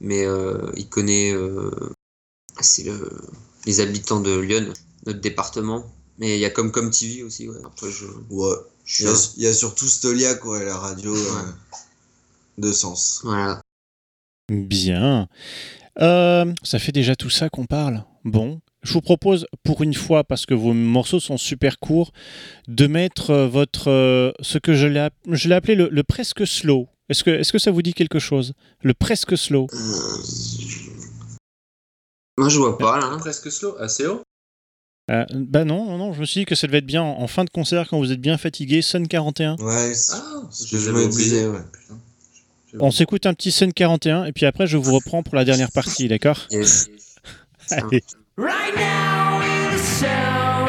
mais 0.00 0.24
euh, 0.24 0.70
Iconé, 0.76 1.32
euh, 1.32 1.70
c'est 2.60 2.84
le, 2.84 3.10
les 3.66 3.80
habitants 3.80 4.20
de 4.20 4.38
Lyon, 4.38 4.72
notre 5.06 5.20
département. 5.20 5.84
Mais 6.18 6.36
il 6.36 6.40
y 6.40 6.44
a 6.44 6.50
comme 6.50 6.70
comme 6.70 6.90
TV 6.90 7.22
aussi, 7.22 7.48
ouais. 7.48 7.56
Après 7.64 7.90
je, 7.90 8.06
Ouais. 8.30 8.56
Il 8.98 9.04
y 9.04 9.08
a, 9.08 9.32
il 9.36 9.42
y 9.44 9.46
a 9.46 9.54
surtout 9.54 9.86
Stoliac, 9.86 10.44
ouais, 10.44 10.64
la 10.64 10.76
radio 10.76 11.14
euh, 11.14 11.42
de 12.58 12.72
sens. 12.72 13.20
voilà. 13.22 13.60
Bien. 14.50 15.28
Euh, 16.00 16.52
ça 16.64 16.78
fait 16.78 16.92
déjà 16.92 17.14
tout 17.14 17.30
ça 17.30 17.48
qu'on 17.48 17.66
parle. 17.66 18.04
Bon. 18.24 18.60
Je 18.82 18.92
vous 18.94 19.00
propose, 19.02 19.46
pour 19.62 19.82
une 19.82 19.92
fois, 19.94 20.24
parce 20.24 20.46
que 20.46 20.54
vos 20.54 20.72
morceaux 20.72 21.20
sont 21.20 21.36
super 21.36 21.78
courts, 21.78 22.12
de 22.66 22.86
mettre 22.86 23.30
euh, 23.30 23.46
votre 23.48 23.88
euh, 23.90 24.32
ce 24.40 24.56
que 24.58 24.72
je 24.74 24.86
l'ai 24.86 25.00
app- 25.00 25.14
je 25.30 25.48
l'ai 25.48 25.54
appelé 25.54 25.74
le, 25.74 25.88
le 25.90 26.02
presque 26.02 26.46
slow. 26.46 26.88
Est-ce 27.10 27.22
que, 27.24 27.30
est 27.30 27.50
que 27.50 27.58
ça 27.58 27.70
vous 27.72 27.82
dit 27.82 27.92
quelque 27.92 28.18
chose? 28.18 28.54
Le 28.82 28.94
presque 28.94 29.36
slow. 29.36 29.66
Euh, 29.72 29.78
Moi 32.38 32.48
je 32.48 32.58
vois 32.58 32.78
pas 32.78 32.98
là. 32.98 33.06
hein. 33.06 33.18
Presque 33.18 33.50
slow, 33.52 33.76
assez 33.78 34.06
haut? 34.06 34.22
Euh, 35.10 35.24
bah 35.34 35.64
non, 35.64 35.86
non, 35.86 35.98
non, 35.98 36.12
je 36.12 36.20
me 36.20 36.24
suis 36.24 36.40
dit 36.42 36.44
que 36.46 36.54
ça 36.54 36.66
devait 36.68 36.78
être 36.78 36.86
bien 36.86 37.02
en, 37.02 37.20
en 37.20 37.26
fin 37.26 37.44
de 37.44 37.50
concert 37.50 37.86
quand 37.88 37.98
vous 37.98 38.12
êtes 38.12 38.20
bien 38.20 38.38
fatigué, 38.38 38.80
Sun 38.80 39.08
41. 39.08 39.56
Ouais, 39.56 39.92
c'est 39.94 40.12
Ah, 40.14 40.42
ce 40.50 40.66
je 40.66 40.70
que 40.70 40.78
je 40.78 40.90
l'avais 40.90 41.06
me 41.06 41.10
disais, 41.10 41.46
ouais. 41.48 41.58
Putain. 42.70 42.78
On 42.84 42.92
s'écoute 42.92 43.26
un 43.26 43.34
petit 43.34 43.50
Sun 43.50 43.72
41 43.72 44.24
et 44.26 44.32
puis 44.32 44.46
après 44.46 44.66
je 44.68 44.76
vous 44.76 44.94
reprends 44.94 45.22
pour 45.24 45.34
la 45.34 45.44
dernière 45.44 45.72
partie, 45.72 46.06
d'accord? 46.06 46.46
Yes. 46.52 46.88
Allez. 47.70 48.04
Right 48.40 48.74
now 48.74 49.42
in 49.42 49.72
the 49.72 49.78
sound, 49.78 50.59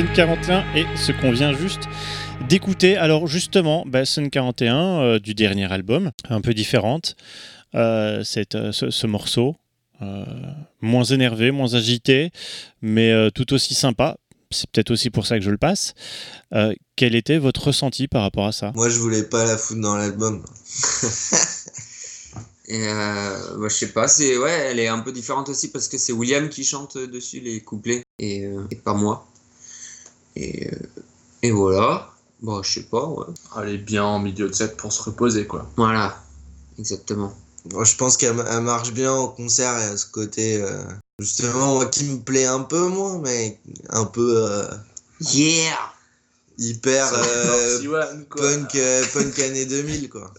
Sun 0.00 0.08
41 0.14 0.64
et 0.74 0.86
ce 0.96 1.12
qu'on 1.12 1.30
vient 1.30 1.52
juste 1.52 1.82
d'écouter. 2.48 2.96
Alors 2.96 3.26
justement, 3.26 3.84
bah, 3.86 4.06
Sun 4.06 4.30
41 4.30 4.76
euh, 4.76 5.18
du 5.18 5.34
dernier 5.34 5.70
album, 5.70 6.10
un 6.30 6.40
peu 6.40 6.54
différente, 6.54 7.16
euh, 7.74 8.24
cette, 8.24 8.54
euh, 8.54 8.72
ce, 8.72 8.88
ce 8.88 9.06
morceau, 9.06 9.56
euh, 10.00 10.24
moins 10.80 11.04
énervé, 11.04 11.50
moins 11.50 11.74
agité, 11.74 12.30
mais 12.80 13.12
tout 13.32 13.52
aussi 13.52 13.74
sympa. 13.74 14.16
C'est 14.50 14.70
peut-être 14.70 14.90
aussi 14.90 15.10
pour 15.10 15.26
ça 15.26 15.38
que 15.38 15.44
je 15.44 15.50
le 15.50 15.58
passe. 15.58 15.92
Quel 16.96 17.14
était 17.14 17.36
votre 17.36 17.66
ressenti 17.66 18.08
par 18.08 18.22
rapport 18.22 18.46
à 18.46 18.52
ça? 18.52 18.72
Moi, 18.74 18.88
je 18.88 18.98
voulais 18.98 19.24
pas 19.24 19.44
la 19.44 19.58
foutre 19.58 19.82
dans 19.82 19.96
l'album. 19.96 20.42
Et 22.68 22.88
euh, 22.88 23.58
bah, 23.58 23.68
je 23.68 23.74
sais 23.74 23.88
pas, 23.88 24.08
c'est 24.08 24.38
ouais, 24.38 24.68
elle 24.70 24.78
est 24.78 24.88
un 24.88 25.00
peu 25.00 25.12
différente 25.12 25.48
aussi 25.48 25.72
parce 25.72 25.88
que 25.88 25.98
c'est 25.98 26.12
William 26.12 26.48
qui 26.48 26.64
chante 26.64 26.96
dessus 26.96 27.40
les 27.40 27.60
couplets 27.60 28.04
et, 28.20 28.44
et 28.70 28.76
pas 28.76 28.94
moi. 28.94 29.26
Et, 30.40 30.68
euh, 30.72 30.76
et 31.42 31.50
voilà. 31.50 32.10
Bon, 32.40 32.62
je 32.62 32.72
sais 32.72 32.82
pas, 32.84 33.06
ouais. 33.06 33.26
Elle 33.60 33.68
est 33.74 33.78
bien 33.78 34.04
en 34.04 34.18
milieu 34.18 34.48
de 34.48 34.54
set 34.54 34.76
pour 34.76 34.92
se 34.92 35.02
reposer, 35.02 35.46
quoi. 35.46 35.70
Voilà, 35.76 36.16
exactement. 36.78 37.34
Moi, 37.72 37.84
je 37.84 37.94
pense 37.96 38.16
qu'elle 38.16 38.42
elle 38.50 38.60
marche 38.62 38.92
bien 38.92 39.12
en 39.12 39.28
concert 39.28 39.76
et 39.78 39.84
à 39.84 39.96
ce 39.98 40.06
côté, 40.06 40.56
euh, 40.62 40.82
justement, 41.18 41.74
moi, 41.74 41.86
qui 41.86 42.04
me 42.04 42.18
plaît 42.20 42.46
un 42.46 42.60
peu, 42.60 42.88
moi, 42.88 43.20
mais 43.22 43.58
un 43.90 44.06
peu 44.06 44.46
euh, 44.48 44.66
Yeah 45.20 45.76
hyper 46.58 47.10
euh, 47.14 47.78
quoi. 48.28 48.42
punk, 48.42 48.74
euh, 48.74 49.04
punk 49.14 49.38
année 49.38 49.64
2000, 49.66 50.08
quoi. 50.10 50.32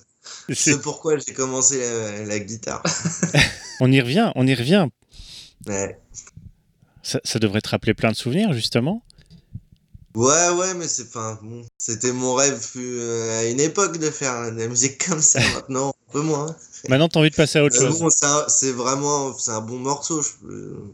C'est- 0.49 0.55
C'est 0.55 0.81
pourquoi 0.81 1.17
j'ai 1.17 1.33
commencé 1.33 1.79
la, 1.79 2.25
la 2.25 2.39
guitare. 2.39 2.83
On 3.79 3.91
y 3.91 3.99
revient, 3.99 4.31
on 4.35 4.45
y 4.45 4.53
revient. 4.53 4.87
Ouais. 5.67 5.99
Ça, 7.01 7.19
ça 7.23 7.39
devrait 7.39 7.61
te 7.61 7.69
rappeler 7.69 7.95
plein 7.95 8.11
de 8.11 8.15
souvenirs, 8.15 8.53
justement. 8.53 9.03
Ouais, 10.15 10.49
ouais, 10.49 10.73
mais 10.73 10.87
c'est, 10.87 11.03
enfin, 11.07 11.39
bon, 11.41 11.61
c'était 11.77 12.11
mon 12.11 12.33
rêve 12.33 12.59
euh, 12.77 13.39
à 13.39 13.45
une 13.45 13.59
époque 13.59 13.97
de 13.97 14.09
faire 14.09 14.51
de 14.51 14.59
la 14.59 14.67
musique 14.67 15.05
comme 15.07 15.21
ça. 15.21 15.39
Maintenant, 15.55 15.89
un 16.09 16.11
peu 16.11 16.21
moins. 16.21 16.55
Maintenant, 16.89 17.07
t'as 17.07 17.19
envie 17.19 17.29
de 17.29 17.35
passer 17.35 17.59
à 17.59 17.63
autre 17.63 17.75
chose. 17.77 17.99
bon, 17.99 18.09
c'est 18.47 18.71
vraiment, 18.71 19.37
c'est 19.37 19.51
un 19.51 19.61
bon 19.61 19.77
morceau. 19.79 20.21
je- 20.21 20.29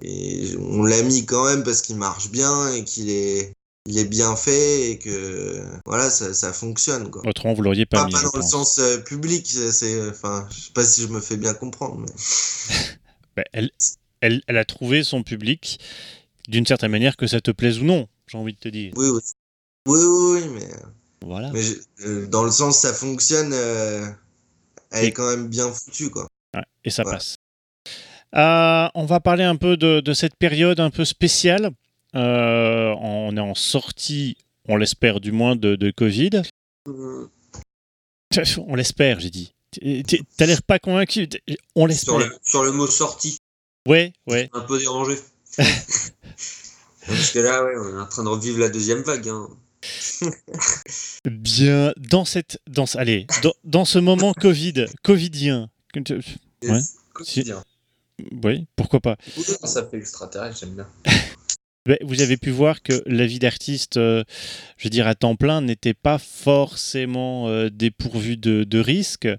et 0.03 0.55
on 0.59 0.83
l'a 0.83 1.01
mis 1.01 1.25
quand 1.25 1.45
même 1.45 1.63
parce 1.63 1.81
qu'il 1.81 1.95
marche 1.95 2.29
bien 2.29 2.71
et 2.73 2.83
qu'il 2.83 3.09
est, 3.09 3.53
il 3.87 3.97
est 3.97 4.05
bien 4.05 4.35
fait 4.35 4.91
et 4.91 4.99
que, 4.99 5.63
voilà, 5.85 6.09
ça, 6.09 6.33
ça 6.33 6.53
fonctionne, 6.53 7.09
quoi. 7.09 7.25
Autrement, 7.25 7.53
vous 7.53 7.61
l'auriez 7.63 7.85
pas 7.85 8.01
Pas, 8.01 8.05
mis, 8.07 8.11
pas 8.13 8.21
dans 8.21 8.31
le 8.35 8.41
sens 8.43 8.77
euh, 8.79 8.97
public, 8.99 9.47
c'est- 9.49 9.71
c'est, 9.71 10.09
enfin, 10.09 10.47
je 10.51 10.65
sais 10.65 10.71
pas 10.73 10.83
si 10.83 11.01
je 11.01 11.07
me 11.07 11.21
fais 11.21 11.37
bien 11.37 11.53
comprendre. 11.53 11.97
Mais... 11.99 12.13
Bah, 13.37 13.43
elle, 13.53 13.69
elle, 14.21 14.41
elle 14.47 14.57
a 14.57 14.65
trouvé 14.65 15.03
son 15.03 15.21
public 15.23 15.79
d'une 16.47 16.65
certaine 16.65 16.91
manière, 16.91 17.15
que 17.17 17.27
ça 17.27 17.39
te 17.39 17.51
plaise 17.51 17.79
ou 17.79 17.83
non, 17.85 18.07
j'ai 18.27 18.37
envie 18.37 18.53
de 18.53 18.59
te 18.59 18.69
dire. 18.69 18.93
Oui, 18.95 19.07
oui. 19.09 19.19
Oui, 19.87 19.99
oui, 20.03 20.49
mais, 20.53 20.67
Voilà. 21.25 21.51
mais 21.53 22.27
dans 22.27 22.43
le 22.43 22.51
sens 22.51 22.79
ça 22.79 22.93
fonctionne, 22.93 23.51
euh, 23.53 24.05
elle 24.91 25.05
Et- 25.05 25.07
est 25.07 25.11
quand 25.11 25.29
même 25.29 25.47
bien 25.47 25.71
foutue, 25.71 26.09
quoi. 26.09 26.27
Ouais, 26.55 26.63
et 26.83 26.89
ça 26.89 27.05
Ouais. 27.05 27.11
passe. 27.13 27.35
Euh, 28.35 28.87
on 28.95 29.05
va 29.05 29.19
parler 29.21 29.43
un 29.45 29.55
peu 29.55 29.77
de, 29.77 30.01
de 30.01 30.13
cette 30.13 30.35
période 30.35 30.79
un 30.81 30.89
peu 30.89 31.05
spéciale. 31.05 31.71
Euh, 32.15 32.93
on 32.99 33.35
est 33.37 33.41
en 33.41 33.55
sortie, 33.55 34.37
on 34.67 34.75
l'espère 34.75 35.19
du 35.21 35.31
moins, 35.31 35.55
de, 35.55 35.75
de 35.75 35.91
Covid. 35.91 36.41
Euh, 36.89 37.27
On 38.67 38.75
l'espère, 38.75 39.19
j'ai 39.21 39.29
dit. 39.29 39.53
T'as 40.37 40.45
l'air 40.45 40.61
pas 40.63 40.79
convaincu. 40.79 41.27
On 41.75 41.81
Sur 41.81 41.87
l'espère. 41.87 42.17
le, 42.17 42.37
sur 42.43 42.63
le 42.63 42.71
mot 42.73 42.87
sortie, 42.87 43.37
Ouais, 43.87 44.11
ouais. 44.27 44.49
un 44.53 44.61
peu 44.61 44.77
dérangé. 44.79 45.15
Parce 47.07 47.31
que 47.31 47.39
là, 47.39 47.63
ouais, 47.63 47.73
on 47.77 47.97
est 47.97 48.01
en 48.01 48.07
train 48.07 48.23
de 48.23 48.29
revivre 48.29 48.59
la 48.59 48.69
deuxième 48.69 49.01
vague. 49.01 49.29
Hein. 49.29 49.47
Bien, 51.25 51.93
dans 51.97 52.25
cette, 52.25 52.59
dans, 52.67 52.85
allez, 52.95 53.27
dans, 53.43 53.53
dans 53.63 53.85
ce 53.85 53.99
moment 53.99 54.33
Covid, 54.33 54.85
Covidien. 55.03 55.69
Ouais. 56.63 56.79
Oui, 58.43 58.67
pourquoi 58.75 58.99
pas. 58.99 59.17
Ça 59.63 59.87
fait 59.87 59.97
extraterrestre, 59.97 60.59
j'aime 60.59 60.75
bien. 60.75 60.87
Vous 62.01 62.21
avez 62.21 62.35
pu 62.35 62.49
voir 62.49 62.81
que 62.81 63.01
la 63.05 63.25
vie 63.25 63.39
d'artiste, 63.39 63.95
euh, 63.95 64.23
je 64.77 64.85
veux 64.85 64.89
dire 64.89 65.07
à 65.07 65.15
temps 65.15 65.37
plein, 65.37 65.61
n'était 65.61 65.93
pas 65.93 66.17
forcément 66.17 67.47
euh, 67.47 67.69
dépourvue 67.69 68.35
de, 68.35 68.65
de 68.65 68.79
risques. 68.79 69.29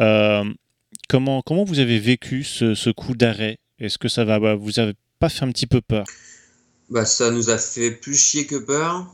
Euh, 0.00 0.44
comment, 1.08 1.40
comment 1.40 1.64
vous 1.64 1.78
avez 1.78 1.98
vécu 1.98 2.44
ce, 2.44 2.74
ce 2.74 2.90
coup 2.90 3.14
d'arrêt? 3.14 3.58
Est-ce 3.78 3.96
que 3.96 4.08
ça 4.08 4.24
va 4.24 4.38
bah, 4.38 4.54
Vous 4.54 4.78
avez 4.80 4.92
pas 5.18 5.30
fait 5.30 5.44
un 5.44 5.50
petit 5.50 5.66
peu 5.66 5.80
peur? 5.80 6.04
Bah, 6.90 7.04
ça 7.04 7.30
nous 7.30 7.50
a 7.50 7.58
fait 7.58 7.90
plus 7.90 8.14
chier 8.14 8.46
que 8.46 8.56
peur. 8.56 9.06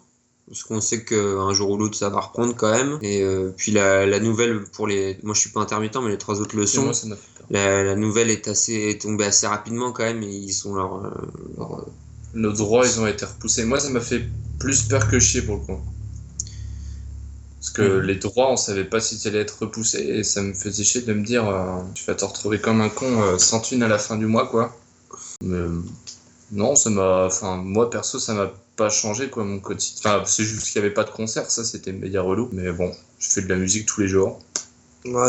Parce 0.49 0.65
qu'on 0.65 0.81
sait 0.81 1.05
qu'un 1.05 1.53
jour 1.55 1.71
ou 1.71 1.77
l'autre, 1.79 1.97
ça 1.97 2.11
va 2.11 2.21
reprendre 2.21 2.55
quand 2.55 2.71
même. 2.73 2.99
Et 3.01 3.23
euh, 3.23 3.53
puis 3.57 3.73
la, 3.73 4.05
la 4.07 4.19
nouvelle 4.21 4.65
pour 4.73 4.87
les. 4.87 5.17
Moi, 5.23 5.35
je 5.35 5.41
suis 5.41 5.51
pas 5.51 5.61
intermittent, 5.61 5.97
mais 5.97 6.11
les 6.11 6.19
trois 6.19 6.41
autres 6.41 6.57
le 6.57 6.65
Et 6.65 6.67
sont. 6.67 6.83
moi, 6.83 6.93
ça 6.95 7.07
m'a 7.07 7.17
fait 7.17 7.23
peur. 7.39 7.47
La, 7.51 7.83
la 7.85 7.95
nouvelle 7.97 8.29
est 8.29 8.49
assez 8.49 8.75
est 8.75 9.01
tombée 9.01 9.25
assez 9.25 9.47
rapidement 9.47 9.93
quand 9.93 10.03
même. 10.03 10.23
Et 10.23 10.31
ils 10.35 10.53
sont 10.53 10.75
leur. 10.75 10.97
euh, 10.97 11.11
leur, 11.57 11.79
euh, 11.79 11.83
Nos 12.35 12.53
droits, 12.53 12.85
ils 12.87 13.01
ont 13.01 13.07
été 13.07 13.25
repoussés. 13.25 13.65
Moi, 13.65 13.79
ça 13.81 13.89
m'a 13.91 14.01
fait 14.01 14.25
plus 14.59 14.83
peur 14.83 15.09
que 15.09 15.19
chier 15.21 15.43
pour 15.43 15.57
le 15.57 15.61
coup. 15.63 15.81
Parce 17.61 17.71
que 17.71 17.99
les 18.01 18.17
droits, 18.17 18.51
on 18.51 18.57
savait 18.57 18.85
pas 18.85 19.01
si 19.01 19.17
ça 19.17 19.29
allait 19.29 19.39
être 19.39 19.59
repoussé. 19.61 19.99
Et 20.01 20.25
ça 20.25 20.43
me 20.43 20.53
faisait 20.53 20.83
chier 20.85 21.03
de 21.03 21.13
me 21.15 21.25
dire, 21.25 21.49
euh, 21.49 21.81
tu 21.95 22.05
vas 22.05 22.17
te 22.17 22.25
retrouver 22.25 22.61
comme 22.61 22.81
un 22.81 22.89
con 22.89 23.23
euh, 23.23 23.39
sans 23.39 23.61
thune 23.61 23.85
à 23.85 23.89
la 23.89 23.99
fin 23.99 24.17
du 24.17 24.27
mois, 24.27 24.49
quoi. 24.49 24.77
Mais, 25.45 25.65
non, 26.53 26.77
ça 26.77 26.91
m'a. 26.91 27.27
Enfin, 27.27 27.57
moi, 27.57 27.91
perso, 27.91 28.19
ça 28.21 28.35
m'a 28.35 28.53
pas 28.77 28.91
changé, 28.91 29.29
quoi, 29.31 29.45
mon 29.45 29.59
quotidien. 29.59 29.99
Enfin, 30.17 30.25
c'est 30.27 30.45
juste 30.45 30.67
qu'il 30.67 30.77
y 30.77 30.85
avait 30.85 30.95
pas 30.95 31.05
de 31.05 31.11
concert, 31.11 31.51
ça, 31.51 31.65
c'était 31.65 31.93
méga 31.93 32.23
relou. 32.23 32.49
Mais 32.53 32.71
bon, 32.73 32.93
je 33.19 33.29
fais 33.29 33.43
de 33.43 33.49
la 33.49 33.57
musique 33.57 33.87
tous 33.87 34.01
les 34.03 34.09
jours. 34.09 34.41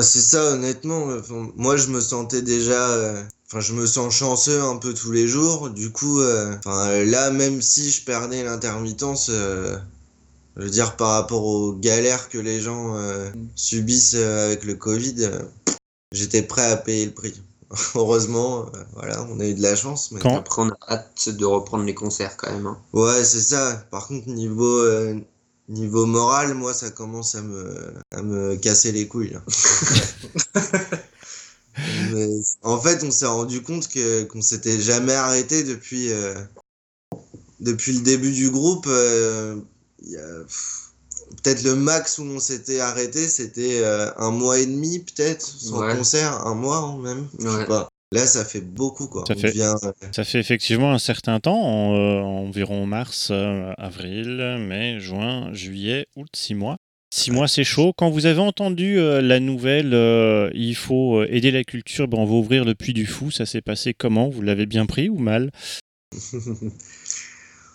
C'est 0.02 0.22
ça, 0.22 0.52
honnêtement. 0.54 1.06
enfin, 1.18 1.52
moi, 1.56 1.78
je 1.78 1.88
me 1.88 2.00
sentais 2.02 2.42
déjà. 2.42 2.90
euh, 2.90 3.24
Enfin, 3.48 3.60
je 3.62 3.74
me 3.74 3.86
sens 3.86 4.12
chanceux 4.16 4.64
un 4.64 4.78
peu 4.78 4.96
tous 4.96 5.12
les 5.12 5.28
jours. 5.28 5.70
Du 5.70 5.92
coup, 5.92 6.22
euh, 6.22 6.56
euh, 6.66 7.06
là, 7.06 7.30
même 7.30 7.62
si 7.62 7.92
je 7.92 8.04
perdais 8.04 8.44
l'intermittence, 8.44 9.28
euh, 9.30 9.78
je 10.58 10.64
veux 10.64 10.70
dire, 10.72 10.96
par 10.96 11.10
rapport 11.12 11.46
aux 11.46 11.74
galères 11.74 12.30
que 12.30 12.40
les 12.40 12.60
gens 12.60 12.98
euh, 12.98 13.30
subissent 13.56 14.16
euh, 14.16 14.48
avec 14.48 14.64
le 14.64 14.74
Covid, 14.74 15.16
euh, 15.20 15.44
j'étais 16.12 16.42
prêt 16.42 16.66
à 16.66 16.78
payer 16.78 17.06
le 17.06 17.12
prix. 17.12 17.40
Heureusement, 17.96 18.68
euh, 18.76 18.84
voilà, 18.94 19.26
on 19.32 19.40
a 19.40 19.46
eu 19.46 19.54
de 19.56 19.62
la 19.62 19.76
chance. 19.76 20.12
Mais... 20.12 20.20
Quand- 20.22 20.38
Après, 20.38 20.62
on 20.62 20.70
a 20.70 20.78
hâte 20.90 21.30
de 21.30 21.46
reprendre 21.46 21.84
les 21.86 21.94
concerts 21.96 22.38
quand 22.38 22.52
même. 22.52 22.68
hein. 22.68 22.78
Ouais, 22.94 23.24
c'est 23.24 23.42
ça. 23.42 23.84
Par 23.92 24.08
contre, 24.08 24.28
niveau, 24.30 24.78
euh, 24.80 25.20
niveau 25.70 26.06
moral, 26.06 26.54
moi, 26.54 26.74
ça 26.74 26.92
commence 26.92 27.36
à 27.36 27.42
me, 27.42 27.94
à 28.16 28.22
me 28.22 28.56
casser 28.58 28.92
les 28.92 29.08
couilles. 29.08 29.32
là. 29.32 29.42
Mais, 32.12 32.28
en 32.62 32.80
fait, 32.80 33.04
on 33.04 33.10
s'est 33.12 33.26
rendu 33.26 33.64
compte 33.64 33.88
que 33.88 34.24
qu'on 34.26 34.42
s'était 34.44 34.80
jamais 34.80 35.14
arrêté 35.14 35.64
depuis, 35.64 36.12
euh, 36.12 36.36
depuis 37.60 37.94
le 37.94 38.02
début 38.02 38.32
du 38.32 38.52
groupe. 38.52 38.86
euh, 38.88 39.56
il 40.04 40.12
y 40.12 40.18
a- 40.18 40.44
pff, 40.44 40.83
Peut-être 41.44 41.64
le 41.64 41.76
max 41.76 42.18
où 42.20 42.24
on 42.24 42.40
s'était 42.40 42.80
arrêté, 42.80 43.28
c'était 43.28 43.80
euh, 43.82 44.10
un 44.18 44.32
mois 44.32 44.60
et 44.60 44.66
demi, 44.66 45.00
peut-être, 45.00 45.42
sans 45.46 45.82
Ouais. 45.82 45.96
concert, 45.98 46.48
un 46.48 46.56
mois 46.56 46.78
hein, 46.78 46.98
même. 47.02 47.28
Je 47.38 47.48
sais 47.50 47.66
pas. 47.66 47.90
Là, 48.14 48.26
ça 48.26 48.46
fait 48.46 48.62
beaucoup, 48.62 49.08
quoi. 49.08 49.24
Ça 49.28 49.34
On 49.36 49.40
fait- 49.40 49.48
devient, 49.50 49.74
Ça 50.16 50.24
fait 50.24 50.40
effectivement 50.40 50.94
un 50.94 51.00
certain 51.00 51.40
temps, 51.40 51.60
en, 51.62 51.96
euh, 51.96 52.20
environ 52.22 52.86
mars, 52.86 53.30
euh, 53.32 53.74
avril, 53.78 54.58
mai, 54.60 55.00
juin, 55.00 55.52
juillet, 55.54 56.06
août, 56.16 56.28
six 56.36 56.54
mois. 56.54 56.78
Six 57.14 57.32
mois, 57.32 57.48
c'est 57.48 57.64
chaud. 57.64 57.92
Quand 57.98 58.10
vous 58.10 58.26
avez 58.26 58.40
entendu 58.40 58.98
euh, 59.00 59.20
la 59.22 59.40
nouvelle, 59.40 59.94
euh, 59.94 60.50
il 60.54 60.76
faut 60.76 61.24
aider 61.24 61.52
la 61.52 61.64
culture, 61.64 62.08
ben, 62.08 62.20
on 62.20 62.26
va 62.26 62.34
ouvrir 62.36 62.66
le 62.66 62.74
Puy 62.76 62.94
du 62.94 63.06
Fou, 63.06 63.32
ça 63.32 63.46
s'est 63.46 63.62
passé 63.62 63.94
comment? 63.94 64.30
Vous 64.30 64.42
l'avez 64.42 64.66
bien 64.66 64.86
pris 64.86 65.10
ou 65.10 65.18
mal? 65.18 65.52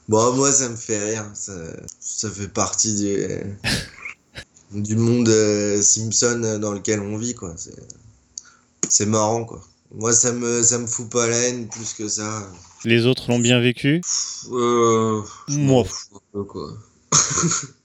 Bon, 0.09 0.33
moi, 0.35 0.51
ça 0.51 0.69
me 0.69 0.77
fait 0.77 0.99
rire. 0.99 1.31
Ça, 1.35 1.53
ça 2.01 2.31
fait 2.31 2.49
partie 2.49 2.95
du, 2.95 3.27
du 4.83 4.97
monde 4.97 5.29
euh, 5.29 5.83
Simpson 5.83 6.59
dans 6.61 6.73
lequel 6.73 7.01
on 7.01 7.19
vit, 7.19 7.35
quoi. 7.35 7.55
C'est, 7.57 7.77
c'est 8.89 9.07
marrant, 9.07 9.45
quoi. 9.45 9.63
Moi, 9.93 10.13
ça 10.13 10.33
me, 10.33 10.63
ça 10.63 10.79
me 10.79 10.87
fout 10.87 11.11
pas 11.11 11.27
la 11.27 11.37
haine 11.37 11.69
plus 11.69 11.93
que 11.95 12.09
ça. 12.09 12.51
Les 12.85 13.07
autres 13.07 13.31
l'ont 13.31 13.39
bien 13.39 13.61
vécu? 13.61 14.01
Euh, 14.51 15.23
Moi. 15.49 15.85
peu, 16.33 16.45
quoi. 16.45 16.73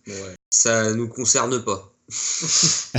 Ouais. 0.05 0.35
Ça 0.49 0.93
nous 0.93 1.07
concerne 1.07 1.63
pas. 1.63 1.93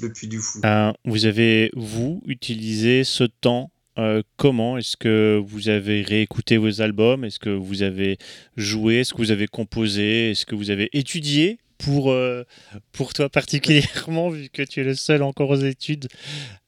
le 0.00 0.12
puits 0.12 0.28
du 0.28 0.38
fou. 0.38 0.60
Euh, 0.64 0.92
Vous 1.04 1.24
avez, 1.24 1.72
vous, 1.74 2.22
utilisé 2.24 3.02
ce 3.02 3.24
temps 3.24 3.72
euh, 3.98 4.22
comment 4.36 4.78
Est-ce 4.78 4.96
que 4.96 5.40
vous 5.44 5.68
avez 5.68 6.02
réécouté 6.02 6.56
vos 6.56 6.80
albums? 6.80 7.24
Est-ce 7.24 7.38
que 7.38 7.50
vous 7.50 7.82
avez 7.82 8.18
joué? 8.56 8.96
Est-ce 9.00 9.12
que 9.12 9.18
vous 9.18 9.30
avez 9.30 9.46
composé? 9.46 10.30
Est-ce 10.30 10.46
que 10.46 10.54
vous 10.54 10.70
avez 10.70 10.88
étudié 10.96 11.58
pour, 11.78 12.10
euh, 12.12 12.44
pour 12.92 13.12
toi 13.12 13.28
particulièrement, 13.28 14.28
vu 14.30 14.48
que 14.50 14.62
tu 14.62 14.80
es 14.80 14.84
le 14.84 14.94
seul 14.94 15.22
encore 15.22 15.50
aux 15.50 15.56
études 15.56 16.08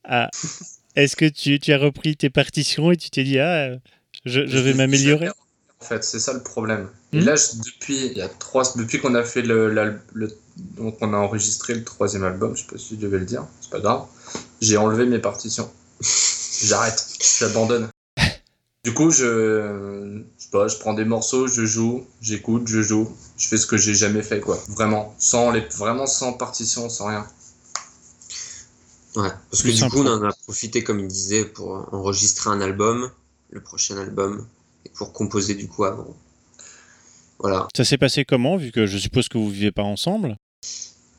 à- 0.04 0.28
Est-ce 0.96 1.16
que 1.16 1.24
tu, 1.26 1.58
tu 1.60 1.72
as 1.72 1.78
repris 1.78 2.16
tes 2.16 2.30
partitions 2.30 2.92
et 2.92 2.96
tu 2.96 3.10
t'es 3.10 3.24
dit, 3.24 3.38
ah, 3.38 3.76
je, 4.24 4.46
je 4.46 4.58
vais 4.58 4.74
m'améliorer? 4.74 5.28
En 5.28 5.84
fait, 5.84 6.02
c'est 6.04 6.20
ça 6.20 6.32
le 6.32 6.42
problème. 6.42 6.88
Et 7.12 7.20
Hmm? 7.20 7.24
là, 7.24 7.36
je- 7.36 7.58
depuis, 7.58 8.06
il 8.06 8.18
y 8.18 8.22
a 8.22 8.28
trois, 8.28 8.64
depuis 8.76 8.98
qu'on 8.98 9.14
a 9.14 9.22
fait 9.22 9.42
le- 9.42 9.92
donc 10.76 10.96
on 11.00 11.12
a 11.12 11.16
enregistré 11.16 11.74
le 11.74 11.84
troisième 11.84 12.24
album, 12.24 12.56
je 12.56 12.62
sais 12.62 12.68
pas 12.68 12.78
si 12.78 12.94
je 12.96 13.00
devais 13.00 13.18
le 13.18 13.24
dire, 13.24 13.44
c'est 13.60 13.70
pas 13.70 13.80
grave. 13.80 14.06
J'ai 14.60 14.76
enlevé 14.76 15.06
mes 15.06 15.18
partitions. 15.18 15.70
J'arrête, 16.62 17.04
j'abandonne. 17.38 17.88
Du 18.84 18.92
coup, 18.92 19.10
je, 19.10 20.22
je 20.38 20.42
sais 20.44 20.50
pas, 20.50 20.68
je 20.68 20.76
prends 20.76 20.92
des 20.94 21.06
morceaux, 21.06 21.46
je 21.46 21.64
joue, 21.64 22.06
j'écoute, 22.20 22.68
je 22.68 22.82
joue, 22.82 23.10
je 23.38 23.48
fais 23.48 23.56
ce 23.56 23.66
que 23.66 23.76
j'ai 23.78 23.94
jamais 23.94 24.22
fait, 24.22 24.40
quoi. 24.40 24.58
Vraiment, 24.68 25.14
sans 25.18 25.50
les, 25.50 25.60
vraiment 25.76 26.06
sans 26.06 26.34
partition, 26.34 26.88
sans 26.90 27.06
rien. 27.06 27.26
Ouais, 29.16 29.30
parce 29.50 29.62
que 29.62 29.68
Plus 29.68 29.72
du 29.72 29.78
simple. 29.78 29.92
coup, 29.96 30.02
on 30.02 30.06
en 30.08 30.22
a 30.24 30.32
profité, 30.44 30.84
comme 30.84 31.00
il 31.00 31.08
disait, 31.08 31.44
pour 31.46 31.88
enregistrer 31.94 32.50
un 32.50 32.60
album, 32.60 33.10
le 33.50 33.62
prochain 33.62 33.96
album, 33.96 34.46
et 34.84 34.90
pour 34.90 35.12
composer 35.12 35.54
du 35.54 35.66
coup 35.68 35.84
avant. 35.84 36.14
Voilà. 37.38 37.68
Ça 37.74 37.84
s'est 37.84 37.98
passé 37.98 38.24
comment, 38.24 38.56
vu 38.56 38.70
que 38.70 38.86
je 38.86 38.98
suppose 38.98 39.28
que 39.28 39.38
vous 39.38 39.48
vivez 39.50 39.72
pas 39.72 39.82
ensemble? 39.82 40.36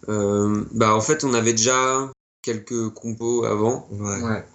Euh, 0.08 0.66
bah, 0.72 0.94
en 0.94 1.02
fait, 1.02 1.24
on 1.24 1.34
avait 1.34 1.54
déjà 1.54 2.12
quelques 2.44 2.90
compos 2.90 3.44
avant, 3.46 3.88
Ouais. 3.92 4.22
Ouais. 4.22 4.46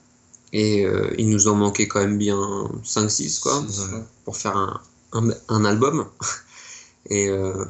Et 0.52 0.84
euh, 0.84 1.10
il 1.18 1.28
nous 1.30 1.48
en 1.48 1.54
manquait 1.56 1.88
quand 1.88 2.00
même 2.00 2.18
bien 2.18 2.68
5-6, 2.84 3.40
quoi, 3.40 3.60
Ouais. 3.60 4.02
pour 4.24 4.36
faire 4.36 4.56
un, 4.56 4.80
un, 5.12 5.30
un 5.48 5.64
album. 5.64 6.06
Et 7.10 7.28
euh, 7.28 7.64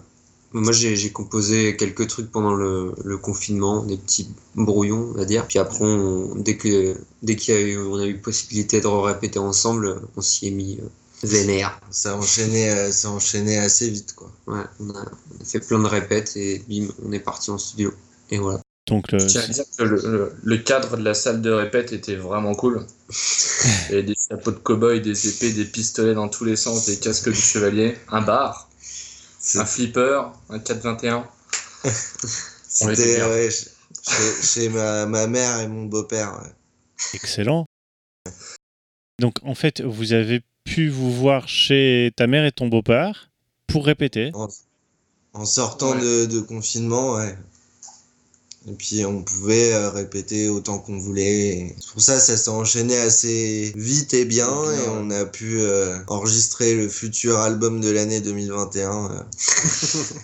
moi, 0.53 0.73
j'ai 0.73 0.97
j'ai 0.97 1.13
composé 1.13 1.77
quelques 1.77 2.09
trucs 2.09 2.31
pendant 2.33 2.55
le, 2.55 2.93
le 3.05 3.19
confinement, 3.19 3.85
des 3.85 3.97
petits 3.97 4.29
brouillons, 4.57 5.11
on 5.15 5.19
va 5.19 5.25
dire. 5.25 5.47
Puis 5.47 5.59
après, 5.59 5.85
on- 5.85 6.35
dès 6.37 6.57
que 6.57 6.97
dès 7.23 7.37
qu'il 7.37 7.55
y 7.55 7.57
a 7.59 7.61
eu, 7.61 7.79
on 7.79 7.97
a 7.99 8.07
eu 8.07 8.19
possibilité 8.19 8.81
de 8.81 8.87
répéter 8.89 9.39
ensemble, 9.39 10.01
on 10.17 10.21
s'y 10.21 10.49
est 10.49 10.51
mis 10.51 10.79
euh, 10.81 10.89
vénère. 11.23 11.81
Ça 11.91 12.17
enchaînait, 12.17 12.71
euh, 12.71 12.93
ça 12.93 13.11
enchaînait 13.11 13.59
assez 13.59 13.89
vite, 13.91 14.15
quoi. 14.15 14.31
Ouais, 14.49 14.65
on 14.81 14.91
a, 14.91 15.05
on 15.39 15.43
a 15.43 15.45
fait 15.45 15.61
plein 15.61 15.79
de 15.79 15.87
répètes 15.87 16.33
et 16.37 16.59
bim, 16.69 16.89
on 17.05 17.13
est 17.13 17.21
parti 17.21 17.51
en 17.51 17.59
studio. 17.59 17.93
Et 18.31 18.39
voilà. 18.39 18.61
Donc, 18.91 19.11
le- 19.13 19.19
Je 19.21 19.27
tiens 19.27 19.43
à 19.43 19.47
dire 19.47 19.65
que 19.79 19.83
le, 19.85 19.97
le- 20.03 20.33
le 20.43 20.59
cadre 20.59 20.97
de 20.99 21.03
la 21.03 21.15
salle 21.15 21.41
de 21.41 21.51
répète 21.51 21.93
était 21.93 22.17
vraiment 22.17 22.55
cool. 22.55 22.85
Il 23.89 23.91
y 23.91 23.93
avait 23.95 24.03
des 24.03 24.15
chapeaux 24.29 24.51
de 24.51 24.59
cow-boy, 24.59 25.01
des 25.01 25.29
épées, 25.29 25.53
des 25.53 25.65
pistolets 25.65 26.15
dans 26.15 26.29
tous 26.29 26.45
les 26.45 26.57
sens, 26.57 26.87
des 26.87 26.99
casques 26.99 27.29
du 27.31 27.35
chevalier, 27.41 27.97
un 28.11 28.21
bar, 28.21 28.69
un 29.55 29.65
flipper, 29.65 30.23
un 30.51 30.59
421. 30.59 31.25
On 32.83 32.91
était 32.91 33.03
C'était 33.03 33.23
ouais, 33.25 33.49
chez, 34.43 34.69
ma, 34.69 35.07
ma 35.07 35.27
mère 35.27 35.61
et 35.61 35.69
mon 35.69 35.85
beau-père. 35.87 36.41
ouais. 36.43 36.51
excellent. 37.15 37.65
Donc, 39.21 39.37
en 39.43 39.55
fait, 39.55 39.81
vous 39.81 40.13
avez 40.13 40.43
pu 40.65 40.89
vous 40.89 41.13
voir 41.13 41.49
chez 41.49 42.13
ta 42.17 42.27
mère 42.27 42.45
et 42.45 42.53
ton 42.53 42.69
beau-père 42.69 43.31
pour 43.67 43.87
répéter. 43.87 44.33
En 45.33 45.45
sortant 45.45 45.93
Ouais. 45.93 46.01
de, 46.01 46.27
de 46.27 46.41
confinement, 46.41 47.15
ouais. 47.15 47.37
Et 48.69 48.73
puis 48.73 49.05
on 49.07 49.23
pouvait 49.23 49.73
euh, 49.73 49.91
répéter 49.91 50.49
autant 50.49 50.79
qu'on 50.79 50.99
voulait. 50.99 51.75
C'est 51.81 51.93
pour 51.93 52.03
ça 52.03 52.17
que 52.17 52.21
ça 52.21 52.37
s'est 52.37 52.51
enchaîné 52.51 52.99
assez 52.99 53.73
vite 53.75 54.13
et 54.13 54.25
bien. 54.27 54.49
Et 54.49 54.89
on 54.91 55.11
a 55.11 55.25
pu 55.25 55.61
euh, 55.61 55.97
enregistrer 56.09 56.75
le 56.75 56.89
futur 56.89 57.39
album 57.39 57.81
de 57.81 57.91
l'année 57.91 58.21
2021. 58.21 59.11
euh. 59.11 59.23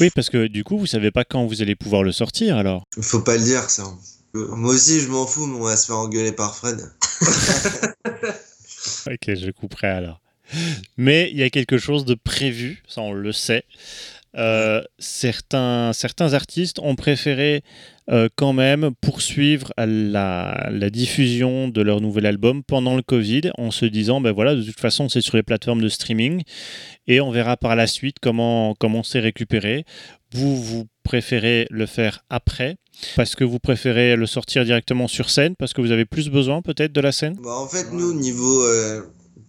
Oui, 0.00 0.08
parce 0.14 0.30
que 0.30 0.46
du 0.46 0.64
coup, 0.64 0.78
vous 0.78 0.86
savez 0.86 1.10
pas 1.10 1.24
quand 1.24 1.44
vous 1.44 1.60
allez 1.60 1.76
pouvoir 1.76 2.02
le 2.02 2.12
sortir, 2.12 2.56
alors. 2.56 2.84
Faut 3.02 3.20
pas 3.20 3.36
le 3.36 3.44
dire 3.44 3.68
ça. 3.68 3.84
Moi 4.32 4.72
aussi 4.72 5.00
je 5.00 5.08
m'en 5.08 5.26
fous, 5.26 5.44
mais 5.46 5.58
on 5.58 5.64
va 5.64 5.76
se 5.76 5.84
faire 5.86 5.98
engueuler 5.98 6.32
par 6.32 6.56
Fred. 6.56 6.90
Ok, 9.06 9.34
je 9.34 9.50
couperai 9.50 9.88
alors. 9.88 10.20
Mais 10.96 11.30
il 11.30 11.38
y 11.38 11.42
a 11.42 11.50
quelque 11.50 11.78
chose 11.78 12.04
de 12.04 12.14
prévu, 12.14 12.82
ça 12.88 13.00
on 13.00 13.12
le 13.12 13.32
sait. 13.32 13.64
Euh, 14.36 14.82
certains, 14.98 15.92
certains 15.92 16.32
artistes 16.32 16.78
ont 16.78 16.94
préféré 16.94 17.62
euh, 18.10 18.28
quand 18.34 18.54
même 18.54 18.92
poursuivre 19.00 19.72
la, 19.76 20.70
diffusion 20.90 21.68
de 21.68 21.82
leur 21.82 22.00
nouvel 22.00 22.26
album 22.26 22.62
pendant 22.62 22.96
le 22.96 23.02
Covid 23.02 23.50
en 23.58 23.70
se 23.70 23.84
disant 23.84 24.20
ben 24.20 24.32
voilà 24.32 24.54
de 24.54 24.62
toute 24.62 24.80
façon 24.80 25.08
c'est 25.08 25.20
sur 25.20 25.36
les 25.36 25.42
plateformes 25.42 25.80
de 25.80 25.88
streaming 25.88 26.42
et 27.06 27.20
on 27.20 27.30
verra 27.30 27.56
par 27.56 27.76
la 27.76 27.86
suite 27.86 28.16
comment 28.20 28.74
comment 28.78 29.02
c'est 29.02 29.20
récupéré. 29.20 29.84
Vous 30.32 30.56
vous 30.56 30.86
préférez 31.02 31.66
le 31.70 31.86
faire 31.86 32.24
après 32.30 32.76
parce 33.16 33.34
que 33.34 33.44
vous 33.44 33.58
préférez 33.58 34.16
le 34.16 34.26
sortir 34.26 34.64
directement 34.64 35.08
sur 35.08 35.30
scène 35.30 35.56
parce 35.56 35.72
que 35.72 35.80
vous 35.80 35.92
avez 35.92 36.04
plus 36.04 36.30
besoin 36.30 36.62
peut-être 36.62 36.92
de 36.92 37.00
la 37.00 37.12
scène? 37.12 37.36
Bah, 37.42 37.56
en 37.56 37.68
fait, 37.68 37.92
nous, 37.92 38.14
niveau 38.14 38.64
euh, 38.64 39.02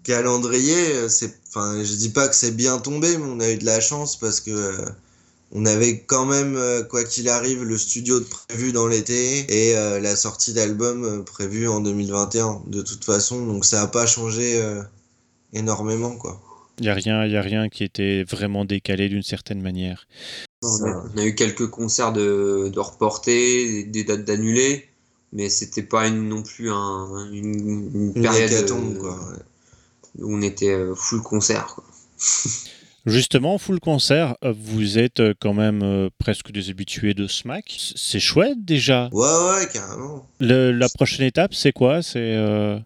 calendrier, 0.04 0.94
euh, 0.96 1.10
c'est, 1.10 1.34
enfin, 1.50 1.84
je 1.84 1.94
dis 1.96 2.10
pas 2.10 2.28
que 2.28 2.36
c'est 2.36 2.52
bien 2.56 2.78
tombé, 2.80 3.18
mais 3.18 3.26
on 3.26 3.40
a 3.40 3.50
eu 3.52 3.58
de 3.58 3.66
la 3.66 3.80
chance 3.82 4.18
parce 4.20 4.40
que 4.42 4.52
euh, 4.52 4.86
on 5.52 5.66
avait 5.66 6.00
quand 6.02 6.26
même, 6.26 6.56
euh, 6.56 6.84
quoi 6.84 7.04
qu'il 7.04 7.30
arrive, 7.30 7.64
le 7.64 7.78
studio 7.78 8.20
de 8.20 8.26
prévu 8.26 8.72
dans 8.72 8.88
l'été 8.88 9.46
et 9.50 9.78
euh, 9.78 10.00
la 10.00 10.16
sortie 10.16 10.54
d'album 10.54 11.24
prévue 11.26 11.68
en 11.68 11.80
2021 11.80 12.62
de 12.68 12.82
toute 12.82 13.06
façon, 13.06 13.46
donc 13.46 13.66
ça 13.66 13.82
a 13.82 13.88
pas 13.88 14.06
changé 14.06 14.62
énormément, 15.54 16.16
quoi. 16.16 16.42
Il 16.80 16.84
n'y 16.84 16.90
a, 16.90 16.96
rien- 16.96 17.26
y 17.28 17.38
a 17.38 17.42
rien 17.42 17.70
qui 17.70 17.84
était 17.84 18.24
vraiment 18.24 18.66
décalé 18.66 19.08
d'une 19.08 19.22
certaine 19.24 19.62
manière. 19.62 20.08
On 20.64 21.18
a, 21.20 21.26
eu 21.26 21.36
quelques 21.36 21.70
concerts 21.70 22.14
de, 22.14 22.72
de 22.74 22.80
reportés, 22.80 23.84
des 23.84 24.04
dates 24.04 24.26
d'annulés, 24.26 24.88
mais 25.34 25.50
c'était 25.50 25.84
pas 25.84 26.08
une- 26.08 26.28
non 26.28 26.42
plus 26.42 26.72
un, 26.72 27.30
une, 27.32 27.60
une 27.94 28.14
Une 28.16 28.22
période 28.24 28.98
quoi. 29.00 29.12
ouais. 29.12 29.38
Où 30.20 30.36
on 30.38 30.42
était 30.42 30.72
euh, 30.74 30.96
full 30.96 31.22
concert. 31.22 31.68
Quoi. 31.76 31.84
Justement, 33.06 33.58
full 33.58 33.82
concert, 33.82 34.38
vous 34.42 34.98
êtes 34.98 35.20
euh, 35.20 35.34
quand 35.42 35.54
même 35.54 35.82
euh, 35.84 36.10
presque 36.20 36.52
des 36.54 36.70
habitués 36.70 37.14
de 37.14 37.28
Smack. 37.28 37.66
C- 37.78 37.94
C'est 37.98 38.20
chouette 38.22 38.64
déjà. 38.64 39.10
Ouais, 39.12 39.28
ouais, 39.28 39.68
carrément. 39.74 40.26
Le- 40.40 40.72
la 40.72 40.88
prochaine 40.88 41.26
étape, 41.26 41.54
c'est 41.54 41.74
quoi? 41.74 42.02
C'est 42.02 42.20
euh, 42.38 42.80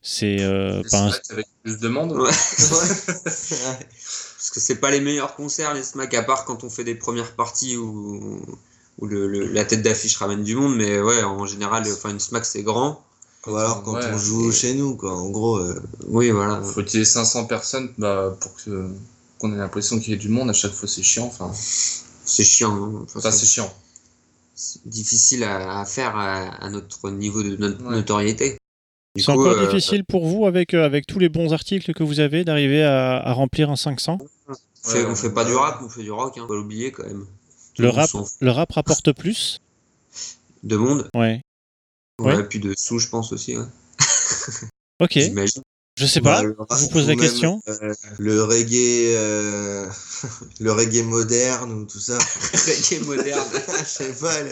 c'est 0.00 0.38
euh, 0.40 0.82
pas 0.90 1.08
un- 1.08 1.12
Avec 1.28 1.46
plus 1.62 1.78
de 1.78 1.88
monde? 1.88 2.12
Ouais. 2.12 2.30
Ouais. 2.30 3.78
Parce 3.90 4.50
que 4.54 4.60
c'est 4.60 4.76
pas 4.80 4.90
les 4.90 5.00
meilleurs 5.02 5.34
concerts, 5.36 5.74
les 5.74 5.82
SMAC, 5.82 6.14
à 6.14 6.22
part 6.22 6.46
quand 6.46 6.64
on 6.64 6.70
fait 6.70 6.82
des 6.84 6.94
premières 6.94 7.32
parties 7.36 7.76
où, 7.76 8.40
où 8.98 9.06
le, 9.06 9.28
le- 9.28 9.46
la 9.46 9.66
tête 9.66 9.82
d'affiche 9.82 10.16
ramène 10.16 10.42
du 10.42 10.54
monde, 10.56 10.74
mais 10.74 10.98
ouais, 11.00 11.22
en 11.22 11.44
général, 11.44 11.84
enfin, 11.92 12.08
une 12.10 12.18
SMAC 12.18 12.46
c'est 12.46 12.62
grand. 12.62 13.04
Ou 13.46 13.56
alors 13.56 13.82
quand 13.82 13.94
Ouais, 13.94 14.04
on 14.12 14.18
joue 14.18 14.50
et- 14.50 14.52
chez 14.52 14.74
nous, 14.74 14.96
quoi. 14.96 15.14
En 15.16 15.30
gros, 15.30 15.56
euh, 15.58 15.80
Oui, 16.08 16.30
voilà. 16.30 16.60
Faut 16.62 16.82
qu'il 16.82 17.00
y 17.00 17.02
ait 17.02 17.06
500 17.06 17.46
personnes 17.46 17.90
bah, 17.98 18.36
pour 18.40 18.54
que 18.56 18.88
qu'on 19.38 19.52
ait 19.54 19.56
l'impression 19.56 19.98
qu'il 19.98 20.10
y 20.10 20.12
ait 20.12 20.18
du 20.18 20.28
monde. 20.28 20.50
À 20.50 20.52
chaque 20.52 20.72
fois, 20.72 20.86
c'est 20.88 21.02
chiant. 21.02 21.26
Enfin, 21.26 21.50
C'est 22.24 22.44
chiant. 22.44 22.72
hein. 22.74 23.00
Enfin, 23.04 23.20
ça, 23.20 23.32
c'est 23.32 23.46
chiant. 23.46 23.72
c'est 24.54 24.86
difficile 24.86 25.42
à, 25.44 25.80
à 25.80 25.84
faire 25.86 26.14
à, 26.16 26.48
à 26.62 26.68
notre 26.68 27.08
niveau 27.10 27.42
de 27.42 27.56
no- 27.56 27.68
Ouais. 27.68 27.96
notoriété. 27.96 28.58
Du 29.16 29.22
C'est 29.22 29.32
coup, 29.32 29.40
encore 29.40 29.52
euh, 29.54 29.66
difficile 29.66 30.04
pour 30.04 30.26
vous, 30.26 30.44
avec, 30.46 30.74
euh, 30.74 30.84
avec 30.84 31.06
tous 31.06 31.18
les 31.18 31.30
bons 31.30 31.52
articles 31.54 31.92
que 31.94 32.02
vous 32.04 32.20
avez, 32.20 32.44
d'arriver 32.44 32.82
à, 32.84 33.16
à 33.16 33.32
remplir 33.32 33.70
un 33.70 33.76
500 33.76 34.18
on 34.48 34.54
fait, 34.88 35.02
Ouais, 35.02 35.10
on 35.10 35.14
fait 35.16 35.30
pas 35.32 35.44
du 35.46 35.54
rap, 35.54 35.80
on 35.82 35.88
fait 35.88 36.02
du 36.02 36.10
rock, 36.12 36.34
hein. 36.36 36.42
faut 36.42 36.46
pas 36.48 36.54
l'oublier 36.54 36.92
quand 36.92 37.04
même. 37.04 37.24
Tout 37.74 37.82
le 37.82 37.88
rap, 37.88 38.10
le 38.40 38.50
rap 38.50 38.70
rapporte 38.72 39.12
plus 39.12 39.60
De 40.62 40.76
monde, 40.76 41.08
Ouais. 41.14 41.40
Ouais, 42.20 42.36
Ouais. 42.36 42.44
puis 42.44 42.60
de 42.60 42.74
sous, 42.76 42.98
je 42.98 43.08
pense 43.08 43.32
aussi. 43.32 43.56
Ouais. 43.56 43.64
Ok, 45.02 45.18
je 45.96 46.06
sais 46.06 46.20
pas. 46.20 46.42
bah, 46.42 46.66
je 46.76 46.76
vous 46.84 46.88
pose 46.90 47.02
la 47.08 47.14
même, 47.16 47.18
question. 47.20 47.60
euh, 47.68 47.94
le 48.18 48.42
reggae, 48.44 49.14
euh, 49.16 49.86
le 50.60 50.72
reggae 50.72 51.02
moderne 51.02 51.72
ou 51.72 51.84
tout 51.86 51.98
ça. 51.98 52.18
Reggae 52.52 53.00
moderne, 53.06 53.48
Je 53.80 53.84
sais 53.86 54.12
pas. 54.12 54.42
le- 54.42 54.50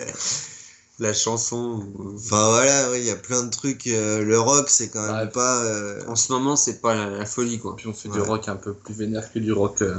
la 1.01 1.12
chanson. 1.14 1.87
Enfin 2.16 2.49
voilà, 2.51 2.91
oui, 2.91 2.99
il 3.01 3.05
y 3.05 3.11
a 3.11 3.16
plein 3.16 3.43
de 3.45 3.51
trucs. 3.51 3.87
euh, 3.87 4.25
le 4.25 4.41
rock, 4.41 4.69
c'est 4.71 4.89
quand 4.89 5.07
même 5.07 5.27
Ouais. 5.27 5.31
pas. 5.33 5.62
euh, 5.64 6.03
En 6.09 6.16
ce 6.16 6.33
moment, 6.33 6.57
c'est 6.57 6.81
pas 6.81 6.95
la, 6.95 7.09
la 7.11 7.25
folie, 7.27 7.59
quoi. 7.59 7.77
Puis 7.77 7.87
on 7.87 7.93
fait 7.95 8.09
du 8.09 8.21
rock 8.21 8.49
un 8.49 8.57
peu 8.57 8.75
plus 8.75 8.95
vénère 8.95 9.31
que 9.33 9.39
du 9.39 9.53
rock 9.53 9.83
euh, 9.83 9.95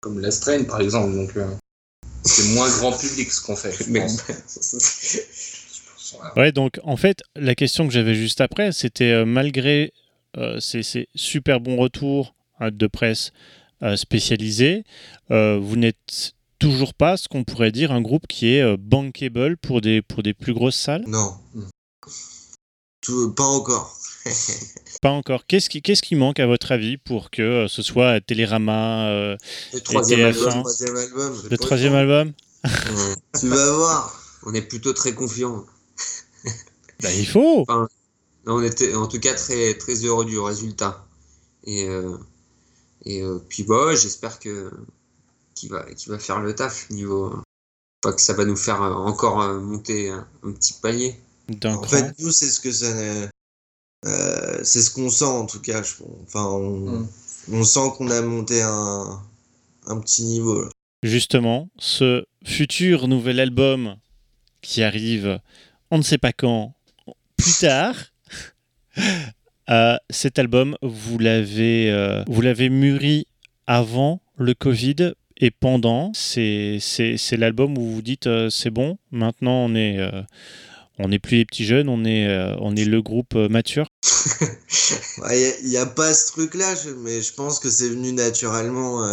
comme 0.00 0.18
La 0.20 0.30
Strain, 0.32 0.64
par 0.64 0.80
exemple. 0.80 1.14
Donc, 1.14 1.36
euh, 1.36 1.46
c'est 2.24 2.48
moins 2.54 2.68
grand 2.70 2.92
public 2.92 3.30
ce 3.30 3.40
qu'on 3.42 3.54
fait. 3.54 3.70
je 3.72 3.84
pense. 3.84 4.16
Ouais, 6.36 6.52
donc 6.52 6.80
en 6.84 6.96
fait, 6.96 7.22
la 7.36 7.54
question 7.54 7.86
que 7.86 7.92
j'avais 7.92 8.14
juste 8.14 8.40
après, 8.40 8.72
c'était 8.72 9.12
euh, 9.12 9.24
malgré 9.24 9.92
euh, 10.36 10.58
ces, 10.60 10.82
ces 10.82 11.08
super 11.14 11.60
bons 11.60 11.76
retours 11.76 12.34
hein, 12.60 12.70
de 12.72 12.86
presse 12.86 13.32
euh, 13.82 13.96
spécialisés, 13.96 14.84
euh, 15.30 15.58
vous 15.60 15.76
n'êtes 15.76 16.32
toujours 16.58 16.94
pas 16.94 17.16
ce 17.16 17.28
qu'on 17.28 17.44
pourrait 17.44 17.72
dire 17.72 17.92
un 17.92 18.00
groupe 18.00 18.26
qui 18.26 18.54
est 18.54 18.76
bankable 18.76 19.56
pour 19.58 19.80
des, 19.80 20.02
pour 20.02 20.22
des 20.22 20.34
plus 20.34 20.54
grosses 20.54 20.76
salles? 20.76 21.04
Non. 21.06 21.34
Tout, 23.00 23.32
pas 23.34 23.44
encore. 23.44 23.94
Pas 25.02 25.10
encore. 25.10 25.44
Qu'est-ce 25.46 25.68
qui, 25.68 25.82
qu'est-ce 25.82 26.00
qui 26.00 26.14
manque 26.14 26.40
à 26.40 26.46
votre 26.46 26.72
avis 26.72 26.96
pour 26.96 27.30
que 27.30 27.66
ce 27.68 27.82
soit 27.82 28.22
Télérama, 28.22 29.08
euh, 29.08 29.36
Le 29.74 29.80
troisième 29.80 30.20
TF1. 30.20 30.24
album, 30.24 30.46
Le 30.46 30.62
troisième 30.62 30.96
album. 30.96 31.42
le 31.50 31.58
troisième 31.58 31.94
album? 31.94 32.32
Tu 33.38 33.48
vas 33.48 33.72
voir. 33.74 34.22
on 34.46 34.54
est 34.54 34.62
plutôt 34.62 34.94
très 34.94 35.12
confiants. 35.12 35.66
Bah, 37.02 37.12
Il 37.12 37.26
faut 37.26 37.66
On 38.46 38.62
était 38.62 38.94
en 38.94 39.06
tout 39.06 39.20
cas 39.20 39.34
très, 39.34 39.74
très 39.74 39.94
heureux 40.04 40.24
du 40.24 40.38
résultat. 40.38 41.06
Et, 41.64 41.84
euh, 41.88 42.16
Et 43.04 43.22
euh, 43.22 43.38
puis 43.48 43.62
bah 43.64 43.94
j'espère 43.94 44.38
que 44.38 44.70
qu'il 45.54 45.70
va 45.70 45.82
qu'il 45.94 46.10
va 46.12 46.18
faire 46.18 46.40
le 46.40 46.54
taf 46.54 46.88
niveau 46.90 47.32
pas 48.02 48.12
que 48.12 48.20
ça 48.20 48.34
va 48.34 48.44
nous 48.44 48.56
faire 48.56 48.82
euh, 48.82 48.92
encore 48.92 49.38
monter 49.60 50.10
un, 50.10 50.26
un 50.42 50.52
petit 50.52 50.74
palier. 50.82 51.14
En 51.64 51.82
fait, 51.82 52.14
nous, 52.20 52.32
c'est 52.32 52.48
ce 52.50 52.60
que 52.60 52.72
ça. 52.72 52.86
euh, 54.06 54.60
c'est 54.62 54.82
ce 54.82 54.90
qu'on 54.90 55.10
sent 55.10 55.24
en 55.24 55.46
tout 55.46 55.60
cas. 55.60 55.82
je. 55.82 55.94
Enfin, 56.22 56.44
on, 56.44 57.00
Mm. 57.02 57.08
on 57.52 57.64
sent 57.64 57.92
qu'on 57.96 58.10
a 58.10 58.20
monté 58.22 58.62
un, 58.62 59.22
un 59.86 59.98
petit 60.00 60.24
niveau. 60.24 60.62
là. 60.62 60.68
Justement, 61.02 61.68
ce 61.78 62.24
futur 62.44 63.08
nouvel 63.08 63.40
album 63.40 63.96
qui 64.62 64.82
arrive, 64.82 65.38
on 65.90 65.98
ne 65.98 66.02
sait 66.02 66.18
pas 66.18 66.32
quand, 66.32 66.74
plus 67.36 67.58
tard. 67.60 67.94
euh, 69.70 69.96
cet 70.10 70.38
album, 70.38 70.76
vous 70.82 71.18
l'avez, 71.18 71.90
euh, 71.90 72.22
vous 72.26 72.40
l'avez 72.40 72.68
mûri 72.68 73.26
avant 73.66 74.20
le 74.36 74.54
Covid 74.54 75.14
et 75.36 75.50
pendant. 75.50 76.12
C'est, 76.14 76.78
c'est, 76.80 77.16
c'est 77.16 77.36
l'album 77.36 77.76
où 77.76 77.82
vous 77.82 77.94
vous 77.96 78.02
dites 78.02 78.26
euh, 78.26 78.50
c'est 78.50 78.70
bon. 78.70 78.98
Maintenant, 79.10 79.64
on 79.64 79.74
est, 79.74 79.98
on 80.98 81.08
n'est 81.08 81.18
plus 81.18 81.38
les 81.38 81.44
petits 81.44 81.64
jeunes, 81.64 81.88
on 81.88 82.04
est, 82.04 82.28
on 82.60 82.74
est 82.76 82.84
le 82.84 83.02
groupe 83.02 83.34
mature. 83.34 83.86
Il 85.30 85.68
n'y 85.68 85.76
a, 85.76 85.86
pas 85.86 86.12
ce 86.14 86.32
truc-là, 86.32 86.74
mais 86.98 87.22
je 87.22 87.32
pense 87.34 87.58
que 87.58 87.70
c'est 87.70 87.88
venu 87.88 88.12
naturellement. 88.12 89.06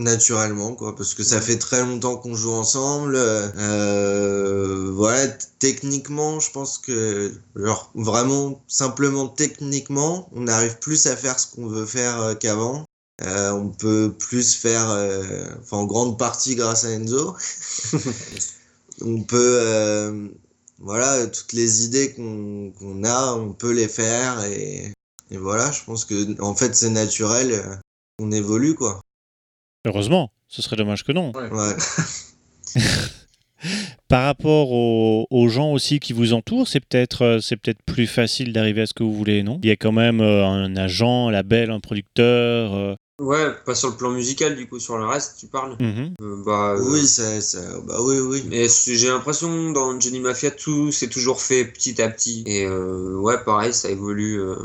Naturellement, 0.00 0.74
quoi, 0.74 0.96
parce 0.96 1.14
que 1.14 1.22
ça 1.22 1.40
fait 1.40 1.58
très 1.58 1.80
longtemps 1.82 2.16
qu'on 2.16 2.34
joue 2.34 2.52
ensemble. 2.52 3.14
euh, 3.16 4.90
voilà, 4.92 5.28
techniquement, 5.58 6.40
je 6.40 6.50
pense 6.50 6.78
que, 6.78 7.32
genre, 7.54 7.90
vraiment, 7.94 8.62
simplement 8.68 9.28
techniquement, 9.28 10.28
on 10.32 10.46
arrive 10.48 10.78
plus 10.78 11.06
à 11.06 11.16
faire 11.16 11.38
ce 11.38 11.54
qu'on 11.54 11.66
veut 11.68 11.86
faire 11.86 12.20
euh, 12.20 12.34
qu'avant. 12.34 12.84
Euh, 13.22 13.52
on 13.52 13.68
peut 13.68 14.14
plus 14.18 14.54
faire, 14.56 14.88
enfin, 15.60 15.76
en 15.78 15.84
grande 15.84 16.18
partie 16.18 16.54
grâce 16.54 16.84
à 16.84 16.90
Enzo. 16.90 17.36
on 19.02 19.22
peut, 19.22 20.30
voilà, 20.78 21.26
toutes 21.26 21.52
les 21.52 21.84
idées 21.84 22.14
qu'on 22.14 22.72
qu'on 22.78 23.04
a, 23.04 23.34
on 23.34 23.52
peut 23.52 23.72
les 23.72 23.88
faire 23.88 24.42
et, 24.44 24.92
et 25.30 25.36
voilà, 25.36 25.70
je 25.70 25.84
pense 25.84 26.06
que 26.06 26.40
en 26.40 26.54
fait 26.54 26.74
c'est 26.74 26.88
naturel, 26.90 27.78
on 28.18 28.32
évolue 28.32 28.74
quoi. 28.74 29.02
Heureusement, 29.86 30.30
ce 30.48 30.62
serait 30.62 30.76
dommage 30.76 31.04
que 31.04 31.12
non. 31.12 31.32
Ouais. 31.32 31.74
Par 34.08 34.24
rapport 34.24 34.72
aux, 34.72 35.26
aux 35.30 35.48
gens 35.48 35.70
aussi 35.72 36.00
qui 36.00 36.12
vous 36.14 36.32
entourent, 36.32 36.66
c'est 36.66 36.80
peut-être 36.80 37.22
euh, 37.22 37.40
c'est 37.40 37.56
peut-être 37.56 37.82
plus 37.84 38.06
facile 38.06 38.52
d'arriver 38.52 38.82
à 38.82 38.86
ce 38.86 38.94
que 38.94 39.02
vous 39.02 39.12
voulez, 39.12 39.42
non? 39.42 39.60
Il 39.62 39.68
y 39.68 39.72
a 39.72 39.76
quand 39.76 39.92
même 39.92 40.20
euh, 40.20 40.46
un 40.46 40.74
agent, 40.76 41.28
un 41.28 41.30
label, 41.30 41.70
un 41.70 41.78
producteur. 41.80 42.74
euh, 42.74 42.94
Ouais, 43.20 43.48
pas 43.66 43.74
sur 43.74 43.90
le 43.90 43.96
plan 43.96 44.10
musical 44.10 44.56
du 44.56 44.66
coup, 44.66 44.80
sur 44.80 44.96
le 44.96 45.04
reste 45.04 45.36
tu 45.38 45.46
parles? 45.46 45.76
mhm. 45.78 46.14
Euh, 46.22 46.42
bah 46.44 46.70
euh, 46.78 46.90
Oui, 46.90 47.06
ça, 47.06 47.40
ça, 47.42 47.58
bah 47.86 47.98
oui, 48.00 48.18
oui. 48.18 48.42
Mais 48.48 48.66
j'ai 48.86 49.08
l'impression 49.08 49.70
dans 49.72 50.00
Johnny 50.00 50.20
Mafia 50.20 50.50
tout 50.50 50.90
c'est 50.90 51.08
toujours 51.08 51.42
fait 51.42 51.66
petit 51.66 52.00
à 52.00 52.08
petit 52.08 52.42
et 52.46 52.64
euh, 52.64 53.16
ouais 53.18 53.36
pareil 53.44 53.74
ça 53.74 53.90
évolue 53.90 54.40
euh, 54.40 54.56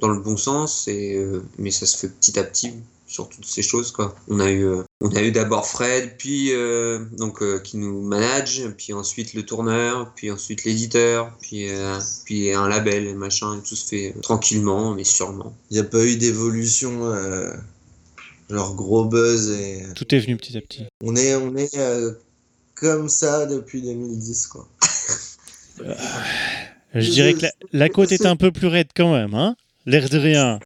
dans 0.00 0.08
le 0.08 0.18
bon 0.20 0.36
sens 0.36 0.88
et 0.88 1.14
euh, 1.16 1.44
mais 1.58 1.70
ça 1.70 1.86
se 1.86 1.96
fait 1.96 2.08
petit 2.08 2.36
à 2.40 2.42
petit 2.42 2.72
sur 3.12 3.28
toutes 3.28 3.44
ces 3.44 3.62
choses 3.62 3.92
quoi. 3.92 4.14
On 4.28 4.40
a 4.40 4.50
eu 4.50 4.64
euh, 4.64 4.82
on 5.02 5.14
a 5.14 5.22
eu 5.22 5.32
d'abord 5.32 5.66
Fred 5.66 6.16
puis 6.16 6.52
euh, 6.52 7.04
donc 7.18 7.42
euh, 7.42 7.58
qui 7.58 7.76
nous 7.76 8.00
manage 8.02 8.62
puis 8.78 8.92
ensuite 8.94 9.34
le 9.34 9.44
tourneur 9.44 10.12
puis 10.16 10.30
ensuite 10.30 10.64
l'éditeur 10.64 11.36
puis 11.40 11.68
euh, 11.68 11.98
puis 12.24 12.52
un 12.52 12.68
label 12.68 13.06
et 13.06 13.14
machin 13.14 13.58
et 13.58 13.62
tout 13.68 13.76
se 13.76 13.86
fait 13.86 14.14
euh, 14.16 14.20
tranquillement 14.20 14.94
mais 14.94 15.04
sûrement. 15.04 15.54
Il 15.70 15.74
n'y 15.74 15.80
a 15.80 15.84
pas 15.84 16.04
eu 16.04 16.16
d'évolution, 16.16 17.04
euh, 17.04 17.52
genre 18.48 18.74
gros 18.74 19.04
buzz 19.04 19.50
et 19.50 19.82
Tout 19.94 20.14
est 20.14 20.18
venu 20.18 20.36
petit 20.38 20.56
à 20.56 20.60
petit. 20.62 20.84
on 21.04 21.14
est, 21.14 21.34
on 21.36 21.54
est 21.56 21.76
euh, 21.76 22.12
comme 22.74 23.08
ça 23.10 23.44
depuis 23.46 23.82
2010 23.82 24.46
quoi. 24.46 24.66
Je 26.94 27.10
dirais 27.10 27.34
que 27.34 27.42
la, 27.42 27.50
la 27.72 27.88
côte 27.88 28.12
est 28.12 28.26
un 28.26 28.36
peu 28.36 28.52
plus 28.52 28.66
raide 28.68 28.88
quand 28.94 29.12
même, 29.12 29.34
hein? 29.34 29.54
L'air 29.86 30.08
de 30.08 30.18
rien. 30.18 30.60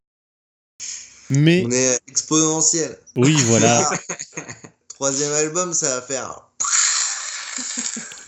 Mais 1.29 1.63
On 1.65 1.71
est 1.71 1.99
exponentiel. 2.07 2.97
oui, 3.15 3.35
voilà. 3.45 3.89
Troisième 4.89 5.33
album, 5.33 5.73
ça 5.73 5.95
va 5.95 6.01
faire. 6.01 6.47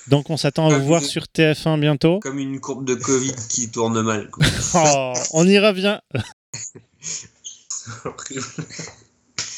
Donc 0.08 0.30
on 0.30 0.38
s'attend 0.38 0.70
à 0.70 0.78
vous 0.78 0.86
voir 0.86 1.04
sur 1.04 1.24
TF1 1.24 1.80
bientôt. 1.80 2.20
Comme 2.20 2.40
une 2.40 2.60
courbe 2.60 2.86
de 2.86 2.96
Covid 2.96 3.34
qui 3.50 3.70
tourne 3.70 4.02
mal 4.02 4.30
quoi. 4.30 4.46
Oh, 4.76 5.14
on 5.34 5.48
y 5.48 5.60
revient. 5.60 6.00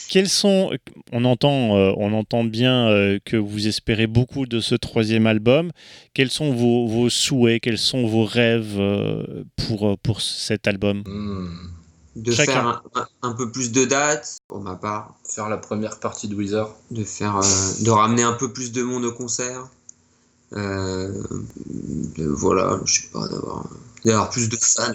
Quels 0.09 0.29
sont 0.29 0.71
on 1.13 1.23
entend 1.23 1.77
euh, 1.77 1.93
on 1.95 2.11
entend 2.13 2.43
bien 2.43 2.89
euh, 2.89 3.19
que 3.23 3.37
vous 3.37 3.67
espérez 3.67 4.07
beaucoup 4.07 4.45
de 4.45 4.59
ce 4.59 4.75
troisième 4.75 5.25
album. 5.25 5.71
Quels 6.13 6.29
sont 6.29 6.53
vos, 6.53 6.85
vos 6.85 7.09
souhaits 7.09 7.61
Quels 7.61 7.77
sont 7.77 8.05
vos 8.05 8.25
rêves 8.25 8.77
euh, 8.77 9.45
pour 9.55 9.97
pour 9.99 10.21
cet 10.21 10.67
album? 10.67 11.03
Hmm. 11.05 11.80
De 12.15 12.31
Chacun. 12.31 12.51
faire 12.51 12.83
un, 13.21 13.33
peu 13.33 13.51
plus 13.51 13.71
de 13.71 13.85
dates 13.85 14.37
pour 14.47 14.59
ma 14.61 14.75
part, 14.75 15.15
Faire 15.23 15.49
la 15.49 15.57
première 15.57 15.99
partie 15.99 16.27
de 16.27 16.35
Wizard. 16.35 16.75
de 16.91 17.03
faire, 17.03 17.37
euh, 17.37 17.73
de 17.81 17.89
ramener 17.89 18.23
un 18.23 18.33
peu 18.33 18.51
plus 18.51 18.71
de 18.71 18.83
monde 18.83 19.05
au 19.05 19.13
concert, 19.13 19.69
euh, 20.53 21.23
de- 22.17 22.27
voilà, 22.27 22.79
je 22.85 23.01
sais 23.01 23.07
pas, 23.07 23.27
d'avoir, 23.27 23.65
d'avoir 24.03 24.29
plus 24.29 24.49
de 24.49 24.57
fans. 24.57 24.91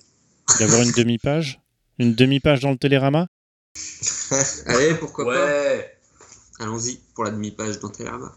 D'avoir 0.61 0.83
une 0.83 0.93
demi-page? 0.93 1.61
Une 1.99 2.15
demi-page 2.15 2.61
dans 2.61 2.71
le 2.71 2.77
Télérama? 2.77 3.27
Allez, 4.67 4.95
pourquoi 4.95 5.25
pas. 5.25 6.65
Allons-y 6.65 7.01
pour 7.15 7.25
la 7.25 7.31
demi-page 7.31 7.81
dans 7.81 7.89
Télérama. 7.89 8.33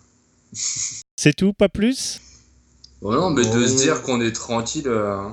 C'est 1.16 1.36
tout, 1.36 1.54
pas 1.54 1.70
plus? 1.70 2.20
Bon, 3.02 3.12
non, 3.12 3.30
mais 3.30 3.46
de 3.46 3.68
se 3.68 3.76
dire 3.76 4.02
qu'on 4.02 4.20
est 4.22 4.32
tranquille, 4.32 4.88
euh, 4.88 5.30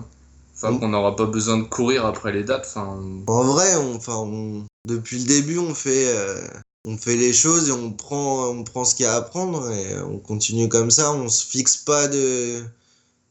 enfin 0.56 0.76
qu'on 0.78 0.88
n'aura 0.88 1.14
pas 1.14 1.26
besoin 1.26 1.58
de 1.58 1.64
courir 1.64 2.06
après 2.06 2.32
les 2.32 2.42
dates, 2.44 2.66
enfin. 2.66 2.98
En 3.26 3.44
vrai, 3.44 3.76
on, 3.76 4.64
depuis 4.88 5.18
le 5.18 5.24
début, 5.24 5.58
on 5.58 5.74
fait, 5.74 6.08
euh, 6.08 6.40
on 6.86 6.96
fait 6.96 7.16
les 7.16 7.32
choses 7.32 7.68
et 7.68 7.72
on 7.72 7.92
prend, 7.92 8.48
on 8.48 8.64
prend 8.64 8.84
ce 8.84 8.94
qu'il 8.94 9.04
y 9.04 9.08
a 9.08 9.14
à 9.14 9.22
prendre 9.22 9.70
et 9.70 10.00
on 10.00 10.18
continue 10.18 10.68
comme 10.68 10.90
ça. 10.90 11.12
On 11.12 11.28
se 11.28 11.44
fixe 11.44 11.76
pas 11.76 12.08
de 12.08 12.62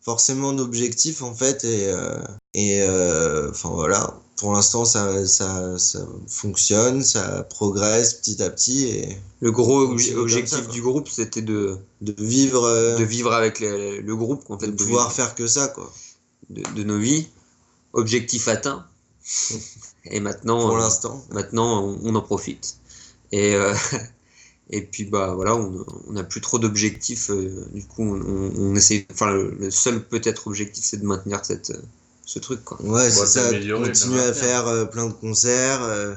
forcément 0.02 0.54
d'objectifs 0.54 1.24
en 1.24 1.34
fait 1.34 1.64
et 1.64 1.88
euh, 1.88 2.20
et 2.54 2.82
euh, 2.84 3.50
enfin 3.50 3.70
voilà. 3.70 4.20
Pour 4.38 4.52
l'instant, 4.52 4.84
ça, 4.84 5.26
ça, 5.26 5.80
ça 5.80 6.00
fonctionne, 6.28 7.02
ça 7.02 7.44
progresse 7.44 8.16
petit 8.16 8.44
à 8.44 8.50
petit 8.50 8.84
et 8.90 9.18
Le 9.40 9.50
gros 9.50 9.86
obje- 9.86 10.14
objectif 10.14 10.58
ça, 10.66 10.72
du 10.72 10.82
groupe, 10.82 11.08
c'était 11.08 11.42
de, 11.42 11.78
de 12.02 12.14
vivre, 12.22 12.70
de 13.00 13.04
vivre 13.06 13.32
avec 13.32 13.62
le, 13.62 14.02
le 14.02 14.16
groupe, 14.18 14.44
en 14.50 14.60
fait, 14.60 14.66
de 14.68 14.72
de, 14.72 14.76
pouvoir 14.76 15.08
vivre 15.08 15.16
faire 15.16 15.36
que 15.36 15.48
ça 15.48 15.70
quoi. 15.70 15.90
De, 16.50 16.64
de 16.76 16.84
nos 16.84 16.98
vies. 17.00 17.28
Objectif 17.94 18.48
atteint. 18.48 18.86
Et 20.06 20.20
maintenant, 20.20 20.60
Pour 20.62 20.76
euh, 20.78 20.80
l'instant. 20.80 21.24
maintenant 21.32 21.84
on, 21.84 22.00
on 22.04 22.16
en 22.16 22.22
profite. 22.22 22.78
Et, 23.32 23.56
euh, 23.56 23.74
et 24.70 24.82
puis 24.82 25.06
bah 25.06 25.34
voilà, 25.36 25.56
on 25.56 25.86
on 26.08 26.14
n'a 26.14 26.24
plus 26.24 26.42
trop 26.42 26.60
d'objectifs. 26.60 27.30
euh, 27.32 27.66
du 27.74 27.86
coup, 27.86 28.04
on, 28.04 28.52
on, 28.58 28.76
essaie. 28.76 29.06
Enfin, 29.12 29.32
le, 29.32 29.52
le 29.60 29.72
seul 29.72 30.04
peut-être 30.08 30.48
objectif, 30.48 30.84
c'est 30.86 30.98
de 30.98 31.06
maintenir 31.06 31.44
cette, 31.46 31.74
ce 32.26 32.40
truc 32.40 32.64
quoi. 32.64 32.80
Ouais, 32.84 33.10
c'est 33.10 33.26
ça. 33.26 33.50
Continuer 33.52 34.22
à 34.22 34.34
faire. 34.34 34.68
euh, 34.68 34.86
plein 34.86 35.08
de 35.08 35.14
concerts. 35.14 35.84
euh, 35.84 36.16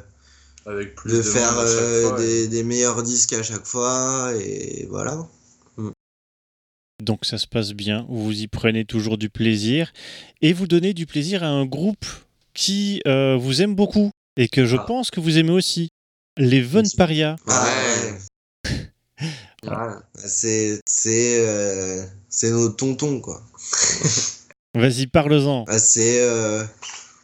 Avec 0.67 0.95
plus 0.95 1.11
de 1.13 1.17
de, 1.19 1.23
faire 1.23 1.55
euh, 1.59 2.47
des 2.49 2.63
meilleurs 2.63 3.03
disques 3.03 3.33
à 3.33 3.43
chaque 3.43 3.67
fois 3.67 4.33
et 4.39 4.87
voilà. 4.91 5.27
Donc 7.09 7.25
ça 7.25 7.39
se 7.39 7.47
passe 7.47 7.73
bien, 7.73 8.05
vous 8.11 8.39
y 8.39 8.49
prenez 8.49 8.85
toujours 8.85 9.17
du 9.17 9.31
plaisir 9.31 9.95
et 10.43 10.53
vous 10.53 10.67
donnez 10.67 10.93
du 10.93 11.07
plaisir 11.07 11.43
à 11.43 11.47
un 11.47 11.65
groupe 11.65 12.05
qui 12.53 13.01
euh, 13.07 13.35
vous 13.41 13.63
aime 13.63 13.75
beaucoup 13.75 14.11
et 14.37 14.47
que 14.49 14.67
je 14.67 14.77
Ah. 14.77 14.85
pense 14.87 15.11
que 15.11 15.19
vous 15.19 15.39
aimez 15.39 15.53
aussi, 15.53 15.89
les 16.37 16.61
Von 16.61 16.83
Paria. 16.99 17.37
Ouais. 17.47 18.19
Voilà. 19.63 20.03
C'est 20.15 20.81
euh, 21.07 22.05
c'est 22.29 22.51
nos 22.51 22.69
tontons 22.69 23.21
quoi. 23.21 23.43
Vas-y, 24.75 25.07
parle-en. 25.07 25.65
Ah, 25.67 25.79
c'est 25.79 26.21
euh, 26.21 26.63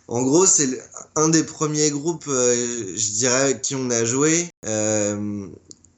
en 0.08 0.22
gros 0.22 0.46
c'est 0.46 0.70
un 1.14 1.28
des 1.28 1.44
premiers 1.44 1.90
groupes 1.90 2.24
euh, 2.26 2.94
je 2.96 3.10
dirais 3.12 3.40
avec 3.42 3.60
qui 3.60 3.74
on 3.74 3.90
a 3.90 4.04
joué 4.06 4.48
euh, 4.66 5.46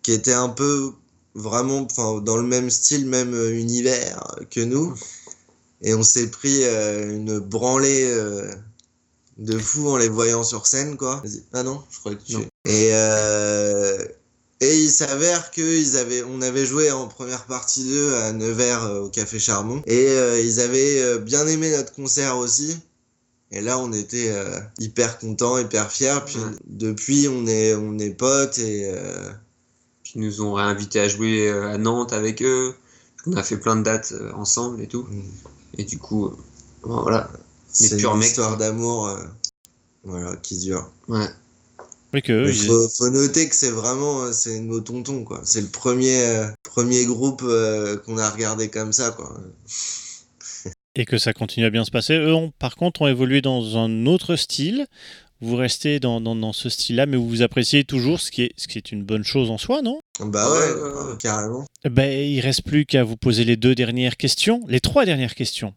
qui 0.03 0.11
était 0.11 0.35
un 0.35 0.49
peu 0.49 0.93
vraiment 1.37 1.87
enfin 1.91 2.21
dans 2.21 2.37
le 2.37 2.43
même 2.43 2.71
style 2.71 3.07
même 3.07 3.35
euh, 3.35 3.53
univers 3.59 4.37
que 4.51 4.61
nous 4.61 4.95
et 5.83 5.95
on 5.95 6.03
s'est 6.03 6.31
pris 6.31 6.65
euh, 6.65 7.15
une 7.15 7.39
branlée 7.39 8.05
euh, 8.11 8.51
de 9.39 9.59
fou 9.59 9.89
en 9.91 9.97
les 9.99 10.09
voyant 10.09 10.43
sur 10.43 10.67
scène 10.67 10.97
quoi. 10.97 11.23
Ah 11.53 11.63
non, 11.63 11.83
je 11.91 11.99
croyais 12.01 12.19
que 12.19 12.25
tu 12.25 12.37
et 12.65 12.91
euh, 12.93 13.99
et 14.61 14.75
il 14.79 14.91
s'avère 14.91 15.51
que 15.51 15.61
ils 15.61 15.99
avaient, 15.99 16.23
on 16.23 16.41
avait 16.41 16.65
joué 16.65 16.91
en 16.91 17.09
première 17.09 17.45
partie 17.45 17.85
d'eux 17.85 18.15
à 18.15 18.33
Nevers 18.33 18.85
euh, 18.85 19.01
au 19.03 19.09
Café 19.11 19.39
Charbon 19.39 19.83
et 19.87 20.09
euh, 20.09 20.41
ils 20.41 20.61
avaient 20.61 21.03
euh, 21.03 21.19
bien 21.19 21.47
aimé 21.47 21.71
notre 21.77 21.93
concert 21.93 22.39
aussi. 22.39 22.79
Et 23.53 23.61
là, 23.61 23.79
on 23.79 23.93
était 23.93 24.31
euh, 24.31 24.59
hyper 24.81 25.19
contents, 25.19 25.57
hyper 25.59 25.93
fiers. 25.93 26.19
Puis 26.25 26.39
Ouais. 26.39 26.51
depuis, 26.67 27.29
on 27.29 27.47
est, 27.47 27.75
on 27.75 27.97
est 27.99 28.11
potes 28.11 28.59
et 28.59 28.91
ils 30.17 30.23
nous 30.23 30.43
ont 30.43 30.55
réinvités 30.55 31.01
à 31.01 31.09
jouer 31.09 31.49
euh, 31.49 31.71
à 31.73 31.79
Nantes 31.79 32.13
avec 32.13 32.43
eux. 32.43 32.75
On 33.29 33.35
a 33.37 33.45
fait 33.45 33.59
plein 33.59 33.77
de 33.77 33.85
dates 33.85 34.13
euh, 34.13 34.33
ensemble 34.35 34.83
et 34.83 34.89
tout. 34.89 35.05
Mm. 35.05 35.23
Et 35.79 35.85
du 35.85 35.99
coup, 35.99 36.27
euh, 36.27 36.37
bon, 36.83 37.03
voilà. 37.03 37.31
c'est 37.69 37.99
une 38.01 38.19
mecs, 38.19 38.29
histoire 38.29 38.57
quoi. 38.57 38.59
d'amour 38.59 39.09
euh, 39.09 39.23
voilà, 40.05 40.37
qui 40.37 40.59
dure. 40.59 40.91
Ouais. 41.09 41.29
Oui, 42.15 42.23
que 42.23 42.49
Il 42.49 42.57
ils- 42.57 42.67
faut, 42.67 42.89
faut 42.89 43.11
noter 43.11 43.49
que 43.49 43.55
c'est 43.55 43.71
vraiment 43.71 44.33
c'est 44.33 44.61
nos 44.61 44.81
tontons 44.81 45.25
quoi. 45.25 45.43
C'est 45.45 45.61
le 45.63 45.69
premier 45.69 46.25
euh, 46.27 46.49
premier 46.63 47.05
groupe 47.05 47.43
euh, 47.45 47.99
qu'on 47.99 48.19
a 48.19 48.31
regardé 48.31 48.71
comme 48.71 48.93
ça 48.93 49.11
quoi. 49.13 49.37
et 50.95 51.05
que 51.05 51.19
ça 51.19 51.33
continue 51.35 51.67
à 51.67 51.71
bien 51.71 51.85
se 51.85 51.91
passer. 51.91 52.15
Eux, 52.15 52.35
ont, 52.35 52.53
par 52.59 52.75
contre, 52.77 53.03
ont 53.03 53.07
évolué 53.07 53.43
dans 53.43 53.77
un 53.77 54.07
autre 54.07 54.37
style. 54.37 54.87
Vous 55.43 55.57
restez 55.57 56.01
dans, 56.01 56.21
dans, 56.21 56.35
dans 56.35 56.53
ce 56.55 56.69
style-là, 56.71 57.05
mais 57.07 57.17
vous 57.19 57.29
vous 57.29 57.43
appréciez 57.43 57.85
toujours, 57.85 58.21
ce 58.21 58.31
qui 58.31 58.43
est, 58.43 58.53
ce 58.57 58.69
qui 58.69 58.79
est 58.79 58.91
une 58.91 59.03
bonne 59.05 59.23
chose 59.25 59.51
en 59.51 59.59
soi, 59.59 59.83
non? 59.83 60.01
Bah 60.21 60.51
Ouais, 60.51 60.59
ouais, 60.59 60.81
ouais, 60.83 61.11
ouais. 61.11 61.17
carrément. 61.19 61.67
ben, 61.85 62.11
Il 62.27 62.41
reste 62.41 62.63
plus 62.63 62.87
qu'à 62.87 63.05
vous 63.05 63.17
poser 63.19 63.45
les 63.45 63.57
deux 63.57 63.75
dernières 63.75 64.17
questions, 64.17 64.63
les 64.69 64.81
trois 64.81 65.05
dernières 65.05 65.35
questions. 65.35 65.75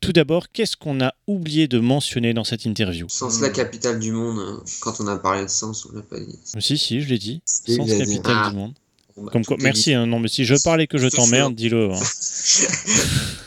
Tout 0.00 0.12
d'abord, 0.12 0.50
qu'est-ce 0.52 0.76
qu'on 0.76 1.00
a 1.00 1.12
oublié 1.26 1.66
de 1.66 1.78
mentionner 1.80 2.34
dans 2.34 2.44
cette 2.44 2.64
interview? 2.66 3.06
Sens 3.08 3.40
la 3.40 3.48
capitale 3.50 3.98
du 3.98 4.12
monde. 4.12 4.38
euh, 4.38 4.56
Quand 4.80 5.00
on 5.00 5.06
a 5.08 5.16
parlé 5.16 5.42
de 5.42 5.48
Sens, 5.48 5.86
on 5.90 5.96
l'a 5.96 6.02
pas 6.02 6.20
dit. 6.20 6.38
Si, 6.60 6.78
si, 6.78 7.00
je 7.00 7.08
l'ai 7.08 7.18
dit. 7.18 7.40
Sens 7.46 7.68
il 7.68 7.80
a 7.80 8.04
dit. 8.04 8.12
capitale 8.14 8.36
Ah. 8.44 8.50
du 8.50 8.56
monde. 8.56 8.72
Bon, 9.16 9.24
bah, 9.24 9.30
Comme 9.32 9.44
quoi, 9.44 9.56
merci. 9.60 9.92
hein, 9.94 10.06
non, 10.06 10.18
mais 10.20 10.28
si 10.28 10.44
je 10.44 10.54
parlais 10.62 10.86
que 10.86 10.98
je 10.98 11.08
t'emmerde, 11.08 11.54
dis-le. 11.54 11.90
hein. 11.92 12.00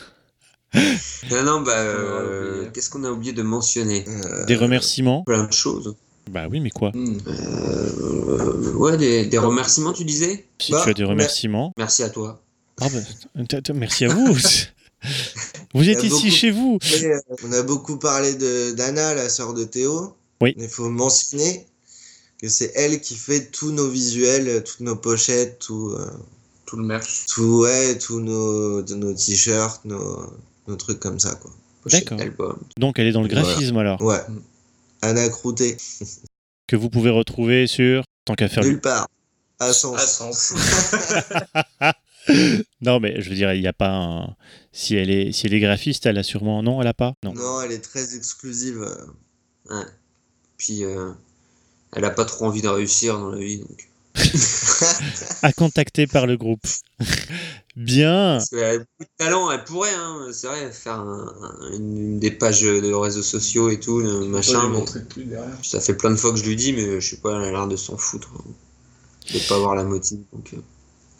Non, 1.30 1.42
non, 1.44 1.60
bah, 1.62 1.72
On 1.72 1.78
a 1.78 1.82
euh, 1.82 2.70
qu'est-ce 2.72 2.90
qu'on 2.90 3.04
a 3.04 3.10
oublié 3.10 3.32
de 3.32 3.42
mentionner 3.42 4.04
Euh, 4.08 4.44
Des 4.46 4.56
remerciements 4.56 5.22
Plein 5.24 5.44
de 5.44 5.52
choses. 5.52 5.94
Bah 6.30 6.46
oui, 6.50 6.60
mais 6.60 6.70
quoi 6.70 6.90
Hmm. 6.94 7.18
Euh, 7.26 8.72
ouais, 8.74 8.96
des, 8.96 9.26
des 9.26 9.38
remerciements, 9.38 9.92
tu 9.92 10.04
disais 10.04 10.46
Si 10.60 10.72
Bah, 10.72 10.80
tu 10.84 10.90
as 10.90 10.94
des 10.94 11.04
remerciements. 11.04 11.72
Merci 11.78 12.02
à 12.02 12.10
toi. 12.10 12.40
Ah 12.80 12.86
bah, 12.92 13.00
merci 13.74 14.04
à 14.04 14.08
vous. 14.08 14.36
vous 15.74 15.88
êtes 15.88 16.02
ici 16.02 16.08
beaucoup- 16.10 16.30
chez 16.30 16.50
vous. 16.50 16.78
euh, 17.04 17.18
on 17.44 17.52
a 17.52 17.62
beaucoup 17.62 17.96
parlé 17.98 18.34
de 18.34 18.72
d'Anna, 18.72 19.14
la 19.14 19.28
sœur 19.28 19.54
de 19.54 19.64
Théo. 19.64 20.14
Oui. 20.40 20.54
Il 20.58 20.68
faut 20.68 20.88
mentionner 20.90 21.66
que 22.40 22.48
c'est 22.48 22.72
elle 22.76 23.00
qui 23.00 23.16
fait 23.16 23.46
tous 23.50 23.72
nos 23.72 23.88
visuels, 23.88 24.62
toutes 24.64 24.80
nos 24.80 24.96
pochettes, 24.96 25.58
tout, 25.58 25.90
euh, 25.98 26.06
Tout 26.66 26.76
le 26.76 26.84
merch. 26.84 27.24
tout 27.26 27.60
ouais, 27.62 27.98
tous 27.98 28.20
nos, 28.20 28.82
nos 28.82 29.14
t-shirts, 29.14 29.84
nos, 29.84 30.22
nos 30.68 30.76
trucs 30.76 31.00
comme 31.00 31.18
ça 31.18 31.34
quoi. 31.36 31.50
D'accord. 31.90 32.58
Donc 32.76 32.98
elle 32.98 33.06
est 33.06 33.12
dans 33.12 33.22
le 33.22 33.28
Voilà. 33.28 33.42
graphisme 33.42 33.76
alors, 33.78 34.00
Ouais. 34.02 34.20
Anna 35.02 35.28
Croutet, 35.28 35.76
que 36.66 36.76
vous 36.76 36.90
pouvez 36.90 37.10
retrouver 37.10 37.66
sur 37.66 38.04
tant 38.24 38.34
qu'à 38.34 38.48
faire. 38.48 38.62
nulle 38.64 38.80
part. 38.80 39.08
À 39.60 39.72
Sens. 39.72 39.98
À 39.98 40.06
Sens. 40.06 40.54
Non, 42.82 43.00
mais 43.00 43.22
je 43.22 43.30
veux 43.30 43.34
dire, 43.34 43.54
il 43.54 43.60
n'y 43.62 43.66
a 43.66 43.72
pas 43.72 43.88
un. 43.90 44.36
Si 44.70 44.94
elle 44.94 45.10
est, 45.10 45.32
si 45.32 45.46
elle 45.46 45.54
est 45.54 45.60
graphiste, 45.60 46.04
elle 46.04 46.18
a 46.18 46.22
sûrement. 46.22 46.62
Non, 46.62 46.82
elle 46.82 46.86
a 46.86 46.92
pas? 46.92 47.14
Non. 47.24 47.32
Non, 47.32 47.62
elle 47.62 47.72
est 47.72 47.80
très 47.80 48.14
exclusive. 48.16 48.86
Ouais. 49.70 49.82
Puis, 50.58 50.84
euh, 50.84 51.10
elle 51.96 52.04
a 52.04 52.10
pas 52.10 52.26
trop 52.26 52.44
envie 52.44 52.60
de 52.60 52.68
réussir 52.68 53.18
dans 53.18 53.30
la 53.30 53.38
vie. 53.38 53.60
Donc. 53.60 53.87
À 55.42 55.52
contacter 55.52 56.06
par 56.06 56.26
le 56.26 56.36
groupe. 56.36 56.66
Bien. 57.76 58.38
Parce 58.38 58.50
qu'elle 58.50 58.64
a 58.64 58.78
beaucoup 58.78 58.86
de 59.04 59.08
talent, 59.18 59.50
elle 59.50 59.64
pourrait, 59.64 59.94
hein, 59.94 60.28
c'est 60.32 60.46
vrai, 60.48 60.72
faire 60.72 60.94
un- 60.98 61.32
un- 61.42 61.72
une, 61.74 62.18
des 62.18 62.30
pages 62.32 62.62
de 62.62 62.92
réseaux 62.92 63.22
sociaux 63.22 63.70
et 63.70 63.78
tout, 63.78 64.00
le 64.00 64.24
Machin, 64.26 64.68
mais 64.70 64.84
ça 65.62 65.80
fait 65.80 65.94
plein 65.94 66.10
de 66.10 66.16
fois 66.16 66.32
que 66.32 66.38
je 66.38 66.44
lui 66.44 66.56
dis, 66.56 66.72
mais 66.72 67.00
je 67.00 67.10
sais 67.10 67.20
pas, 67.20 67.36
elle 67.36 67.44
a 67.44 67.50
l'air 67.52 67.68
de 67.68 67.76
s'en 67.76 67.96
foutre. 67.96 68.30
hein, 68.38 68.44
De 69.34 69.38
pas 69.48 69.56
avoir 69.56 69.74
la 69.76 69.84
motive. 69.84 70.20
Donc, 70.32 70.50
euh, 70.54 70.58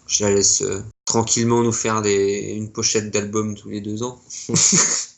je 0.09 0.25
la 0.25 0.35
laisse 0.35 0.63
euh, 0.63 0.83
tranquillement 1.05 1.63
nous 1.63 1.73
faire 1.73 2.03
des, 2.03 2.55
une 2.57 2.73
pochette 2.73 3.11
d'album 3.11 3.55
tous 3.55 3.69
les 3.69 3.81
deux 3.81 4.03
ans. 4.03 4.21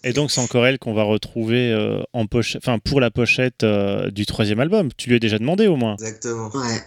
Et 0.03 0.13
donc, 0.13 0.31
c'est 0.31 0.41
encore 0.41 0.67
elle 0.67 0.79
qu'on 0.79 0.95
va 0.95 1.03
retrouver 1.03 1.73
euh, 1.73 2.03
en 2.13 2.27
poche... 2.27 2.57
enfin, 2.57 2.79
pour 2.79 3.01
la 3.01 3.11
pochette 3.11 3.65
euh, 3.65 4.11
du 4.11 4.25
troisième 4.25 4.61
album. 4.61 4.91
Tu 4.97 5.11
lui 5.11 5.17
as 5.17 5.19
déjà 5.19 5.39
demandé 5.39 5.67
au 5.67 5.77
moins. 5.77 5.95
Exactement. 5.95 6.49
Ouais, 6.49 6.81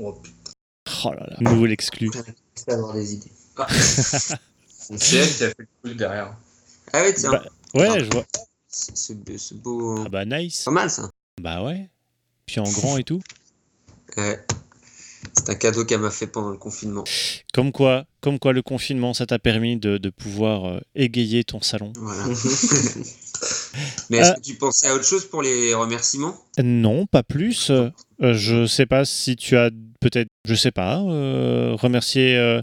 oh, 0.00 0.12
putain. 0.12 0.52
Oh 1.04 1.10
là 1.12 1.26
là, 1.28 1.36
nouveau 1.40 1.66
l'exclu. 1.66 2.10
c'est 2.54 2.72
avoir 2.72 2.94
des 2.94 3.14
idées. 3.14 3.30
C'est 3.68 5.16
elle 5.16 5.28
qui 5.28 5.44
a 5.44 5.48
fait 5.48 5.54
le 5.58 5.66
truc 5.82 5.96
derrière. 5.98 6.34
Ah 6.92 7.02
ouais, 7.02 7.12
tiens, 7.12 7.32
Bah, 7.32 7.44
Ouais, 7.74 8.04
je 8.04 8.10
vois. 8.10 8.24
ce 8.68 9.54
beau. 9.54 10.04
Ah 10.06 10.08
bah, 10.08 10.24
nice. 10.24 10.64
Pas 10.64 10.70
mal 10.70 10.90
ça. 10.90 11.10
Bah 11.40 11.62
ouais. 11.62 11.90
Puis 12.46 12.60
en 12.60 12.70
grand 12.70 12.96
et 12.96 13.02
tout. 13.04 13.20
Ouais. 14.16 14.38
C'est 15.34 15.50
un 15.50 15.54
cadeau 15.54 15.84
qu'elle 15.84 16.00
m'a 16.00 16.10
fait 16.10 16.26
pendant 16.26 16.50
le 16.50 16.56
confinement. 16.58 17.04
Comme 17.52 17.72
quoi, 17.72 18.04
comme 18.20 18.38
quoi 18.38 18.52
le 18.52 18.62
confinement, 18.62 19.14
ça 19.14 19.26
t'a 19.26 19.38
permis 19.38 19.76
de, 19.76 19.98
de 19.98 20.10
pouvoir 20.10 20.64
euh, 20.66 20.80
égayer 20.94 21.44
ton 21.44 21.60
salon. 21.60 21.92
Voilà. 21.96 22.24
Mais 24.10 24.18
est-ce 24.18 24.30
Euh. 24.30 24.34
que 24.34 24.40
tu 24.40 24.54
pensais 24.54 24.88
à 24.88 24.94
autre 24.94 25.04
chose 25.04 25.24
pour 25.26 25.42
les 25.42 25.74
remerciements? 25.74 26.36
Non, 26.62 27.06
pas 27.06 27.22
plus. 27.22 27.70
Euh, 27.70 27.90
je 28.20 28.66
sais 28.66 28.86
pas 28.86 29.04
si 29.04 29.36
tu 29.36 29.56
as 29.56 29.70
peut-être, 30.00 30.28
je 30.46 30.54
sais 30.54 30.70
pas, 30.72 31.00
euh, 31.02 31.74
remercier. 31.78 32.36
euh, 32.36 32.62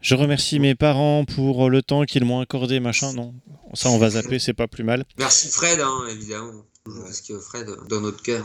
je 0.00 0.14
remercie 0.14 0.58
mes 0.60 0.74
parents 0.74 1.24
pour 1.24 1.70
le 1.70 1.80
temps 1.82 2.04
qu'ils 2.04 2.24
m'ont 2.26 2.40
accordé, 2.40 2.78
machin. 2.78 3.14
Non, 3.14 3.34
ça 3.72 3.88
on 3.88 3.96
va 3.98 4.10
zapper, 4.10 4.38
c'est 4.38 4.52
pas 4.52 4.68
plus 4.68 4.84
mal. 4.84 5.04
Merci 5.18 5.48
Fred, 5.48 5.80
hein, 5.80 6.04
évidemment. 6.10 6.64
Parce 6.84 7.22
que 7.22 7.38
Fred, 7.38 7.66
dans 7.88 8.02
notre 8.02 8.22
cœur, 8.22 8.44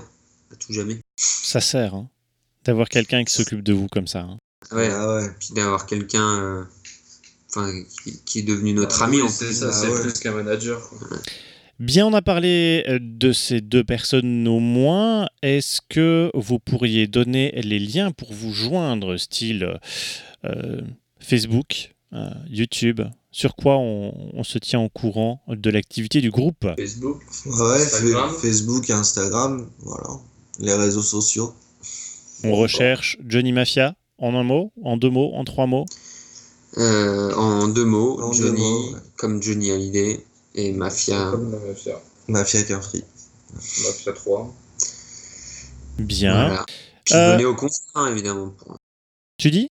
à 0.53 0.55
tout 0.55 0.71
jamais. 0.71 1.01
Ça 1.17 1.59
sert 1.59 1.95
hein, 1.95 2.09
d'avoir 2.69 2.89
quelqu'un 2.89 3.23
qui 3.23 3.33
s'occupe 3.33 3.63
de 3.63 3.73
vous 3.73 3.87
comme 3.87 4.07
ça. 4.07 4.21
hein. 4.21 4.37
Ouais, 4.71 4.89
Ah 4.91 5.15
ouais. 5.15 5.27
puis 5.39 5.49
d'avoir 5.55 5.85
quelqu'un 5.85 6.41
euh, 6.41 6.63
enfin, 7.49 7.71
qui, 8.03 8.19
qui 8.25 8.39
est 8.39 8.43
devenu 8.43 8.73
notre 8.73 9.01
Ah 9.01 9.05
ami 9.05 9.17
oui, 9.17 9.23
en 9.23 9.25
plus. 9.27 9.53
ça, 9.53 9.67
bah 9.67 9.71
c'est 9.73 9.87
ouais. 9.89 10.01
plus 10.01 10.13
qu'un 10.19 10.33
manager. 10.33 10.79
quoi. 10.89 11.07
Bien, 11.79 12.05
on 12.05 12.13
a 12.13 12.21
parlé 12.21 12.83
euh, 12.89 12.99
de 13.01 13.31
ces 13.31 13.61
deux 13.61 13.83
personnes 13.85 14.47
au 14.47 14.59
moins. 14.59 15.27
Est-ce 15.41 15.79
que 15.87 16.29
vous 16.33 16.59
pourriez 16.59 17.07
donner 17.07 17.51
les 17.63 17.79
liens 17.79 18.11
pour 18.11 18.33
vous 18.33 18.51
joindre, 18.53 19.15
style 19.17 19.79
euh, 20.45 20.81
Facebook, 21.19 21.93
euh, 22.13 22.29
YouTube? 22.49 23.01
Sur 23.31 23.55
quoi 23.55 23.77
on, 23.77 24.31
on 24.33 24.43
se 24.43 24.57
tient 24.57 24.79
au 24.81 24.89
courant 24.89 25.41
de 25.47 25.69
l'activité 25.69 26.19
du 26.19 26.31
groupe? 26.31 26.67
Facebook? 26.77 27.21
Ouais, 27.45 27.81
Instagram? 27.81 28.29
Fa- 28.31 28.39
Facebook, 28.41 28.89
Instagram, 28.89 29.69
voilà. 29.79 30.09
Les 30.59 30.73
réseaux 30.73 31.01
sociaux. 31.03 31.53
On 32.43 32.55
recherche 32.55 33.17
Johnny 33.27 33.51
Mafia 33.51 33.95
en 34.17 34.35
un 34.35 34.43
mot, 34.43 34.71
en 34.83 34.97
deux 34.97 35.09
mots, 35.09 35.31
en 35.35 35.43
trois 35.43 35.65
mots 35.67 35.85
Euh, 36.77 37.33
en 37.35 37.67
deux 37.67 37.85
mots, 37.85 38.21
En 38.21 38.29
deux 38.31 38.47
Johnny, 38.47 38.61
mots, 38.61 38.93
ouais. 38.93 38.99
comme 39.17 39.41
Johnny 39.41 39.71
Hallyday, 39.71 40.23
et 40.55 40.71
Mafia. 40.71 41.31
Comme 41.31 41.51
la 41.51 41.57
Mafia. 41.59 41.99
Mafia 42.27 42.63
Carfree. 42.63 43.03
Mafia 43.53 44.13
3. 44.13 44.53
Bien. 45.97 46.47
Voilà. 46.47 46.65
Puis 47.05 47.15
Euh, 47.15 47.33
venez 47.33 47.45
au 47.45 47.55
concert, 47.55 47.85
hein, 47.95 48.07
évidemment, 48.11 48.49
pour 48.57 48.77
Tu 49.37 49.51
dis 49.51 49.69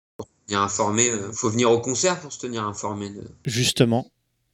venir 0.49 0.63
informer. 0.63 1.11
euh, 1.11 1.33
faut 1.33 1.51
venir 1.51 1.71
au 1.71 1.81
concert 1.81 2.19
pour 2.21 2.33
se 2.33 2.39
tenir 2.39 2.65
informé. 2.65 3.11
De... 3.11 3.23
Justement, 3.45 4.11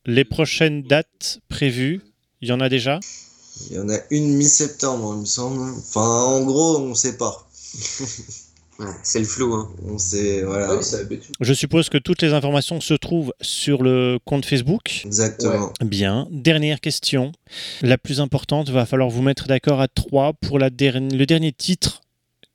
les 0.07 0.25
prochaines 0.25 0.83
dates 0.83 1.39
prévues, 1.49 2.01
il 2.41 2.49
y 2.49 2.53
en 2.53 2.61
a 2.61 2.69
déjà 2.69 2.99
Il 3.71 3.77
y 3.77 3.79
en 3.79 3.89
a 3.89 3.99
une 4.11 4.35
mi-septembre, 4.37 5.13
il 5.17 5.21
me 5.21 5.27
semble. 5.27 5.61
Enfin, 5.79 6.01
en 6.25 6.43
gros, 6.45 6.79
on 6.79 6.95
sait 6.95 7.17
pas. 7.17 7.49
Ouais, 8.79 8.87
c'est 9.03 9.19
le 9.19 9.27
flou. 9.27 9.53
Hein. 9.55 9.71
On 9.87 9.99
sait, 9.99 10.43
voilà. 10.43 10.81
Je 11.41 11.53
suppose 11.53 11.89
que 11.91 11.99
toutes 11.99 12.23
les 12.23 12.33
informations 12.33 12.81
se 12.81 12.95
trouvent 12.95 13.33
sur 13.43 13.83
le 13.83 14.19
compte 14.25 14.47
Facebook. 14.47 15.03
Exactement. 15.05 15.73
Bien. 15.83 16.27
Dernière 16.31 16.81
question. 16.81 17.33
La 17.83 17.99
plus 17.99 18.21
importante, 18.21 18.71
va 18.71 18.87
falloir 18.87 19.11
vous 19.11 19.21
mettre 19.23 19.47
d'accord 19.47 19.81
à 19.81 19.89
trois 19.89 20.33
pour 20.33 20.59
la 20.59 20.71
derni- 20.71 21.15
le 21.15 21.27
dernier 21.27 21.53
titre 21.53 22.01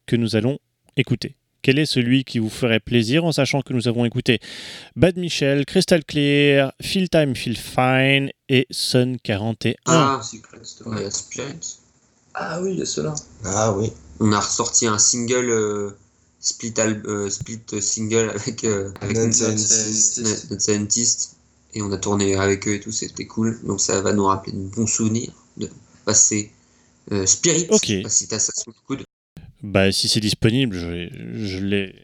que 0.07 0.15
nous 0.15 0.35
allons 0.35 0.57
écouter. 0.97 1.35
Quel 1.61 1.77
est 1.79 1.85
celui 1.85 2.23
qui 2.23 2.39
vous 2.39 2.49
ferait 2.49 2.79
plaisir 2.79 3.23
en 3.23 3.31
sachant 3.31 3.61
que 3.61 3.73
nous 3.73 3.87
avons 3.87 4.03
écouté 4.05 4.39
Bad 4.95 5.17
Michel, 5.17 5.65
Crystal 5.65 6.03
Clear, 6.03 6.71
Feel 6.81 7.09
Time, 7.09 7.35
Feel 7.35 7.57
Fine 7.57 8.31
et 8.49 8.65
Sun 8.71 9.17
41 9.21 9.75
Ah, 9.85 10.21
Secret 10.23 10.59
Spirit. 11.11 11.77
Ah 12.33 12.59
oui, 12.61 12.71
il 12.73 12.79
y 12.79 12.81
a 12.81 12.85
ceux-là. 12.85 13.13
Ah 13.45 13.73
oui. 13.77 13.91
On 14.19 14.31
a 14.31 14.39
ressorti 14.39 14.87
un 14.87 14.97
single 14.97 15.49
euh, 15.49 15.91
split, 16.39 16.73
al- 16.77 17.03
euh, 17.05 17.29
split 17.29 17.59
single 17.81 18.29
avec, 18.33 18.63
euh, 18.63 18.91
avec 19.01 19.17
Not 19.17 19.31
Scientist. 19.31 20.19
Not- 20.19 20.53
Not 20.55 20.59
Scientist. 20.59 21.35
Et 21.73 21.81
on 21.81 21.91
a 21.91 21.97
tourné 21.97 22.35
avec 22.35 22.67
eux 22.67 22.73
et 22.75 22.79
tout, 22.79 22.91
c'était 22.91 23.25
cool. 23.27 23.59
Donc 23.63 23.79
ça 23.81 24.01
va 24.01 24.13
nous 24.13 24.25
rappeler 24.25 24.53
de 24.53 24.57
bons 24.57 24.87
souvenirs 24.87 25.31
de 25.57 25.69
passer 26.05 26.51
euh, 27.11 27.25
Spirit. 27.25 27.67
Si 28.09 28.27
t'as 28.27 28.39
ça 28.39 28.51
sous 28.55 28.71
le 28.71 28.75
coude. 28.87 29.03
Bah, 29.61 29.91
si 29.91 30.07
c'est 30.07 30.19
disponible, 30.19 30.75
je, 30.75 31.09
je 31.45 31.57
l'ai. 31.59 31.95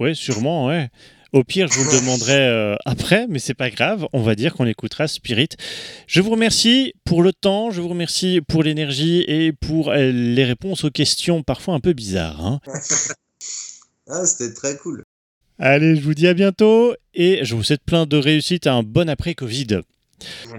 Ouais, 0.00 0.14
sûrement, 0.14 0.66
ouais. 0.66 0.90
Au 1.32 1.44
pire, 1.44 1.66
je 1.72 1.78
vous 1.78 1.90
le 1.90 1.98
demanderai 2.00 2.46
euh, 2.46 2.74
après, 2.84 3.26
mais 3.26 3.38
c'est 3.38 3.54
pas 3.54 3.70
grave. 3.70 4.06
On 4.12 4.20
va 4.20 4.34
dire 4.34 4.52
qu'on 4.52 4.66
écoutera 4.66 5.08
Spirit. 5.08 5.48
Je 6.06 6.20
vous 6.20 6.30
remercie 6.30 6.92
pour 7.04 7.22
le 7.22 7.32
temps, 7.32 7.70
je 7.70 7.80
vous 7.80 7.88
remercie 7.88 8.40
pour 8.46 8.62
l'énergie 8.62 9.24
et 9.26 9.52
pour 9.52 9.90
euh, 9.90 10.10
les 10.12 10.44
réponses 10.44 10.84
aux 10.84 10.90
questions 10.90 11.42
parfois 11.42 11.72
un 11.74 11.80
peu 11.80 11.92
bizarres. 11.94 12.44
hein. 12.44 12.60
Ah, 14.08 14.26
c'était 14.26 14.52
très 14.52 14.76
cool. 14.76 15.04
Allez, 15.60 15.94
je 15.94 16.00
vous 16.02 16.12
dis 16.12 16.26
à 16.26 16.34
bientôt 16.34 16.92
et 17.14 17.44
je 17.44 17.54
vous 17.54 17.62
souhaite 17.62 17.84
plein 17.84 18.04
de 18.04 18.16
réussite 18.16 18.66
à 18.66 18.74
un 18.74 18.82
bon 18.82 19.08
après-Covid. 19.08 19.80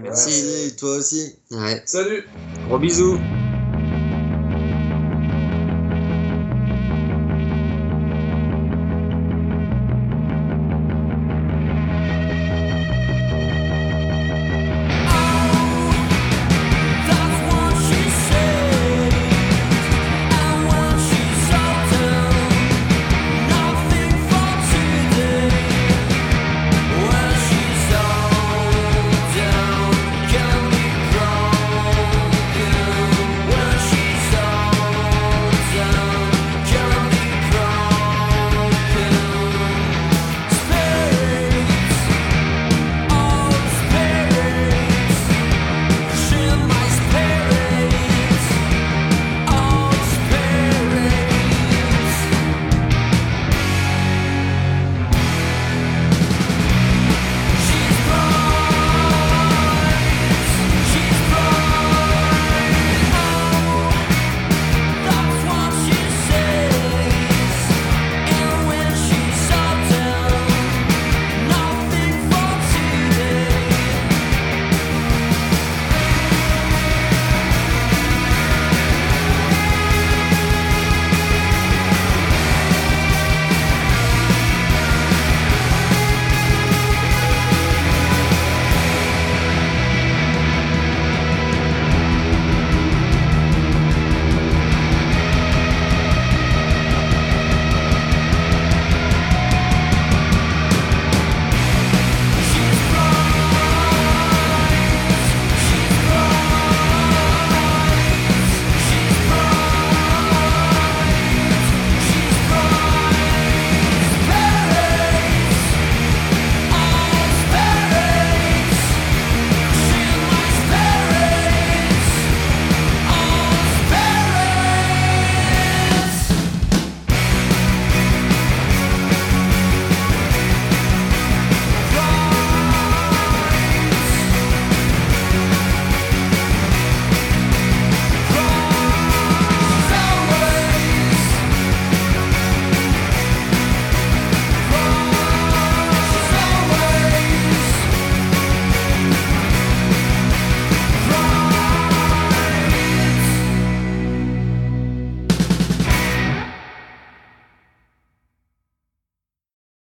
Merci, 0.02 0.76
toi 0.76 0.96
aussi. 0.96 1.34
Ouais. 1.50 1.82
Salut 1.84 2.26
Gros 2.66 2.78
bisous. 2.78 3.18